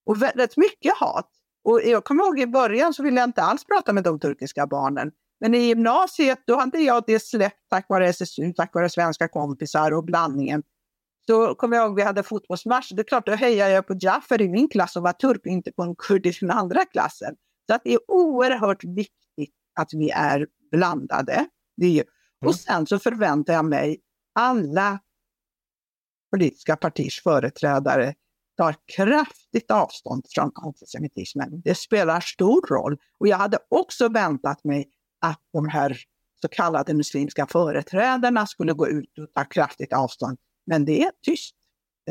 Och 0.06 0.22
väldigt 0.22 0.58
mycket 0.58 0.94
hat. 0.98 1.30
Och 1.64 1.82
jag 1.86 2.04
kommer 2.04 2.24
ihåg 2.24 2.40
i 2.40 2.48
början 2.48 2.94
så 2.94 3.04
ville 3.04 3.20
jag 3.20 3.28
inte 3.28 3.42
alls 3.42 3.66
prata 3.66 3.94
med 3.94 4.04
de 4.04 4.20
turkiska 4.20 4.68
barnen. 4.68 5.12
Men 5.40 5.56
i 5.56 5.58
gymnasiet 5.58 6.40
då 6.48 6.56
hade 6.56 6.80
jag 6.80 7.04
det 7.08 7.20
släppt 7.20 7.70
tack 7.70 7.86
vare 7.90 8.08
SSU, 8.08 8.54
tack 8.54 8.74
vare 8.74 8.90
svenska 8.90 9.28
kompisar 9.28 9.92
och 9.92 10.06
blandningen. 10.06 10.64
Så 11.26 11.56
kommer 11.56 11.78
jag 11.78 11.86
ihåg 11.86 11.96
vi 11.96 12.02
hade 12.02 12.24
fotbollsmatch. 12.24 12.92
Det 12.92 13.02
är 13.02 13.04
klart, 13.04 13.26
då 13.26 13.32
hejade 13.32 13.72
jag 13.72 13.88
på 13.88 13.96
Jaffer 14.02 14.42
i 14.42 14.50
min 14.50 14.70
klass 14.70 14.96
och 14.96 15.04
var 15.04 15.14
turk, 15.14 15.42
inte 15.46 15.72
på 15.72 15.84
en 15.84 15.96
kurd 15.96 16.26
i 16.26 16.32
den 16.42 16.52
andra 16.52 16.86
klassen. 16.86 17.36
Så 17.70 17.76
att 17.76 17.82
det 17.84 17.94
är 17.94 18.00
oerhört 18.12 18.84
viktigt 18.84 19.21
att 19.82 19.94
vi 19.94 20.10
är 20.10 20.48
blandade. 20.72 21.46
Är, 21.82 22.04
och 22.42 22.46
mm. 22.46 22.54
sen 22.54 22.88
så 22.88 23.00
förväntar 23.00 23.54
jag 23.54 23.66
mig 23.66 24.02
alla 24.36 25.00
politiska 26.32 26.76
partiers 26.76 27.24
företrädare 27.24 28.14
tar 28.58 28.76
kraftigt 28.96 29.72
avstånd 29.72 30.26
från 30.30 30.52
antisemitismen. 30.56 31.62
Det 31.62 31.76
spelar 31.76 32.20
stor 32.20 32.68
roll. 32.68 32.98
Och 33.18 33.28
jag 33.28 33.38
hade 33.38 33.58
också 33.70 34.10
väntat 34.10 34.64
mig 34.64 34.90
att 35.22 35.40
de 35.54 35.68
här 35.68 35.98
så 36.42 36.48
kallade 36.48 36.94
muslimska 36.94 37.48
företrädarna 37.48 38.48
skulle 38.48 38.74
gå 38.74 38.88
ut 38.88 39.18
och 39.20 39.34
ta 39.34 39.46
kraftigt 39.46 39.94
avstånd. 39.94 40.38
Men 40.66 40.86
det 40.86 41.04
är 41.04 41.12
tyst. 41.22 41.56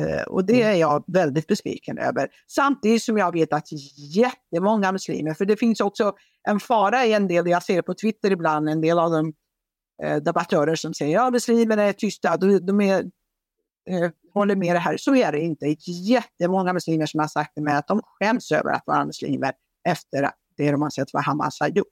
Eh, 0.01 0.23
och 0.23 0.45
det 0.45 0.63
mm. 0.63 0.75
är 0.75 0.81
jag 0.81 1.05
väldigt 1.07 1.47
besviken 1.47 1.99
över. 1.99 2.29
Samtidigt 2.49 3.03
som 3.03 3.19
jag 3.19 3.33
vet 3.33 3.53
att 3.53 3.69
jättemånga 3.97 4.93
muslimer, 4.93 5.35
för 5.35 5.45
det 5.45 5.57
finns 5.57 5.81
också 5.81 6.13
en 6.49 6.61
fara 6.61 7.07
i 7.07 7.13
en 7.13 7.29
del, 7.29 7.47
jag 7.47 7.63
ser 7.63 7.83
på 7.83 7.95
Twitter 7.95 8.31
ibland, 8.31 8.69
en 8.69 8.81
del 8.81 8.99
av 8.99 9.11
de 9.11 9.33
eh, 10.03 10.17
debattörer 10.17 10.75
som 10.75 10.95
säger 10.95 11.15
ja 11.15 11.31
muslimerna 11.31 11.83
är 11.83 11.93
tysta, 11.93 12.37
de, 12.37 12.59
de 12.59 12.81
är, 12.81 13.01
eh, 13.91 14.11
håller 14.35 14.57
med 14.57 14.77
det 14.77 14.81
här. 14.81 14.97
Så 14.97 15.15
är 15.15 15.33
det 15.33 15.41
inte. 15.41 15.77
Jättemånga 15.87 16.73
muslimer 16.73 17.07
som 17.07 17.21
har 17.21 17.29
sagt 17.29 17.55
till 17.55 17.63
mig 17.63 17.75
att 17.75 17.89
de 17.89 18.01
skäms 18.05 18.53
över 18.53 18.73
att 18.73 18.83
vara 18.87 19.05
muslimer 19.05 19.53
efter 19.89 20.31
det 20.57 20.71
de 20.71 20.83
har 20.83 20.91
sett 20.91 21.13
vad 21.13 21.25
Hamas 21.25 21.61
har 21.61 21.69
gjort. 21.69 21.87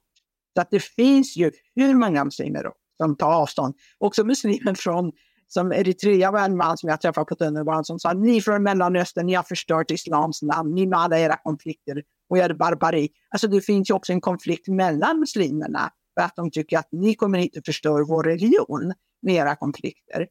Så 0.53 0.61
att 0.61 0.71
det 0.71 0.83
finns 0.83 1.37
ju 1.37 1.51
hur 1.75 1.93
många 1.93 2.25
muslimer 2.25 2.71
som 2.97 3.15
tar 3.15 3.31
avstånd. 3.31 3.75
Också 3.97 4.23
muslimer 4.23 4.73
från 4.73 5.11
som 5.53 5.71
Eritrea 5.71 6.31
var 6.31 6.45
en 6.45 6.57
man 6.57 6.77
som 6.77 6.89
jag 6.89 7.01
träffade 7.01 7.25
på 7.25 7.35
tunnelbanan 7.35 7.85
som 7.85 7.99
sa 7.99 8.13
ni 8.13 8.41
från 8.41 8.63
Mellanöstern, 8.63 9.25
ni 9.25 9.33
har 9.33 9.43
förstört 9.43 9.91
islams 9.91 10.41
namn, 10.41 10.75
ni 10.75 10.87
med 10.87 10.99
alla 10.99 11.19
era 11.19 11.37
konflikter 11.37 12.03
och 12.29 12.37
er 12.37 12.53
barbari. 12.53 13.09
Alltså 13.29 13.47
det 13.47 13.61
finns 13.61 13.89
ju 13.89 13.93
också 13.93 14.13
en 14.13 14.21
konflikt 14.21 14.67
mellan 14.67 15.19
muslimerna 15.19 15.91
för 16.13 16.25
att 16.25 16.35
de 16.35 16.51
tycker 16.51 16.77
att 16.77 16.87
ni 16.91 17.15
kommer 17.15 17.39
hit 17.39 17.57
och 17.57 17.65
förstör 17.65 18.03
vår 18.03 18.23
religion 18.23 18.93
med 19.21 19.35
era 19.35 19.55
konflikter. 19.55 20.27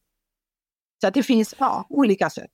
Så 1.01 1.07
att 1.07 1.15
det 1.15 1.23
finns 1.23 1.55
ja, 1.59 1.87
olika 1.89 2.31
sätt. 2.31 2.51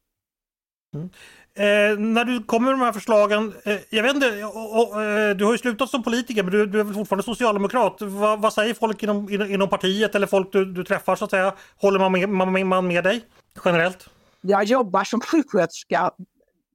Mm. 0.94 1.10
Eh, 1.56 1.98
när 1.98 2.24
du 2.24 2.42
kommer 2.42 2.66
med 2.70 2.80
de 2.80 2.84
här 2.84 2.92
förslagen, 2.92 3.54
eh, 3.64 3.76
jag 3.90 4.02
vet 4.02 4.14
inte, 4.14 4.44
och, 4.44 4.92
och, 4.92 5.02
eh, 5.02 5.36
du 5.36 5.44
har 5.44 5.52
ju 5.52 5.58
slutat 5.58 5.90
som 5.90 6.02
politiker 6.02 6.42
men 6.42 6.52
du, 6.52 6.66
du 6.66 6.80
är 6.80 6.84
väl 6.84 6.94
fortfarande 6.94 7.22
socialdemokrat. 7.22 8.02
Va, 8.02 8.36
vad 8.36 8.52
säger 8.52 8.74
folk 8.74 9.02
inom, 9.02 9.28
inom, 9.28 9.50
inom, 9.50 9.68
partiet 9.68 10.14
eller 10.14 10.26
folk 10.26 10.52
du, 10.52 10.64
du 10.64 10.84
träffar 10.84 11.16
så 11.16 11.24
att 11.24 11.30
säga? 11.30 11.54
Håller 11.76 11.98
man 11.98 12.12
med, 12.12 12.28
man, 12.28 12.68
man 12.68 12.86
med 12.86 13.04
dig 13.04 13.24
generellt? 13.64 14.08
Jag 14.40 14.64
jobbar 14.64 15.04
som 15.04 15.20
sjuksköterska 15.30 16.10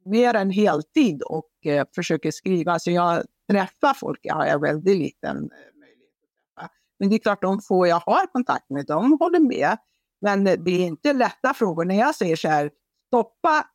mer 0.06 0.34
än 0.34 0.52
heltid 0.52 1.22
och 1.22 1.50
eh, 1.66 1.86
försöker 1.96 2.32
skriva. 2.32 2.80
Så 2.80 2.92
jag 2.92 3.24
träffar 3.52 3.94
folk, 3.94 4.20
jag 4.22 4.36
har 4.36 4.60
väldigt 4.60 4.98
liten 4.98 5.38
eh, 5.38 5.80
möjlighet 5.80 6.14
att 6.56 6.62
träffa. 6.62 6.72
Men 7.00 7.10
det 7.10 7.16
är 7.16 7.20
klart, 7.20 7.42
de 7.42 7.62
få 7.62 7.88
jag 7.88 8.00
har 8.06 8.26
kontakt 8.28 8.70
med, 8.70 8.86
de 8.86 9.18
håller 9.20 9.40
med. 9.40 9.78
Men 10.22 10.48
eh, 10.48 10.60
det 10.60 10.72
är 10.72 10.86
inte 10.86 11.14
lätta 11.14 11.54
frågor. 11.54 11.86
När 11.86 12.00
jag 12.00 12.16
säger 12.16 12.36
så 12.36 12.48
här, 12.48 12.72
stoppa 13.08 13.66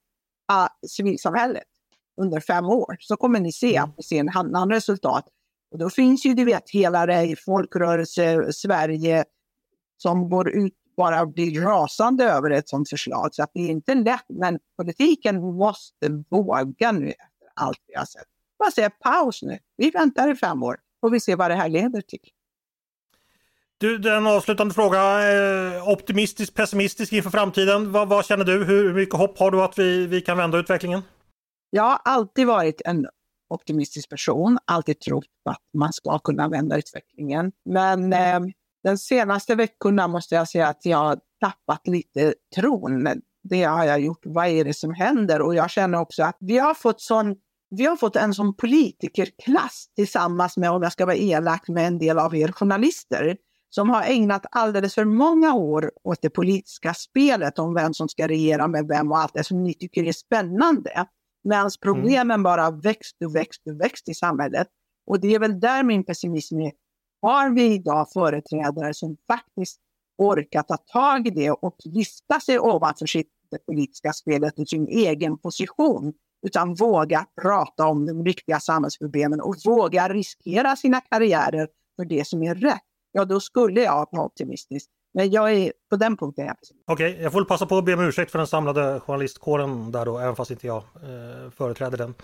uh, 0.53 0.88
civilsamhället 0.88 1.64
under 2.20 2.40
fem 2.40 2.64
år 2.64 2.97
så 3.01 3.16
kommer 3.16 3.40
ni 3.40 3.53
se 3.53 3.78
att 3.78 3.95
vi 3.97 4.03
ser 4.03 4.20
en 4.20 4.28
annan 4.28 4.70
resultat. 4.70 5.28
Och 5.70 5.78
då 5.78 5.90
finns 5.90 6.26
ju, 6.26 6.34
du 6.34 6.45
vet, 6.45 6.70
hela 6.70 7.07
det 7.07 7.36
folkrörelse 7.45 8.53
Sverige 8.53 9.24
som 9.97 10.28
går 10.28 10.51
ut 10.51 10.74
bara 10.97 11.26
blir 11.26 11.61
rasande 11.61 12.24
över 12.24 12.51
ett 12.51 12.68
sådant 12.68 12.90
förslag. 12.90 13.34
Så 13.34 13.42
att 13.42 13.51
det 13.55 13.61
är 13.61 13.68
inte 13.68 13.95
lätt, 13.95 14.24
men 14.28 14.59
politiken 14.76 15.40
måste 15.42 16.24
våga 16.30 16.92
nu 16.92 17.09
efter 17.09 17.49
allt 17.55 17.78
vi 17.86 17.95
har 17.95 18.05
sett. 18.05 18.26
Bara 18.59 18.70
säga 18.70 18.90
paus 18.90 19.42
nu. 19.42 19.59
Vi 19.76 19.90
väntar 19.90 20.32
i 20.32 20.36
fem 20.36 20.62
år 20.62 20.76
och 21.03 21.14
vi 21.14 21.20
ser 21.20 21.36
vad 21.36 21.51
det 21.51 21.55
här 21.55 21.68
leder 21.68 22.01
till. 22.01 22.28
Du, 23.85 23.99
den 23.99 24.26
avslutande 24.26 24.74
fråga. 24.74 25.01
Eh, 25.32 25.89
optimistisk, 25.89 26.55
pessimistisk 26.55 27.12
inför 27.12 27.30
framtiden. 27.30 27.93
Vad, 27.93 28.09
vad, 28.09 28.24
känner 28.24 28.45
du? 28.45 28.64
Hur 28.64 28.95
mycket 28.95 29.14
hopp 29.14 29.39
har 29.39 29.51
du 29.51 29.62
att 29.62 29.78
vi, 29.78 30.07
vi 30.07 30.20
kan 30.20 30.37
vända 30.37 30.59
utvecklingen? 30.59 31.03
Jag 31.70 31.82
har 31.82 31.99
alltid 32.05 32.47
varit 32.47 32.82
en 32.85 33.07
optimistisk 33.51 34.11
person, 34.11 34.59
alltid 34.64 35.01
trott 35.01 35.24
att 35.51 35.61
man 35.78 35.93
ska 35.93 36.18
kunna 36.18 36.49
vända 36.49 36.78
utvecklingen. 36.78 37.53
Men 37.64 38.12
eh, 38.12 38.41
den 38.82 38.99
senaste 38.99 39.55
veckorna 39.55 40.09
måste 40.09 40.35
jag 40.35 40.49
säga 40.49 40.68
att 40.68 40.85
jag 40.85 40.99
har 40.99 41.18
tappat 41.41 41.87
lite 41.87 42.35
tron. 42.57 43.09
Det 43.43 43.62
har 43.62 43.85
jag 43.85 44.01
gjort. 44.01 44.22
Vad 44.24 44.47
är 44.47 44.64
det 44.64 44.74
som 44.74 44.95
händer? 44.95 45.43
Och 45.43 45.55
jag 45.55 45.70
känner 45.70 46.01
också 46.01 46.22
att 46.22 46.37
vi 46.41 46.59
har 46.59 46.74
fått 46.74 47.01
sån 47.01 47.37
vi 47.70 47.87
har 47.87 47.97
fått 47.97 48.16
en 48.16 48.35
sån 48.35 48.57
politikerklass 48.57 49.87
tillsammans 49.97 50.57
med, 50.57 50.70
om 50.70 50.82
jag 50.82 50.93
ska 50.93 51.07
vara 51.07 51.16
elak, 51.16 51.68
med 51.68 51.87
en 51.87 51.99
del 51.99 52.18
av 52.18 52.37
er 52.37 52.53
journalister 52.53 53.37
som 53.75 53.91
har 53.91 54.03
ägnat 54.03 54.47
alldeles 54.51 54.95
för 54.95 55.05
många 55.05 55.55
år 55.55 55.93
åt 56.05 56.22
det 56.22 56.31
politiska 56.31 56.95
spelet 56.95 57.59
om 57.59 57.75
vem 57.75 57.95
som 57.95 58.09
ska 58.09 58.29
regera 58.29 58.68
med 58.68 58.87
vem 58.89 59.11
och 59.11 59.18
allt 59.18 59.35
det 59.35 59.45
som 59.45 59.62
ni 59.62 59.75
tycker 59.75 60.05
är 60.05 60.12
spännande. 60.12 61.07
Medan 61.45 61.61
mm. 61.61 61.70
problemen 61.83 62.31
mm. 62.31 62.43
bara 62.43 62.70
växt 62.70 63.16
och 63.25 63.35
växt 63.35 63.62
och 63.70 63.81
växt 63.81 64.09
i 64.09 64.14
samhället. 64.14 64.68
Och 65.07 65.20
det 65.20 65.35
är 65.35 65.39
väl 65.39 65.61
där 65.61 65.83
min 65.83 66.05
pessimism 66.05 66.61
är. 66.61 66.72
Har 67.22 67.51
vi 67.51 67.75
idag 67.75 68.07
företrädare 68.12 68.95
som 68.95 69.16
faktiskt 69.33 69.81
orkar 70.18 70.62
ta 70.62 70.77
tag 70.77 71.27
i 71.27 71.31
det 71.31 71.51
och 71.51 71.77
lyfta 71.85 72.41
sig 72.41 72.59
ovanför 72.59 73.07
sitt 73.07 73.31
det 73.51 73.66
politiska 73.66 74.12
spelet 74.12 74.59
och 74.59 74.68
sin 74.68 74.89
egen 74.89 75.39
position, 75.39 76.12
utan 76.47 76.75
våga 76.75 77.27
prata 77.43 77.87
om 77.87 78.07
de 78.07 78.25
riktiga 78.25 78.61
samhällsproblemen 78.61 79.41
och 79.41 79.57
våga 79.64 80.09
riskera 80.09 80.77
sina 80.77 81.01
karriärer 81.01 81.68
för 81.97 82.05
det 82.05 82.27
som 82.27 82.43
är 82.43 82.55
rätt 82.55 82.83
ja 83.15 83.25
då 83.25 83.41
skulle 83.41 83.83
jag 83.83 84.09
vara 84.11 84.27
optimistisk. 84.27 84.91
Men 85.15 85.31
jag 85.31 85.53
är, 85.53 85.73
på 85.91 85.97
den 85.97 86.17
punkten 86.17 86.45
är 86.45 86.49
jag. 86.49 86.57
Okej, 86.87 87.11
okay, 87.11 87.23
jag 87.23 87.33
får 87.33 87.45
passa 87.45 87.67
på 87.67 87.79
att 87.79 87.85
be 87.85 87.95
om 87.95 88.01
ursäkt 88.01 88.31
för 88.31 88.39
den 88.39 88.47
samlade 88.47 89.01
journalistkåren 89.01 89.93
där 89.93 90.05
då, 90.05 90.19
även 90.19 90.37
fast 90.37 90.51
inte 90.51 90.67
jag 90.67 90.77
eh, 90.77 91.51
företräder 91.51 91.99
den. 91.99 92.15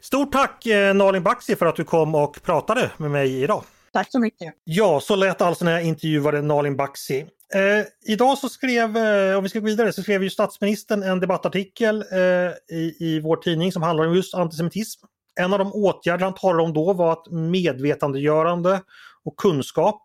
Stort 0.00 0.32
tack 0.32 0.66
eh, 0.66 0.94
Nalin 0.94 1.22
Baxi 1.22 1.56
för 1.56 1.66
att 1.66 1.76
du 1.76 1.84
kom 1.84 2.14
och 2.14 2.42
pratade 2.42 2.90
med 2.96 3.10
mig 3.10 3.42
idag. 3.42 3.64
Tack 3.92 4.10
så 4.10 4.18
mycket. 4.18 4.54
Ja, 4.64 5.00
så 5.00 5.16
lät 5.16 5.42
alltså 5.42 5.64
när 5.64 5.72
jag 5.72 5.84
intervjuade 5.84 6.42
Nalin 6.42 6.76
Baxi. 6.76 7.26
Eh, 7.54 8.12
idag 8.12 8.38
så 8.38 8.48
skrev, 8.48 8.96
eh, 8.96 9.36
om 9.36 9.42
vi 9.42 9.48
ska 9.48 9.58
gå 9.58 9.66
vidare, 9.66 9.92
så 9.92 10.02
skrev 10.02 10.22
ju 10.22 10.30
statsministern 10.30 11.02
en 11.02 11.20
debattartikel 11.20 12.04
eh, 12.12 12.76
i, 12.76 12.96
i 13.00 13.20
vår 13.20 13.36
tidning 13.36 13.72
som 13.72 13.82
handlar 13.82 14.06
om 14.06 14.14
just 14.14 14.34
antisemitism. 14.34 15.06
En 15.40 15.52
av 15.52 15.58
de 15.58 15.72
åtgärder 15.72 16.24
han 16.24 16.34
talade 16.34 16.62
om 16.62 16.72
då 16.72 16.92
var 16.92 17.12
att 17.12 17.30
medvetandegörande 17.30 18.80
och 19.24 19.36
kunskap 19.36 20.02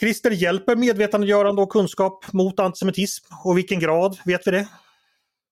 Christer 0.00 0.30
hjälper 0.30 0.76
medvetandegörande 0.76 1.62
och 1.62 1.72
kunskap 1.72 2.32
mot 2.32 2.60
antisemitism 2.60 3.24
och 3.44 3.52
i 3.52 3.56
vilken 3.56 3.80
grad 3.80 4.18
vet 4.24 4.46
vi 4.46 4.50
det? 4.50 4.68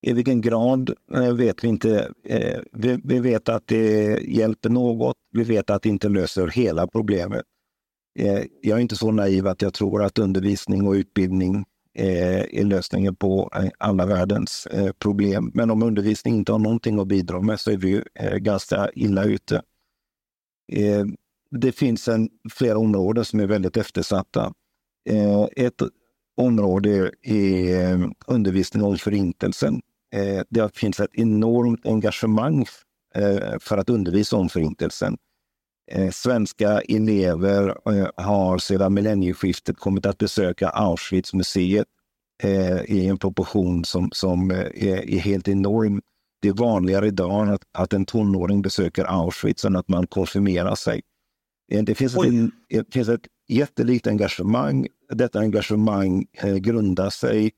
I 0.01 0.13
vilken 0.13 0.41
grad 0.41 0.93
eh, 1.13 1.33
vet 1.33 1.63
vi 1.63 1.67
inte. 1.67 2.11
Eh, 2.23 2.59
vi 3.03 3.19
vet 3.19 3.49
att 3.49 3.67
det 3.67 4.19
hjälper 4.21 4.69
något. 4.69 5.15
Vi 5.31 5.43
vet 5.43 5.69
att 5.69 5.81
det 5.81 5.89
inte 5.89 6.09
löser 6.09 6.47
hela 6.47 6.87
problemet. 6.87 7.43
Eh, 8.19 8.43
jag 8.61 8.77
är 8.77 8.81
inte 8.81 8.95
så 8.95 9.11
naiv 9.11 9.47
att 9.47 9.61
jag 9.61 9.73
tror 9.73 10.03
att 10.03 10.19
undervisning 10.19 10.87
och 10.87 10.93
utbildning 10.93 11.65
är 11.99 12.63
lösningen 12.63 13.15
på 13.15 13.51
alla 13.77 14.05
världens 14.05 14.67
problem. 14.99 15.51
Men 15.53 15.71
om 15.71 15.83
undervisning 15.83 16.35
inte 16.35 16.51
har 16.51 16.59
någonting 16.59 16.99
att 16.99 17.07
bidra 17.07 17.41
med 17.41 17.59
så 17.59 17.71
är 17.71 17.77
vi 17.77 18.03
ganska 18.39 18.89
illa 18.93 19.23
ute 19.23 19.61
det 21.51 21.71
finns 21.71 22.07
en, 22.07 22.29
flera 22.51 22.77
områden 22.77 23.25
som 23.25 23.39
är 23.39 23.47
väldigt 23.47 23.77
eftersatta. 23.77 24.53
Eh, 25.09 25.47
ett 25.55 25.81
område 26.37 27.11
är 27.21 27.91
eh, 27.93 28.09
undervisning 28.27 28.83
om 28.83 28.97
Förintelsen. 28.97 29.81
eh, 30.13 30.43
det 30.49 30.77
finns 30.77 30.99
ett 30.99 31.13
enormt 31.13 31.85
engagemang 31.85 32.65
eh, 33.15 33.59
för 33.59 33.77
att 33.77 33.89
undervisa 33.89 34.37
om 34.37 34.49
Förintelsen. 34.49 35.17
Eh, 35.91 36.11
svenska 36.11 36.81
elever 36.81 37.77
eh, 37.91 38.07
har 38.15 38.57
sedan 38.57 38.93
millennieskiftet 38.93 39.77
kommit 39.77 40.05
att 40.05 40.17
besöka 40.17 40.69
Auschwitzmuseet 40.69 41.87
eh, 42.43 42.81
i 42.81 43.07
en 43.07 43.17
proportion 43.17 43.85
som, 43.85 44.09
som 44.11 44.51
eh, 44.51 44.57
är, 44.59 45.09
är, 45.09 45.19
helt 45.19 45.47
enorm. 45.47 46.01
Det 46.41 46.47
är 46.47 46.53
vanligare 46.53 47.07
idag 47.07 47.49
att, 47.49 47.61
att 47.71 47.93
en 47.93 48.05
tonåring 48.05 48.61
besöker 48.61 49.05
Auschwitz 49.05 49.65
än 49.65 49.75
att 49.75 49.87
man 49.87 50.07
konfirmerar 50.07 50.75
sig. 50.75 51.01
Eh, 51.71 51.83
det 51.83 51.95
finns, 51.95 52.15
ett, 52.15 52.51
det 52.69 52.93
finns 52.93 53.09
ett 53.09 53.27
jättelikt 53.47 54.07
engagemang. 54.07 54.87
Detta 55.13 55.39
engagemang 55.39 56.25
eh, 56.33 56.55
grundar 56.55 57.09
sig 57.09 57.51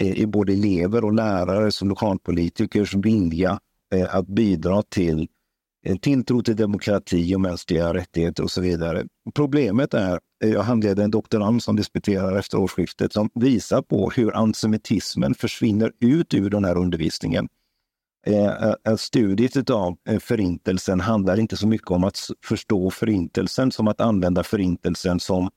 i 0.00 0.26
både 0.26 0.52
elever 0.52 1.04
och 1.04 1.12
lärare 1.12 1.72
som 1.72 1.88
lokalpolitikers 1.88 2.94
vilja 2.94 3.60
att 4.10 4.26
bidra 4.26 4.82
till 4.82 5.28
tilltro 6.00 6.42
till 6.42 6.56
demokrati 6.56 7.34
och 7.34 7.40
mänskliga 7.40 7.94
rättigheter 7.94 8.42
och 8.42 8.50
så 8.50 8.60
vidare. 8.60 9.06
Problemet 9.34 9.94
är, 9.94 10.20
jag 10.38 10.62
handleder 10.62 11.04
en 11.04 11.10
doktorand 11.10 11.62
som 11.62 11.76
disputerar 11.76 12.38
efter 12.38 12.58
årsskiftet 12.58 13.12
som 13.12 13.30
visar 13.34 13.82
på 13.82 14.10
hur 14.10 14.36
antisemitismen 14.36 15.34
försvinner 15.34 15.92
ut 16.00 16.34
ur 16.34 16.50
den 16.50 16.64
här 16.64 16.76
undervisningen. 16.76 17.48
Eh, 18.28 18.46
eh, 18.46 18.74
eh, 18.84 18.96
studiet 18.96 19.70
av 19.70 19.96
eh, 20.08 20.18
förintelsen 20.18 21.00
handlar 21.00 21.40
inte 21.40 21.56
så 21.56 21.66
mycket 21.66 21.90
om 21.90 22.04
att 22.04 22.18
förstå 22.44 22.90
förintelsen 22.90 23.72
som 23.72 23.88
att 23.88 24.00
använda 24.00 24.42
förintelsen 24.42 25.20
som 25.20 25.50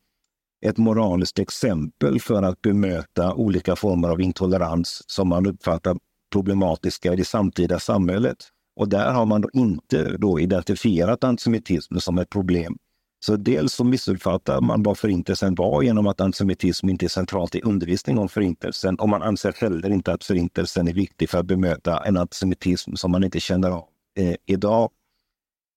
ett 0.65 0.77
moraliskt 0.77 1.39
exempel 1.39 2.19
för 2.19 2.43
att 2.43 2.61
bemöta 2.61 3.33
olika 3.33 3.75
former 3.75 4.09
av 4.09 4.21
intolerans 4.21 5.03
som 5.07 5.29
man 5.29 5.45
uppfattar 5.45 5.97
problematiska 6.33 7.13
i 7.13 7.15
det 7.15 7.25
samtida 7.25 7.79
samhället. 7.79 8.37
Och 8.75 8.89
där 8.89 9.11
har 9.11 9.25
man 9.25 9.41
då 9.41 9.49
inte 9.53 10.17
då 10.17 10.39
identifierat 10.39 11.23
antisemitismen 11.23 12.01
som 12.01 12.17
ett 12.17 12.29
problem. 12.29 12.77
Så 13.25 13.35
dels 13.35 13.73
så 13.73 13.83
missuppfattar 13.83 14.61
man 14.61 14.83
vad 14.83 14.97
förintelsen 14.97 15.55
var 15.55 15.81
genom 15.81 16.07
att 16.07 16.21
antisemitism 16.21 16.89
inte 16.89 17.05
är 17.05 17.09
centralt 17.09 17.55
i 17.55 17.61
undervisning 17.61 18.17
om 18.17 18.29
förintelsen 18.29 18.95
och 18.95 19.09
man 19.09 19.21
anser 19.21 19.55
heller 19.57 19.89
inte 19.89 20.13
att 20.13 20.23
förintelsen 20.23 20.87
är 20.87 20.93
viktig 20.93 21.29
för 21.29 21.37
att 21.37 21.45
bemöta 21.45 22.05
en 22.05 22.17
antisemitism 22.17 22.95
som 22.95 23.11
man 23.11 23.23
inte 23.23 23.39
känner 23.39 23.69
av 23.69 23.87
eh, 24.17 24.35
idag. 24.45 24.89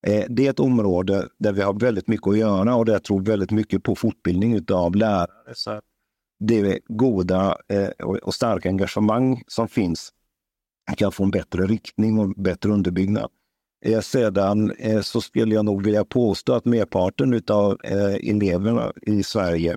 Eh, 0.07 0.25
det 0.29 0.47
är 0.47 0.51
ett 0.51 0.61
område 0.61 1.29
där 1.39 1.53
vi 1.53 1.63
har 1.63 1.81
väldigt 1.81 2.09
mycket 2.09 2.27
att 2.27 2.39
göra 2.39 2.77
och 2.77 2.85
där 2.85 2.93
jag 2.93 3.05
tror 3.05 3.21
väldigt 3.21 3.51
mycket 3.51 3.83
på 3.83 3.95
fortbildning 3.95 4.65
av 4.71 4.97
lärare. 4.97 5.55
Så 5.55 5.81
det 6.39 6.79
goda 6.89 7.59
eh, 7.69 8.07
och 8.07 8.35
starka 8.35 8.69
engagemang 8.69 9.43
som 9.47 9.69
finns 9.69 10.13
kan 10.97 11.13
få 11.13 11.25
en 11.25 11.31
bättre 11.31 11.67
riktning 11.67 12.19
och 12.19 12.29
bättre 12.29 12.71
underbyggnad. 12.71 13.31
Eh, 13.85 14.01
sedan 14.01 14.71
eh, 14.79 15.01
så 15.01 15.21
skulle 15.21 15.55
jag 15.55 15.65
nog 15.65 15.85
vilja 15.85 16.05
påstå 16.05 16.53
att 16.55 16.65
merparten 16.65 17.43
av 17.49 17.79
eh, 17.85 18.15
eleverna 18.15 18.93
i 19.03 19.23
Sverige 19.23 19.77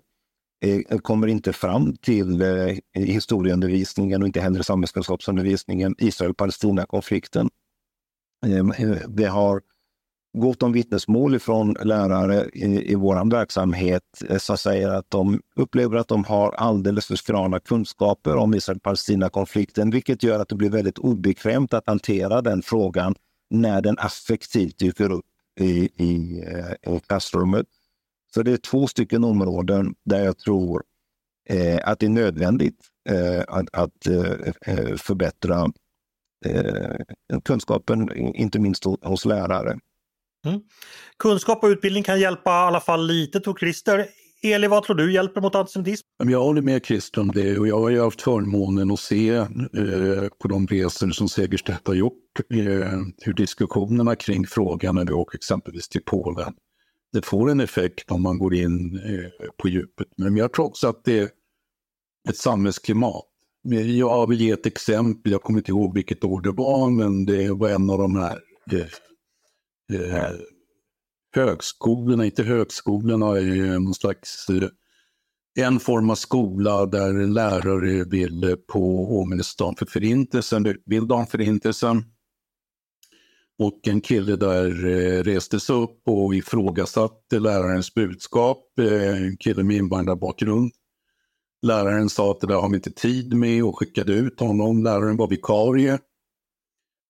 eh, 0.66 0.98
kommer 0.98 1.28
inte 1.28 1.54
fram 1.54 1.96
till 1.96 2.42
eh, 2.42 2.78
historieundervisningen 2.94 4.22
och 4.22 4.28
inte 4.28 4.42
heller 4.42 4.62
samhällskunskapsundervisningen 4.62 5.96
Israel-Palestina-konflikten. 5.98 7.50
Ehm, 8.46 8.72
eh, 8.72 8.98
vi 9.08 9.26
har 9.26 9.62
gott 10.38 10.64
om 10.64 10.72
vittnesmål 10.72 11.40
från 11.40 11.74
lärare 11.84 12.46
i, 12.54 12.92
i 12.92 12.96
vår 12.96 13.32
verksamhet 13.32 14.04
eh, 14.30 14.38
som 14.38 14.58
säger 14.58 14.90
att 14.90 15.06
de 15.10 15.42
upplever 15.56 15.98
att 15.98 16.08
de 16.08 16.24
har 16.24 16.52
alldeles 16.52 17.06
för 17.06 17.16
skrala 17.16 17.60
kunskaper 17.60 18.36
om 18.36 18.54
Israel-Palestina-konflikten, 18.54 19.90
vilket 19.90 20.24
gör 20.24 20.40
att 20.40 20.50
det 20.50 20.56
blir 20.56 20.70
väldigt 20.70 20.98
obekvämt 20.98 21.74
att 21.74 21.88
hantera 21.88 22.42
den 22.42 22.62
frågan 22.62 23.16
när 23.50 23.82
den 23.82 23.96
affektivt 24.00 24.78
dyker 24.78 25.12
upp 25.12 25.26
i, 25.60 25.90
i, 26.04 26.44
eh, 26.48 26.96
i 26.96 27.00
klassrummet. 27.00 27.66
Så 28.34 28.44
det 28.44 28.52
är 28.52 28.58
två 28.58 28.88
stycken 28.88 29.24
områden 29.24 29.96
där 30.04 30.26
jag 30.26 30.38
tror 30.38 30.84
eh, 31.50 31.80
att 31.84 32.00
det 32.00 32.06
är 32.06 32.10
nödvändigt 32.10 32.80
eh, 33.10 33.44
att, 33.48 33.66
att 33.74 34.08
eh, 34.08 34.32
eh 34.62 34.96
förbättra 34.96 35.72
eh, 36.46 36.96
kunskapen, 37.44 38.16
inte 38.36 38.60
minst 38.60 38.84
hos 38.84 39.26
lärare. 39.26 39.80
Mm. 40.46 40.62
Kunskap 41.18 41.64
och 41.64 41.68
utbildning 41.68 42.04
kan 42.04 42.20
hjälpa 42.20 42.52
i 42.52 42.54
alla 42.54 42.80
fall 42.80 43.08
lite 43.08 43.40
tror 43.40 43.58
Christer. 43.60 44.08
Eli, 44.42 44.68
vad 44.68 44.84
tror 44.84 44.96
du 44.96 45.14
hjälper 45.14 45.42
mot 45.42 45.56
antisemitism? 45.56 46.08
Jag 46.18 46.44
håller 46.44 46.62
med 46.62 46.86
Christer 46.86 47.22
om 47.22 47.28
det 47.28 47.60
och 47.60 47.68
jag 47.68 47.80
har 47.80 47.90
ju 47.90 48.02
haft 48.02 48.22
förmånen 48.22 48.92
att 48.92 49.00
se 49.00 49.30
eh, 49.30 49.48
på 50.40 50.48
de 50.48 50.68
resor 50.68 51.10
som 51.10 51.30
Segerstedt 51.30 51.88
har 51.88 51.94
gjort 51.94 52.40
eh, 52.54 53.02
hur 53.22 53.34
diskussionerna 53.34 54.16
kring 54.16 54.48
frågan 54.48 54.96
när 54.96 55.06
vi 55.06 55.14
åker 55.14 55.38
exempelvis 55.38 55.90
till 55.90 56.02
Polen, 56.06 56.54
det 57.14 57.26
får 57.26 57.52
en 57.52 57.60
effekt 57.60 58.12
om 58.12 58.22
man 58.22 58.38
går 58.38 58.54
in 58.54 58.96
eh, 58.96 59.50
på 59.58 59.70
djupet. 59.70 60.08
Men 60.18 60.38
jag 60.38 60.54
tror 60.54 60.66
också 60.66 60.88
att 60.88 61.04
det 61.04 61.20
är 61.20 61.30
ett 62.30 62.38
samhällsklimat. 62.38 63.24
Jag 64.00 64.30
vill 64.30 64.42
ge 64.42 64.52
ett 64.52 64.66
exempel, 64.66 65.32
jag 65.32 65.42
kommer 65.42 65.60
inte 65.60 65.72
ihåg 65.72 65.94
vilket 65.94 66.24
år 66.24 66.42
det 66.42 66.52
var, 66.52 66.90
men 66.90 67.26
det 67.26 67.52
var 67.52 67.70
en 67.70 67.90
av 67.90 67.98
de 67.98 68.16
här 68.16 68.40
eh, 68.72 70.14
eh 70.14 70.32
högskolorna, 71.36 72.26
inte 72.26 72.44
högskolorna, 72.44 73.38
är 73.38 73.80
någon 73.80 73.94
slags 73.94 74.50
eh, 74.50 74.70
en 75.66 75.80
form 75.80 76.10
av 76.10 76.16
skola 76.16 76.86
där 76.86 77.28
lärare 77.28 78.04
vill 78.04 78.56
på 78.68 78.80
åminnelsedagen 79.20 79.76
för 79.76 79.86
förintelsen, 79.86 80.66
utbilda 80.66 81.16
om 81.16 81.28
förintelsen. 81.28 82.04
Och 83.60 83.88
en 83.88 84.02
kille 84.02 84.36
där 84.36 84.86
eh, 84.86 85.24
restes 85.24 85.28
reste 85.28 85.60
sig 85.60 85.76
upp 85.76 86.02
och 86.06 86.36
ifrågasatte 86.36 87.40
lärarens 87.40 87.94
budskap, 87.94 88.80
eh, 88.80 89.24
en 89.24 89.38
kille 89.38 89.64
med 89.64 89.78
invandrarbakgrund. 89.78 90.72
Läraren 91.62 92.10
sa 92.10 92.32
att 92.32 92.40
det 92.40 92.48
där 92.48 92.56
har 92.56 92.70
vi 92.70 92.76
inte 92.76 92.92
tid 92.92 93.34
med 93.34 93.64
och 93.64 93.80
skickade 93.80 94.14
ut 94.14 94.40
honom. 94.40 94.84
Läraren 94.84 95.18
var 95.18 95.28
vikarie. 95.28 96.00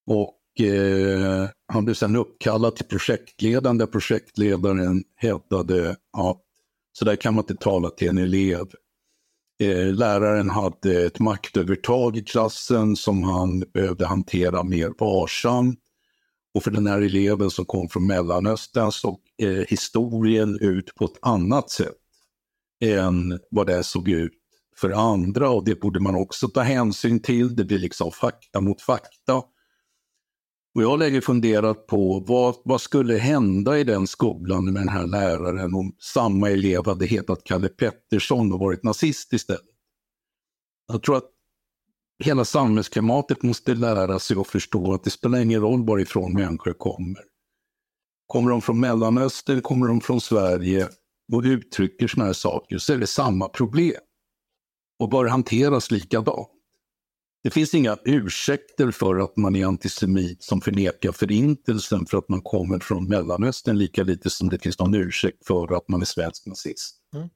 Och 0.06 0.37
eh, 0.62 1.50
han 1.68 1.86
blev 1.86 1.94
sedan 1.94 2.16
uppkallad 2.16 2.76
till 2.76 2.86
projektledaren 2.86 3.78
där 3.78 3.86
projektledaren 3.86 5.04
hävdade 5.16 5.96
att 6.18 6.42
så 6.94 7.06
där 7.06 7.16
kan 7.16 7.34
man 7.34 7.44
inte 7.44 7.56
tala 7.56 7.90
till 7.90 8.10
en 8.10 8.18
elev. 8.18 8.66
Eh, 9.60 9.94
läraren 9.94 10.50
hade 10.50 11.06
ett 11.06 11.20
maktövertag 11.20 12.18
i 12.18 12.24
klassen 12.24 12.96
som 12.96 13.24
han 13.24 13.60
behövde 13.74 14.06
hantera 14.06 14.64
mer 14.64 14.94
varsamt. 15.00 15.80
Och 16.54 16.64
för 16.64 16.72
den 16.72 16.88
här 16.88 17.02
eleven 17.02 17.50
som 17.50 17.66
kom 17.66 17.90
från 17.90 18.08
Mellanöstern 18.08 18.92
såg 18.92 19.20
eh, 19.42 19.50
historien 19.50 20.60
ut 20.62 20.96
på 20.96 21.06
ett 21.06 21.18
annat 21.22 21.70
sätt 21.70 21.98
än 22.84 23.40
vad 23.50 23.68
det 23.68 23.84
såg 23.84 24.10
ut 24.10 24.34
för 24.78 24.90
andra 24.90 25.50
och 25.50 25.66
det 25.66 25.80
borde 25.80 26.00
man 26.00 26.16
också 26.16 26.48
ta 26.48 26.62
hänsyn 26.62 27.22
till. 27.22 27.56
Det 27.56 27.66
blir 27.66 27.80
liksom 27.80 28.12
fakta 28.12 28.62
mot 28.62 28.82
fakta. 28.82 29.42
Och 30.78 30.84
jag 30.84 30.90
har 30.90 30.98
länge 30.98 31.22
funderat 31.22 31.88
på 31.88 32.24
vad, 32.28 32.56
vad 32.64 32.82
skulle 32.82 33.18
hända 33.18 33.80
i 33.80 33.84
den 33.84 34.08
skolan 34.08 34.66
med 34.66 34.74
den 34.74 34.90
här 34.90 35.08
läraren 35.08 35.74
om 35.74 35.96
samma 36.00 36.50
elev 36.50 36.86
hade 36.86 37.06
hetat 37.06 37.44
Kalle 37.44 37.70
Pettersson 37.70 38.54
och 38.54 38.60
varit 38.60 38.84
nazist 38.84 39.34
istället. 39.34 39.62
Jag 40.88 41.04
tror 41.04 41.18
att 41.18 41.30
hela 42.24 42.46
samhällsklimatet 42.46 43.44
måste 43.44 43.76
lära 43.76 44.20
sig 44.20 44.38
att 44.40 44.48
förstå 44.48 44.94
att 44.94 45.04
det 45.04 45.10
spelar 45.10 45.40
ingen 45.40 45.62
roll 45.62 45.86
varifrån 45.86 46.34
människor 46.34 46.74
kommer. 46.74 47.24
Kommer 48.28 48.52
de 48.52 48.62
från 48.62 48.80
Mellanöstern, 48.80 49.62
kommer 49.62 49.88
de 49.88 50.02
från 50.02 50.22
Sverige 50.22 50.88
och 51.34 51.44
uttrycker 51.44 52.08
sådana 52.08 52.26
här 52.26 52.34
saker 52.34 52.78
så 52.78 52.94
är 52.94 52.98
det 52.98 53.08
samma 53.08 53.50
problem 53.50 54.02
och 55.00 55.10
bör 55.10 55.26
hanteras 55.26 55.92
likadant. 55.92 56.57
Det 57.44 57.50
finns 57.50 57.74
inga 57.74 57.98
ursäkter 58.06 58.92
för 58.92 59.16
att 59.16 59.38
man 59.38 59.56
är 59.56 59.66
antisemit 59.66 60.44
som 60.44 60.62
förnekar 60.62 61.12
förintelsen 61.12 62.06
för 62.06 62.18
att 62.18 62.30
man 62.30 62.42
kommer 62.42 62.80
från 62.80 63.08
Mellanöstern, 63.08 63.78
lika 63.78 64.04
lite 64.04 64.30
som 64.30 64.50
det 64.50 64.60
finns 64.60 64.80
någon 64.80 64.96
ursäkt 64.96 65.48
för 65.48 65.78
att 65.78 65.90
man 65.90 66.02
är 66.02 66.06
svensk 66.06 66.46
nazist. 66.46 66.96
Mm. 67.16 67.30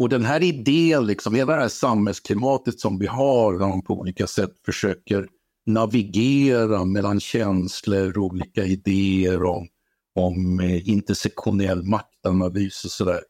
Och 0.00 0.08
den 0.08 0.24
här 0.24 0.42
idén, 0.42 1.06
liksom, 1.06 1.34
hela 1.34 1.54
det 1.54 1.60
här 1.60 1.68
samhällsklimatet 1.68 2.80
som 2.80 2.98
vi 2.98 3.06
har, 3.06 3.52
där 3.52 3.68
man 3.68 3.82
på 3.82 3.94
olika 3.94 4.26
sätt 4.26 4.52
försöker 4.64 5.28
navigera 5.66 6.84
mellan 6.84 7.20
känslor 7.20 8.18
och 8.18 8.24
olika 8.24 8.64
idéer 8.64 9.44
om, 9.44 9.68
om 10.14 10.60
eh, 10.60 10.88
intersektionell 10.88 11.82
maktanalys 11.82 12.84
och 12.84 12.90
sådär. 12.90 13.20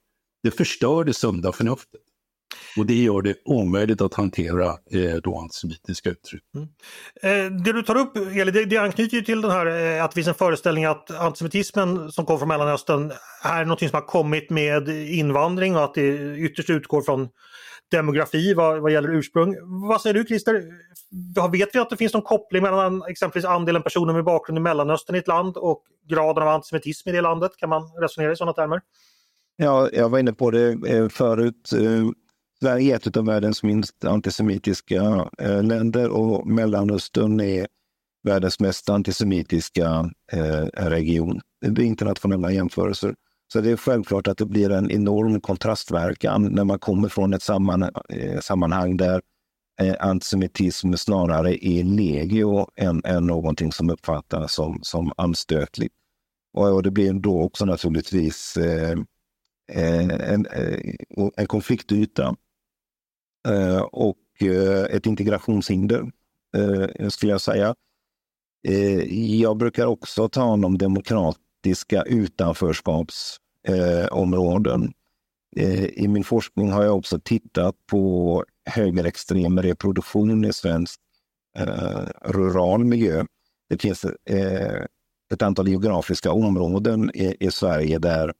Det 0.43 0.51
förstör 0.51 1.05
det 1.05 1.14
sunda 1.14 1.53
förnuftet. 1.53 2.01
Och 2.76 2.86
det 2.86 2.94
gör 2.94 3.22
det 3.22 3.34
omöjligt 3.44 4.01
att 4.01 4.14
hantera 4.14 4.66
eh, 4.66 5.14
då 5.22 5.38
antisemitiska 5.38 6.11
uttryck. 6.11 6.42
Mm. 6.55 6.68
Eh, 7.22 7.53
det 7.64 7.72
du 7.72 7.82
tar 7.82 7.96
upp, 7.96 8.16
Eli, 8.16 8.51
det, 8.51 8.64
det 8.64 8.76
anknyter 8.76 9.16
ju 9.16 9.22
till 9.22 9.40
den 9.40 9.51
här 9.51 9.66
eh, 9.66 10.05
att 10.05 10.11
det 10.11 10.14
finns 10.14 10.28
en 10.28 10.34
föreställning 10.34 10.84
att 10.84 11.11
antisemitismen 11.11 12.12
som 12.12 12.26
kommer 12.26 12.38
från 12.38 12.48
Mellanöstern 12.48 13.12
är 13.44 13.64
något 13.64 13.78
som 13.78 13.88
har 13.92 14.07
kommit 14.07 14.51
med 14.51 14.88
invandring 14.88 15.76
och 15.76 15.84
att 15.84 15.94
det 15.94 16.36
ytterst 16.36 16.70
utgår 16.70 17.03
från 17.03 17.28
demografi 17.90 18.55
vad, 18.55 18.80
vad 18.80 18.92
gäller 18.92 19.14
ursprung. 19.14 19.57
Vad 19.88 20.01
säger 20.01 20.14
du 20.14 20.24
Christer? 20.24 20.64
Vet 21.53 21.74
vi 21.74 21.78
att 21.78 21.90
det 21.90 21.96
finns 21.96 22.14
någon 22.14 22.22
koppling 22.22 22.62
mellan 22.62 23.03
exempelvis 23.09 23.44
andelen 23.44 23.82
personer 23.82 24.12
med 24.12 24.24
bakgrund 24.24 24.59
i 24.59 24.61
Mellanöstern 24.61 25.16
i 25.16 25.18
ett 25.18 25.28
land 25.28 25.57
och 25.57 25.82
graden 26.09 26.42
av 26.42 26.48
antisemitism 26.48 27.09
i 27.09 27.12
det 27.12 27.20
landet? 27.20 27.57
Kan 27.57 27.68
man 27.68 27.82
resonera 28.01 28.32
i 28.32 28.36
sådana 28.36 28.53
termer? 28.53 28.80
Ja, 29.57 29.88
jag 29.92 30.09
var 30.09 30.18
inne 30.18 30.32
på 30.32 30.51
det 30.51 30.68
eh, 30.86 31.09
förut. 31.09 31.70
Sverige 32.62 32.94
är 32.94 32.96
ett 32.96 33.16
av 33.16 33.26
världens 33.26 33.62
minst 33.62 34.04
antisemitiska 34.04 35.30
eh, 35.38 35.62
länder 35.62 36.08
och 36.08 36.46
Mellanöstern 36.46 37.40
är 37.40 37.66
världens 38.22 38.61
mest 38.61 38.88
antisemitiska 38.88 40.11
eh, 40.32 40.64
region. 40.74 41.40
Det 41.61 41.82
är 41.82 41.86
internationella 41.86 42.52
jämförelser. 42.52 43.14
Så 43.52 43.61
det 43.61 43.70
är 43.70 43.76
självklart 43.76 44.28
att 44.28 44.38
det 44.38 44.46
blir 44.46 44.70
en 44.70 44.90
enorm 44.90 45.40
kontrastverkan 45.40 46.44
när 46.44 46.64
man 46.64 46.78
kommer 46.78 47.08
från 47.08 47.34
ett 47.34 47.48
eh, 47.48 48.40
sammanhang 48.40 48.96
där 48.96 49.22
eh, 49.80 49.94
antisemitism 50.00 50.94
snarare 50.94 51.66
är 51.66 51.84
legio 51.84 52.66
än, 52.76 53.02
än 53.04 53.26
någonting 53.26 53.72
som 53.72 53.90
uppfattas 53.90 54.54
som, 54.54 54.78
som 54.82 55.12
anstötligt. 55.16 55.94
Och, 56.52 56.82
det 56.82 56.90
blir 56.90 57.12
då 57.12 57.42
också 57.42 57.64
naturligtvis 57.64 58.56
eh, 58.56 58.98
en, 59.72 60.11
en, 60.11 60.46
en 61.36 61.46
konfliktyta 61.46 62.36
Eh, 63.49 63.80
och 63.80 64.16
eh, 64.41 64.97
ett 64.97 65.07
integrationshinder, 65.07 66.11
eh, 66.57 67.09
skulle 67.09 67.32
jag 67.32 67.41
säga. 67.41 67.74
Jag 69.41 69.57
brukar 69.57 69.86
också 69.86 70.28
ta 70.28 70.43
om 70.43 70.78
demokratiska 70.78 72.03
utanförskapsområden. 72.03 74.93
I 75.93 76.09
min 76.09 76.24
forskning 76.24 76.70
har 76.70 76.84
jag 76.84 76.97
också 76.97 77.20
tittat 77.20 77.74
på 77.86 78.45
högerextrem 78.64 79.62
reproduktion 79.62 80.45
i 80.45 80.53
svensk 80.53 81.01
rural 82.24 82.84
miljö. 82.84 83.24
Det 83.68 83.82
finns 83.82 84.05
ett 85.32 85.43
antal 85.43 85.68
geografiska 85.68 86.32
områden 86.32 87.11
i 87.14 87.51
Sverige 87.51 87.99
där 87.99 88.32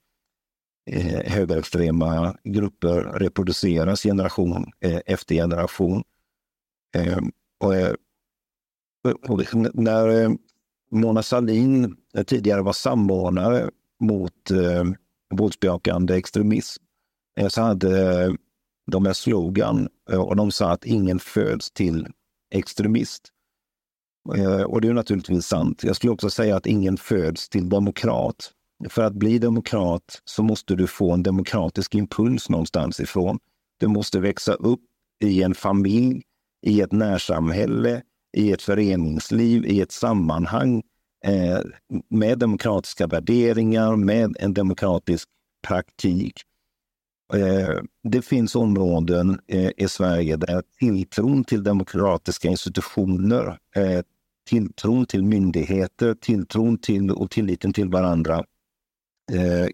eh, 0.91 1.31
högerextrema 1.31 2.37
grupper 2.43 3.03
reproduceras 3.03 4.03
generation 4.03 4.65
eh, 4.79 4.99
efter 5.05 5.35
generation. 5.35 6.03
Ehm, 6.95 7.31
eh, 7.73 7.93
och, 9.03 9.29
och 9.29 9.41
när 9.73 10.07
eh, 10.07 10.31
Mona 10.91 11.23
Sahlin 11.23 11.97
eh, 12.15 12.23
tidigare 12.23 12.61
var 12.61 12.73
samordnare 12.73 13.69
mot 13.99 14.51
eh, 14.51 14.83
våldsbejakande 15.33 16.15
extremism 16.15 16.83
eh, 17.39 17.47
så 17.47 17.61
hade 17.61 18.37
de 18.91 19.05
en 19.05 19.15
slogan 19.15 19.89
och 20.17 20.35
de 20.35 20.51
sa 20.51 20.71
att 20.71 20.85
ingen 20.85 21.19
föds 21.19 21.71
till 21.71 22.07
extremist. 22.53 23.27
Och 24.67 24.81
det 24.81 24.87
är 24.87 24.93
naturligtvis 24.93 25.45
sant. 25.45 25.83
Jag 25.83 25.95
skulle 25.95 26.13
också 26.13 26.29
säga 26.29 26.55
att 26.55 26.65
ingen 26.65 26.97
föds 26.97 27.49
till 27.49 27.69
demokrat. 27.69 28.51
För 28.89 29.03
att 29.03 29.13
bli 29.13 29.39
demokrat 29.39 30.21
så 30.25 30.43
måste 30.43 30.75
du 30.75 30.87
få 30.87 31.11
en 31.11 31.23
demokratisk 31.23 31.95
impuls 31.95 32.49
någonstans 32.49 32.99
ifrån. 32.99 33.39
Du 33.79 33.87
måste 33.87 34.19
växa 34.19 34.53
upp 34.53 34.81
i 35.23 35.43
en 35.43 35.55
familj, 35.55 36.21
i 36.65 36.81
ett 36.81 36.91
närsamhälle, 36.91 38.01
i 38.37 38.51
ett 38.51 38.61
föreningsliv, 38.61 39.65
i 39.65 39.81
ett 39.81 39.91
sammanhang 39.91 40.83
eh, 41.25 41.59
med 42.09 42.39
demokratiska 42.39 43.07
värderingar, 43.07 43.95
med 43.95 44.35
en 44.39 44.53
demokratisk 44.53 45.29
praktik. 45.67 46.33
Eh, 47.33 47.79
det 48.03 48.21
finns 48.21 48.55
områden 48.55 49.39
eh, 49.47 49.71
i 49.77 49.87
Sverige 49.87 50.35
där 50.35 50.63
tilltron 50.79 51.43
till 51.43 51.63
demokratiska 51.63 52.47
institutioner, 52.47 53.57
eh, 53.75 54.01
tilltron 54.49 55.05
till 55.05 55.23
myndigheter, 55.23 56.13
tilltron 56.13 56.77
till 56.77 57.11
och 57.11 57.31
tilliten 57.31 57.73
till 57.73 57.89
varandra 57.89 58.43
Eh, 59.31 59.67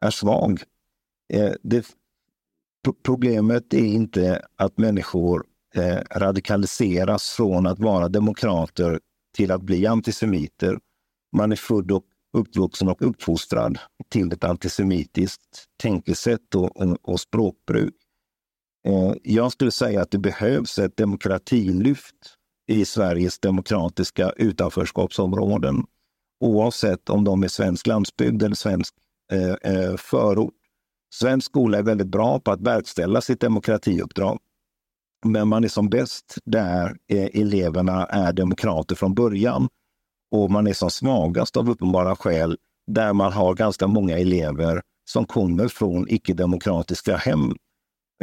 är 0.00 0.10
svag. 0.10 0.62
Eh, 1.32 1.52
det, 1.62 1.86
problemet 3.02 3.74
är 3.74 3.84
inte 3.84 4.46
att 4.56 4.78
människor 4.78 5.44
eh, 5.74 5.98
radikaliseras 6.10 7.30
från 7.30 7.66
att 7.66 7.78
vara 7.78 8.08
demokrater 8.08 9.00
till 9.36 9.50
att 9.50 9.62
bli 9.62 9.86
antisemiter. 9.86 10.78
Man 11.36 11.52
är 11.52 11.56
född 11.56 11.90
och 11.90 12.04
uppvuxen 12.32 12.88
och 12.88 13.02
uppfostrad 13.02 13.78
till 14.08 14.32
ett 14.32 14.44
antisemitiskt 14.44 15.64
tänkesätt 15.76 16.54
och, 16.54 16.76
och, 16.76 16.96
och 17.02 17.20
språkbruk. 17.20 17.94
Eh, 18.86 19.12
jag 19.22 19.52
skulle 19.52 19.70
säga 19.70 20.02
att 20.02 20.10
det 20.10 20.18
behövs 20.18 20.78
ett 20.78 20.96
demokratilyft 20.96 22.14
i 22.66 22.84
Sveriges 22.84 23.38
demokratiska 23.38 24.30
utanförskapsområden 24.30 25.86
oavsett 26.40 27.10
om 27.10 27.24
de 27.24 27.42
är 27.42 27.48
svensk 27.48 27.86
landsbygd 27.86 28.42
eller 28.42 28.56
svensk 28.56 28.94
eh, 29.32 29.72
eh, 29.72 29.96
förort. 29.96 30.54
Svensk 31.14 31.46
skola 31.46 31.78
är 31.78 31.82
väldigt 31.82 32.06
bra 32.06 32.40
på 32.40 32.50
att 32.50 32.60
verkställa 32.60 33.20
sitt 33.20 33.40
demokratiuppdrag. 33.40 34.38
Men 35.24 35.48
man 35.48 35.64
är 35.64 35.68
som 35.68 35.88
bäst 35.88 36.38
där 36.44 36.96
eh, 37.08 37.40
eleverna 37.40 38.06
är 38.06 38.32
demokrater 38.32 38.94
från 38.94 39.14
början. 39.14 39.68
Och 40.30 40.50
man 40.50 40.66
är 40.66 40.72
som 40.72 40.90
svagast 40.90 41.56
av 41.56 41.70
uppenbara 41.70 42.16
skäl 42.16 42.56
där 42.86 43.12
man 43.12 43.32
har 43.32 43.54
ganska 43.54 43.86
många 43.86 44.18
elever 44.18 44.82
som 45.04 45.24
kommer 45.24 45.68
från 45.68 46.06
icke-demokratiska 46.08 47.16
hem. 47.16 47.54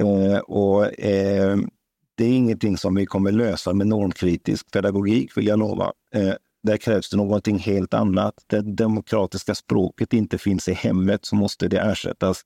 Eh, 0.02 0.38
och, 0.38 1.00
eh, 1.00 1.58
det 2.18 2.26
är 2.26 2.34
ingenting 2.34 2.78
som 2.78 2.96
vi 2.96 3.06
kommer 3.06 3.32
lösa 3.32 3.74
med 3.74 3.88
normkritisk 3.88 4.72
pedagogik, 4.72 5.38
vill 5.38 5.48
jag 5.48 5.60
lova. 5.60 5.94
Eh, 6.16 6.34
där 6.64 6.78
krävs 6.78 7.10
det 7.10 7.18
någonting 7.18 7.60
helt 7.60 7.94
annat. 7.94 8.34
Det 8.48 8.62
demokratiska 8.62 9.56
språket 9.56 10.14
inte 10.14 10.38
finns 10.38 10.68
i 10.68 10.74
hemmet 10.74 11.26
så 11.26 11.36
måste 11.36 11.68
det 11.68 11.78
ersättas 11.78 12.42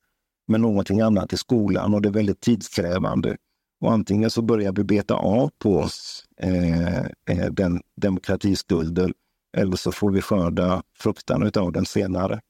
med 0.48 0.62
någonting 0.62 1.02
annat 1.02 1.34
i 1.34 1.38
skolan 1.38 1.94
och 1.94 2.02
det 2.02 2.10
är 2.10 2.14
väldigt 2.14 2.42
tidskrävande. 2.42 3.38
Och 3.82 3.92
antingen 3.92 4.30
så 4.30 4.42
börjar 4.42 4.72
vi 4.72 4.84
beta 4.84 5.16
av 5.16 5.52
på 5.60 5.78
oss 5.78 6.26
eh 6.42 7.06
den 7.52 7.82
demokratiskulden 8.02 9.14
eller 9.58 9.76
så 9.76 9.92
får 9.92 10.12
vi 10.12 10.22
skörda 10.22 10.84
fruktan 11.00 11.52
av 11.56 11.72
den 11.72 11.86
senare. 11.86 12.42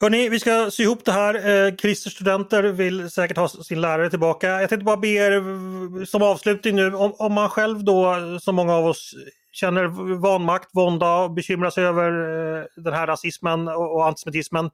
Hörni, 0.00 0.28
vi 0.28 0.40
ska 0.40 0.70
sy 0.70 0.82
ihop 0.82 1.04
det 1.04 1.12
här. 1.12 1.34
Eh, 1.34 1.74
Christers 1.76 2.12
studenter 2.12 2.62
vill 2.62 3.10
säkert 3.10 3.36
ha 3.36 3.48
sin 3.48 3.80
lärare 3.80 4.10
tillbaka. 4.10 4.60
Jag 4.60 4.68
tänkte 4.68 4.84
bara 4.84 4.96
be 4.96 5.08
er 5.08 5.32
eh, 5.32 6.04
som 6.04 6.22
avslutning 6.22 6.76
nu, 6.76 6.94
om, 6.94 7.12
om 7.18 7.32
man 7.32 7.48
själv 7.48 7.84
då, 7.84 8.16
som 8.40 8.54
många 8.54 8.74
av 8.74 8.86
oss 8.86 9.14
känner 9.52 9.86
vanmakt, 10.20 10.68
vånda 10.72 11.16
och 11.16 11.32
bekymrar 11.32 11.70
sig 11.70 11.84
över 11.84 12.10
eh, 12.58 12.64
den 12.76 12.92
här 12.92 13.06
rasismen 13.06 13.68
och 13.68 14.06
antisemitismen. 14.06 14.70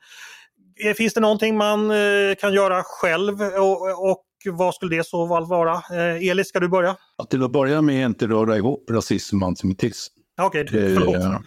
Eh, 0.84 0.94
finns 0.94 1.14
det 1.14 1.20
någonting 1.20 1.56
man 1.56 1.90
eh, 1.90 2.34
kan 2.40 2.52
göra 2.52 2.82
själv 2.84 3.42
och, 3.42 4.10
och 4.10 4.24
vad 4.52 4.74
skulle 4.74 4.96
det 4.96 5.06
så 5.06 5.26
vara? 5.26 5.82
Elis, 6.30 6.48
ska 6.48 6.60
du 6.60 6.68
börja? 6.68 6.96
Ja, 7.16 7.24
till 7.24 7.42
att 7.42 7.52
börja 7.52 7.82
med 7.82 8.04
inte 8.04 8.26
röra 8.26 8.56
ihop 8.56 8.90
rasism 8.90 9.42
och 9.42 9.48
antisemitism. 9.48 10.14
Okej, 10.40 10.64
okay, 10.64 10.94
förlåt. 10.94 11.16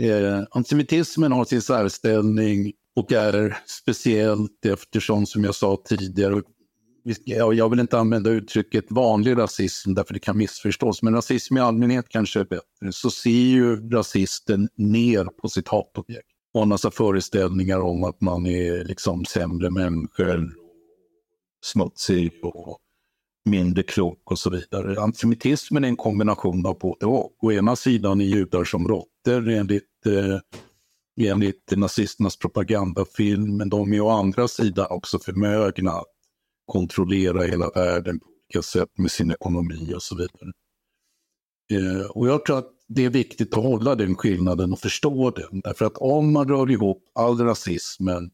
Eh, 0.00 0.42
antisemitismen 0.50 1.32
har 1.32 1.44
sin 1.44 1.62
särställning 1.62 2.72
och 2.96 3.12
är 3.12 3.58
speciellt 3.66 4.64
eftersom, 4.66 5.26
som 5.26 5.44
jag 5.44 5.54
sa 5.54 5.82
tidigare, 5.84 6.42
jag 7.26 7.70
vill 7.70 7.80
inte 7.80 7.98
använda 7.98 8.30
uttrycket 8.30 8.84
vanlig 8.90 9.36
rasism 9.36 9.94
därför 9.94 10.14
det 10.14 10.20
kan 10.20 10.38
missförstås, 10.38 11.02
men 11.02 11.14
rasism 11.14 11.56
i 11.56 11.60
allmänhet 11.60 12.08
kanske 12.08 12.40
är 12.40 12.44
bättre. 12.44 12.92
Så 12.92 13.10
ser 13.10 13.30
ju 13.30 13.90
rasisten 13.90 14.68
ner 14.76 15.24
på 15.24 15.48
sitt 15.48 15.68
hatobjekt. 15.68 16.28
Och 16.54 16.62
en 16.62 16.68
massa 16.68 16.90
föreställningar 16.90 17.80
om 17.80 18.04
att 18.04 18.20
man 18.20 18.46
är 18.46 18.84
liksom 18.84 19.24
sämre 19.24 19.70
människor, 19.70 20.52
smutsig 21.64 22.32
och 22.42 22.78
mindre 23.44 23.82
klok 23.82 24.30
och 24.30 24.38
så 24.38 24.50
vidare. 24.50 25.00
Antisemitismen 25.00 25.84
är 25.84 25.88
en 25.88 25.96
kombination 25.96 26.66
av 26.66 26.78
både 26.78 27.06
och. 27.06 27.44
Å 27.44 27.52
ena 27.52 27.76
sidan 27.76 28.20
är 28.20 28.24
judar 28.24 28.64
som 28.64 28.88
råttor 28.88 29.48
enligt, 29.48 30.06
eh, 30.06 31.28
enligt 31.30 31.72
nazisternas 31.76 32.36
propagandafilm, 32.36 33.56
men 33.56 33.68
de 33.68 33.92
är 33.92 34.00
å 34.00 34.08
andra 34.08 34.48
sidan 34.48 34.86
också 34.90 35.18
förmögna 35.18 35.90
att 35.90 36.13
kontrollera 36.66 37.42
hela 37.42 37.70
världen 37.74 38.20
på 38.20 38.26
olika 38.26 38.62
sätt 38.62 38.98
med 38.98 39.10
sin 39.10 39.30
ekonomi 39.30 39.92
och 39.94 40.02
så 40.02 40.16
vidare. 40.16 40.52
Eh, 41.72 42.06
och 42.06 42.28
jag 42.28 42.44
tror 42.44 42.58
att 42.58 42.70
det 42.88 43.04
är 43.04 43.10
viktigt 43.10 43.56
att 43.56 43.64
hålla 43.64 43.94
den 43.94 44.16
skillnaden 44.16 44.72
och 44.72 44.78
förstå 44.78 45.30
den. 45.30 45.60
Därför 45.60 45.84
att 45.84 45.96
om 45.96 46.32
man 46.32 46.48
rör 46.48 46.70
ihop 46.70 47.02
all 47.14 47.38
rasismen 47.38 48.30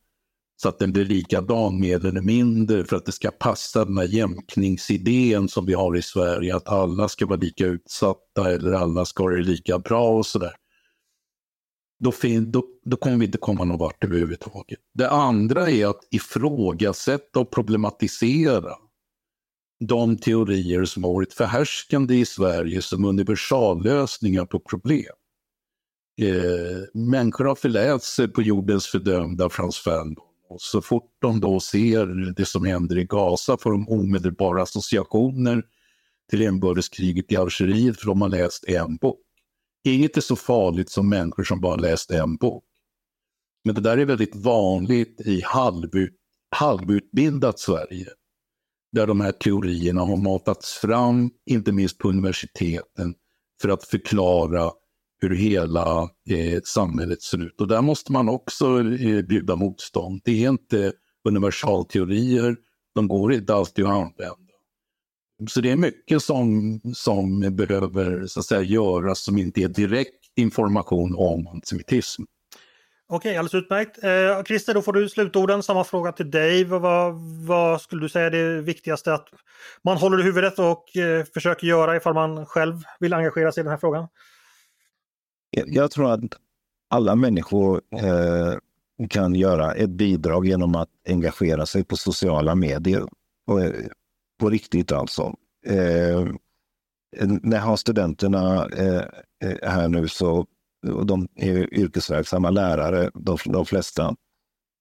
så 0.63 0.69
att 0.69 0.79
den 0.79 0.93
blir 0.93 1.05
likadan 1.05 1.81
mer 1.81 2.07
eller 2.07 2.21
mindre 2.21 2.85
för 2.85 2.97
att 2.97 3.07
det 3.07 3.13
ska 3.13 3.31
passa 3.31 3.85
den 3.85 3.99
här 3.99 4.05
jämkningsidén 4.05 5.49
som 5.49 5.67
vi 5.67 5.75
har 5.75 5.97
i 5.97 6.03
Sverige, 6.03 6.57
att 6.57 6.69
alla 6.69 7.09
ska 7.09 7.27
vara 7.27 7.41
lika 7.41 7.67
utsatta 7.67 8.51
eller 8.51 8.73
alla 8.73 9.05
ska 9.05 9.23
ha 9.23 9.31
det 9.31 9.43
lika 9.43 9.79
bra 9.79 10.09
och 10.09 10.27
sådär 10.27 10.53
då, 12.01 12.13
fin, 12.13 12.51
då, 12.51 12.65
då 12.85 12.97
kommer 12.97 13.17
vi 13.17 13.25
inte 13.25 13.39
komma 13.39 13.65
någon 13.65 13.79
vart 13.79 14.05
överhuvudtaget. 14.05 14.79
Det 14.95 15.11
andra 15.11 15.71
är 15.71 15.87
att 15.87 16.09
ifrågasätta 16.11 17.41
och 17.41 17.51
problematisera 17.51 18.75
de 19.81 20.17
teorier 20.17 20.85
som 20.85 21.05
har 21.05 21.13
varit 21.13 21.35
förhärskande 21.35 22.15
i 22.15 22.25
Sverige 22.25 22.83
som 22.83 23.05
universallösningar 23.05 24.45
på 24.45 24.61
problem. 24.61 25.15
Eh, 26.21 27.01
människor 27.01 27.45
har 27.45 27.55
förläst 27.55 28.05
sig 28.05 28.29
på 28.29 28.43
jordens 28.43 28.87
fördömda 28.87 29.49
Frans 29.49 29.79
Fanon. 29.79 30.17
Och 30.49 30.61
så 30.61 30.83
fort 30.83 31.17
de 31.19 31.41
då 31.41 31.61
ser 31.61 32.35
det 32.37 32.45
som 32.45 32.65
händer 32.65 32.99
i 32.99 33.05
Gaza 33.05 33.57
får 33.57 33.71
de 33.71 33.89
omedelbara 33.89 34.63
associationer 34.63 35.63
till 36.31 36.43
inbördeskriget 36.43 37.33
i 37.33 37.37
Algeriet 37.37 38.01
för 38.01 38.07
de 38.07 38.23
har 38.23 38.29
läst 38.29 38.65
en 38.65 38.97
bok. 38.97 39.21
Inget 39.85 40.17
är 40.17 40.21
så 40.21 40.37
farligt 40.37 40.91
som 40.91 41.09
människor 41.09 41.45
som 41.45 41.61
bara 41.61 41.77
läst 41.77 42.11
en 42.11 42.37
bok. 42.37 42.65
Men 43.65 43.75
det 43.75 43.81
där 43.81 43.99
är 43.99 44.05
väldigt 44.05 44.37
vanligt 44.37 45.21
i 45.21 45.43
halvut, 45.45 46.17
halvutbildat 46.57 47.59
Sverige. 47.59 48.07
Där 48.93 49.07
de 49.07 49.21
här 49.21 49.33
teorierna 49.33 50.01
har 50.01 50.17
matats 50.17 50.73
fram, 50.73 51.31
inte 51.47 51.73
minst 51.73 51.99
på 51.99 52.09
universiteten, 52.09 53.15
för 53.63 53.69
att 53.69 53.85
förklara 53.85 54.71
hur 55.21 55.35
hela 55.35 56.03
eh, 56.31 56.61
samhället 56.65 57.23
ser 57.23 57.47
ut. 57.47 57.61
Och 57.61 57.69
där 57.69 57.83
måste 57.83 58.13
man 58.13 58.29
också 58.29 58.79
eh, 58.81 59.23
bjuda 59.23 59.57
motstånd. 59.57 60.21
Det 60.25 60.45
är 60.45 60.49
inte 60.49 60.93
universalteorier, 61.29 62.57
de 62.95 63.09
går 63.09 63.33
inte 63.33 63.55
alltid 63.55 63.85
att 63.85 63.91
använda. 63.91 64.50
Så 65.49 65.61
det 65.61 65.71
är 65.71 65.77
mycket 65.77 66.23
som, 66.23 66.81
som 66.95 67.41
behöver 67.57 68.27
så 68.27 68.41
att 68.41 68.47
säga, 68.47 68.63
göras 68.63 69.21
som 69.21 69.39
inte 69.39 69.61
är 69.61 69.69
direkt 69.69 70.17
information 70.37 71.15
om 71.17 71.47
antisemitism. 71.47 72.23
Okej, 73.13 73.37
alldeles 73.37 73.55
utmärkt. 73.55 74.05
Eh, 74.05 74.43
Christer, 74.45 74.75
då 74.75 74.83
får 74.83 74.93
du 74.93 75.09
slutorden. 75.09 75.63
Samma 75.63 75.85
fråga 75.85 76.13
till 76.13 76.31
dig. 76.31 76.65
Vad, 76.65 77.15
vad 77.47 77.81
skulle 77.81 78.03
du 78.03 78.09
säga 78.09 78.27
är 78.27 78.31
det 78.31 78.61
viktigaste 78.61 79.15
att 79.15 79.29
man 79.85 79.97
håller 79.97 80.21
i 80.21 80.23
huvudet 80.23 80.59
och 80.59 80.97
eh, 80.97 81.25
försöker 81.25 81.67
göra 81.67 81.97
ifall 81.97 82.15
man 82.15 82.47
själv 82.47 82.75
vill 83.01 83.15
engagera 83.15 83.53
sig 83.53 83.61
i 83.61 83.65
den 83.65 83.71
här 83.71 83.79
frågan? 83.79 84.09
Jag 85.51 85.91
tror 85.91 86.13
att 86.13 86.21
alla 86.91 87.15
människor 87.15 87.81
eh, 87.97 88.55
kan 89.09 89.35
göra 89.35 89.75
ett 89.75 89.91
bidrag 89.91 90.47
genom 90.47 90.75
att 90.75 90.89
engagera 91.09 91.67
sig 91.67 91.85
på 91.85 91.97
sociala 91.97 92.55
medier. 92.55 93.03
Och, 93.47 93.61
eh, 93.61 93.73
på 94.41 94.51
riktigt 94.51 94.93
alltså. 94.93 95.35
Eh, 95.67 96.27
när 97.43 97.57
jag 97.57 97.65
har 97.65 97.77
studenterna 97.77 98.67
eh, 98.67 99.05
eh, 99.45 99.71
här 99.71 99.89
nu 99.89 100.09
så, 100.09 100.47
och 100.87 101.07
de 101.07 101.29
är 101.37 101.75
yrkesverksamma 101.75 102.51
lärare, 102.51 103.11
de, 103.15 103.39
de 103.45 103.67
flesta. 103.67 104.17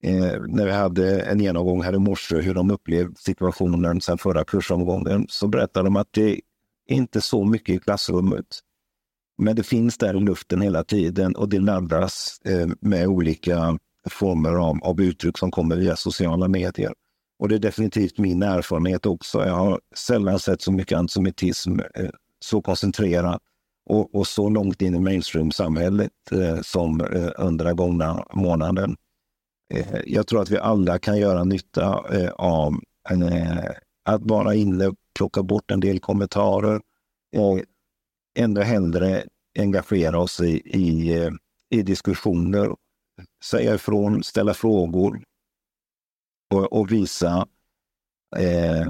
Eh, 0.04 0.42
när 0.48 0.66
vi 0.66 0.72
hade 0.72 1.22
en 1.22 1.40
genomgång 1.40 1.84
här 1.84 1.96
i 1.96 2.00
morse 2.00 2.42
hur 2.42 2.54
de 2.54 2.72
upplevde 2.72 3.16
situationen 3.20 4.02
sen 4.02 4.18
förra 4.18 4.44
kursomgången 4.44 5.26
så 5.30 5.48
berättade 5.48 5.88
de 5.88 5.96
att 5.96 6.14
det 6.14 6.32
är 6.32 6.40
inte 6.90 7.22
så 7.22 7.46
mycket 7.46 7.76
i 7.76 7.80
klassrummet. 7.80 8.46
Men 9.38 9.56
det 9.56 9.64
finns 9.64 9.98
där 9.98 10.18
i 10.18 10.20
luften 10.20 10.62
hela 10.62 10.84
tiden 10.84 11.36
och 11.36 11.50
det 11.50 11.60
laddas 11.60 12.42
eh, 12.46 12.68
med 12.82 13.08
olika 13.08 13.78
former 14.10 14.54
av, 14.54 14.78
av 14.84 15.02
uttryck 15.02 15.38
som 15.38 15.52
kommer 15.52 15.76
via 15.76 15.96
sociala 15.96 16.48
medier. 16.48 16.94
Och 17.40 17.50
det 17.50 17.56
är 17.56 17.60
definitivt 17.60 18.18
min 18.18 18.44
erfarenhet 18.44 19.06
också. 19.06 19.46
Jag 19.46 19.56
har 19.56 19.82
sällan 19.96 20.40
sett 20.40 20.62
så 20.62 20.72
mycket 20.72 20.98
antisemitism 20.98 21.80
eh, 21.80 22.10
så 22.40 22.62
koncentrerat 22.62 23.42
och, 23.86 24.16
och, 24.16 24.28
så 24.28 24.50
långt 24.50 24.82
in 24.82 24.96
i 24.96 25.00
mainstream-samhället 25.00 26.12
eh, 26.32 26.62
som 26.62 27.02
eh, 27.02 27.32
under 27.38 27.66
den 27.66 27.76
gångna 27.76 28.26
månaden. 28.34 28.96
Eh, 29.74 30.00
jag 30.06 30.28
tror 30.28 30.42
att 30.42 30.50
vi 30.50 30.58
alla 30.58 31.00
kan 31.00 31.18
göra 31.18 31.44
nytta 31.44 32.06
eh, 32.12 32.32
av 32.32 32.74
eh, 33.10 33.72
att 34.06 34.22
vara 34.24 34.56
inne 34.56 34.88
och 34.88 34.96
plocka 35.16 35.44
bort 35.44 35.72
en 35.72 35.80
del 35.80 36.00
kommentarer 36.00 36.82
och 37.38 37.62
ännu 38.38 38.62
hellre 38.62 39.24
engagera 39.60 40.20
oss 40.20 40.40
i, 40.40 40.62
i, 40.66 41.18
eh, 41.18 41.32
i 41.70 41.82
diskussioner, 41.82 42.76
säga 43.44 43.76
ifrån, 43.76 44.24
ställa 44.24 44.54
frågor, 44.54 45.24
och, 46.50 46.74
och 46.74 46.92
visa 46.92 47.48
eh, 48.38 48.90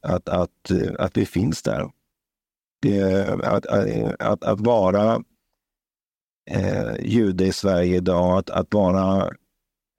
att, 0.00 0.28
att, 0.28 0.70
att 0.98 1.16
vi 1.16 1.26
finns 1.26 1.62
där. 1.62 1.90
Det, 2.82 3.28
att, 3.44 3.66
att, 4.18 4.44
att, 4.44 4.60
vara 4.60 5.22
eh, 6.50 6.94
jude 7.00 7.46
i 7.46 7.52
Sverige 7.52 7.96
idag, 7.96 8.38
att, 8.38 8.50
att 8.50 8.74
vara 8.74 9.30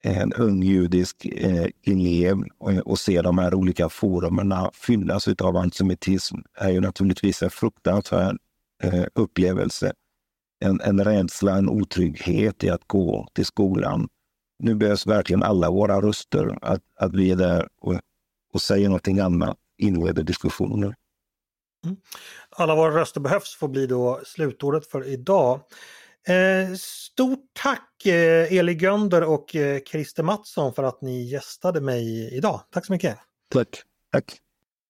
en 0.04 0.34
ung 0.34 0.64
judisk 0.64 1.26
eh, 1.26 1.68
elev 1.86 2.44
och, 2.58 2.72
och, 2.72 3.00
se 3.00 3.22
de 3.22 3.38
här 3.38 3.54
olika 3.54 3.90
forumerna 3.90 4.72
fyllas 4.74 5.28
av 5.28 5.58
antisemitism 5.58 6.38
är 6.58 6.70
ju 6.70 6.82
naturligtvis 6.82 7.44
en 7.44 7.50
fruktansvärd 7.50 8.38
eh, 8.84 9.06
upplevelse. 9.16 9.94
En, 10.66 10.82
en 10.82 11.04
rädsla, 11.04 11.58
en 11.58 11.70
otrygghet 11.70 12.64
i 12.64 12.70
att 12.70 12.88
gå 12.88 13.28
till 13.34 13.46
skolan 13.46 14.08
nu 14.64 14.76
behövs 14.76 15.08
verkligen 15.08 15.44
alla 15.44 15.72
våra 15.72 16.02
röster, 16.02 16.58
att, 16.62 16.82
att 17.00 17.14
vi 17.14 17.32
är 17.32 17.36
där 17.36 17.68
och, 17.82 18.00
och 18.54 18.62
säger 18.62 18.88
någonting 18.88 19.20
annat, 19.20 19.58
inleder 19.78 20.24
diskussioner. 20.24 20.96
Mm. 21.86 21.98
Alla 22.50 22.76
våra 22.76 22.96
röster 22.96 23.20
behövs 23.20 23.56
får 23.56 23.68
bli 23.68 23.88
då 23.88 24.22
slutordet 24.26 24.88
för 24.88 25.08
idag. 25.08 25.60
Eh, 26.28 26.76
stort 26.78 27.40
tack 27.54 28.06
eh, 28.06 28.54
Eli 28.54 28.74
Gönder 28.74 29.24
och 29.24 29.56
eh, 29.56 29.82
Christer 29.82 30.24
Mattsson 30.24 30.74
för 30.74 30.84
att 30.84 31.02
ni 31.02 31.24
gästade 31.24 31.82
mig 31.82 32.36
idag. 32.38 32.62
Tack 32.72 32.86
så 32.86 32.94
mycket! 32.94 33.18
Tack! 33.54 33.82
Tack! 34.12 34.38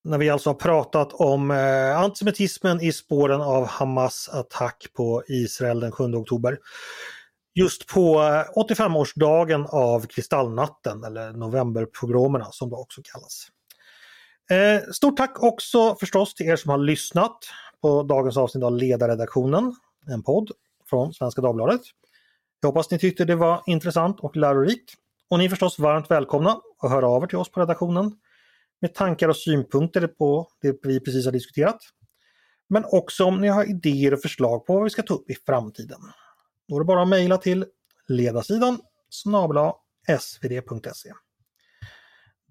När 0.03 0.17
vi 0.17 0.29
alltså 0.29 0.49
har 0.49 0.55
pratat 0.55 1.13
om 1.13 1.51
eh, 1.51 1.99
antisemitismen 1.99 2.81
i 2.81 2.91
spåren 2.91 3.41
av 3.41 3.65
Hamas 3.65 4.29
attack 4.29 4.87
på 4.93 5.23
Israel 5.27 5.79
den 5.79 5.91
7 5.91 6.03
oktober 6.03 6.57
just 7.53 7.87
på 7.87 8.21
eh, 8.21 8.61
85-årsdagen 8.61 9.65
av 9.69 10.05
Kristallnatten 10.05 11.03
eller 11.03 11.31
novemberpogromerna 11.31 12.45
som 12.51 12.69
det 12.69 12.75
också 12.75 13.01
kallas. 13.03 13.47
Eh, 14.51 14.91
stort 14.91 15.17
tack 15.17 15.43
också 15.43 15.95
förstås 15.95 16.33
till 16.33 16.45
er 16.45 16.55
som 16.55 16.69
har 16.69 16.77
lyssnat 16.77 17.37
på 17.81 18.03
dagens 18.03 18.37
avsnitt 18.37 18.63
av 18.63 18.77
Ledarredaktionen, 18.77 19.75
en 20.07 20.23
podd 20.23 20.51
från 20.89 21.13
Svenska 21.13 21.41
Dagbladet. 21.41 21.81
Jag 22.61 22.69
hoppas 22.69 22.91
ni 22.91 22.99
tyckte 22.99 23.25
det 23.25 23.35
var 23.35 23.61
intressant 23.65 24.19
och 24.19 24.35
lärorikt. 24.35 24.93
Och 25.29 25.39
ni 25.39 25.45
är 25.45 25.49
förstås 25.49 25.79
varmt 25.79 26.11
välkomna 26.11 26.59
att 26.79 26.91
höra 26.91 27.07
av 27.07 27.23
er 27.23 27.27
till 27.27 27.37
oss 27.37 27.51
på 27.51 27.59
redaktionen 27.59 28.11
med 28.81 28.93
tankar 28.93 29.29
och 29.29 29.37
synpunkter 29.37 30.07
på 30.07 30.47
det 30.61 30.79
vi 30.83 30.99
precis 30.99 31.25
har 31.25 31.31
diskuterat. 31.31 31.79
Men 32.69 32.85
också 32.85 33.25
om 33.25 33.41
ni 33.41 33.47
har 33.47 33.69
idéer 33.69 34.13
och 34.13 34.21
förslag 34.21 34.65
på 34.65 34.73
vad 34.73 34.83
vi 34.83 34.89
ska 34.89 35.01
ta 35.01 35.13
upp 35.13 35.29
i 35.29 35.35
framtiden. 35.45 35.99
Då 36.73 36.77
är 36.77 36.79
det 36.79 36.85
bara 36.85 37.01
att 37.01 37.07
mejla 37.07 37.37
till 37.37 37.65
ledarsidan 38.07 38.81
snabla 39.09 39.73
svd.se. 40.19 41.13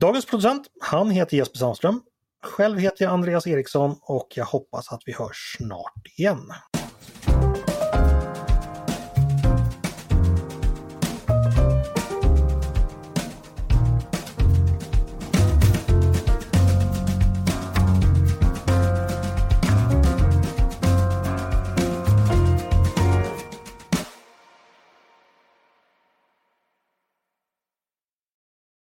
Dagens 0.01 0.27
producent, 0.27 0.67
han 0.81 1.11
heter 1.11 1.37
Jesper 1.37 1.59
Sandström. 1.59 2.03
Själv 2.43 2.79
heter 2.79 3.05
jag 3.05 3.13
Andreas 3.13 3.47
Eriksson 3.47 3.97
och 4.03 4.29
jag 4.35 4.45
hoppas 4.45 4.93
att 4.93 5.03
vi 5.07 5.13
hörs 5.13 5.57
snart 5.59 6.07
igen. 6.19 6.53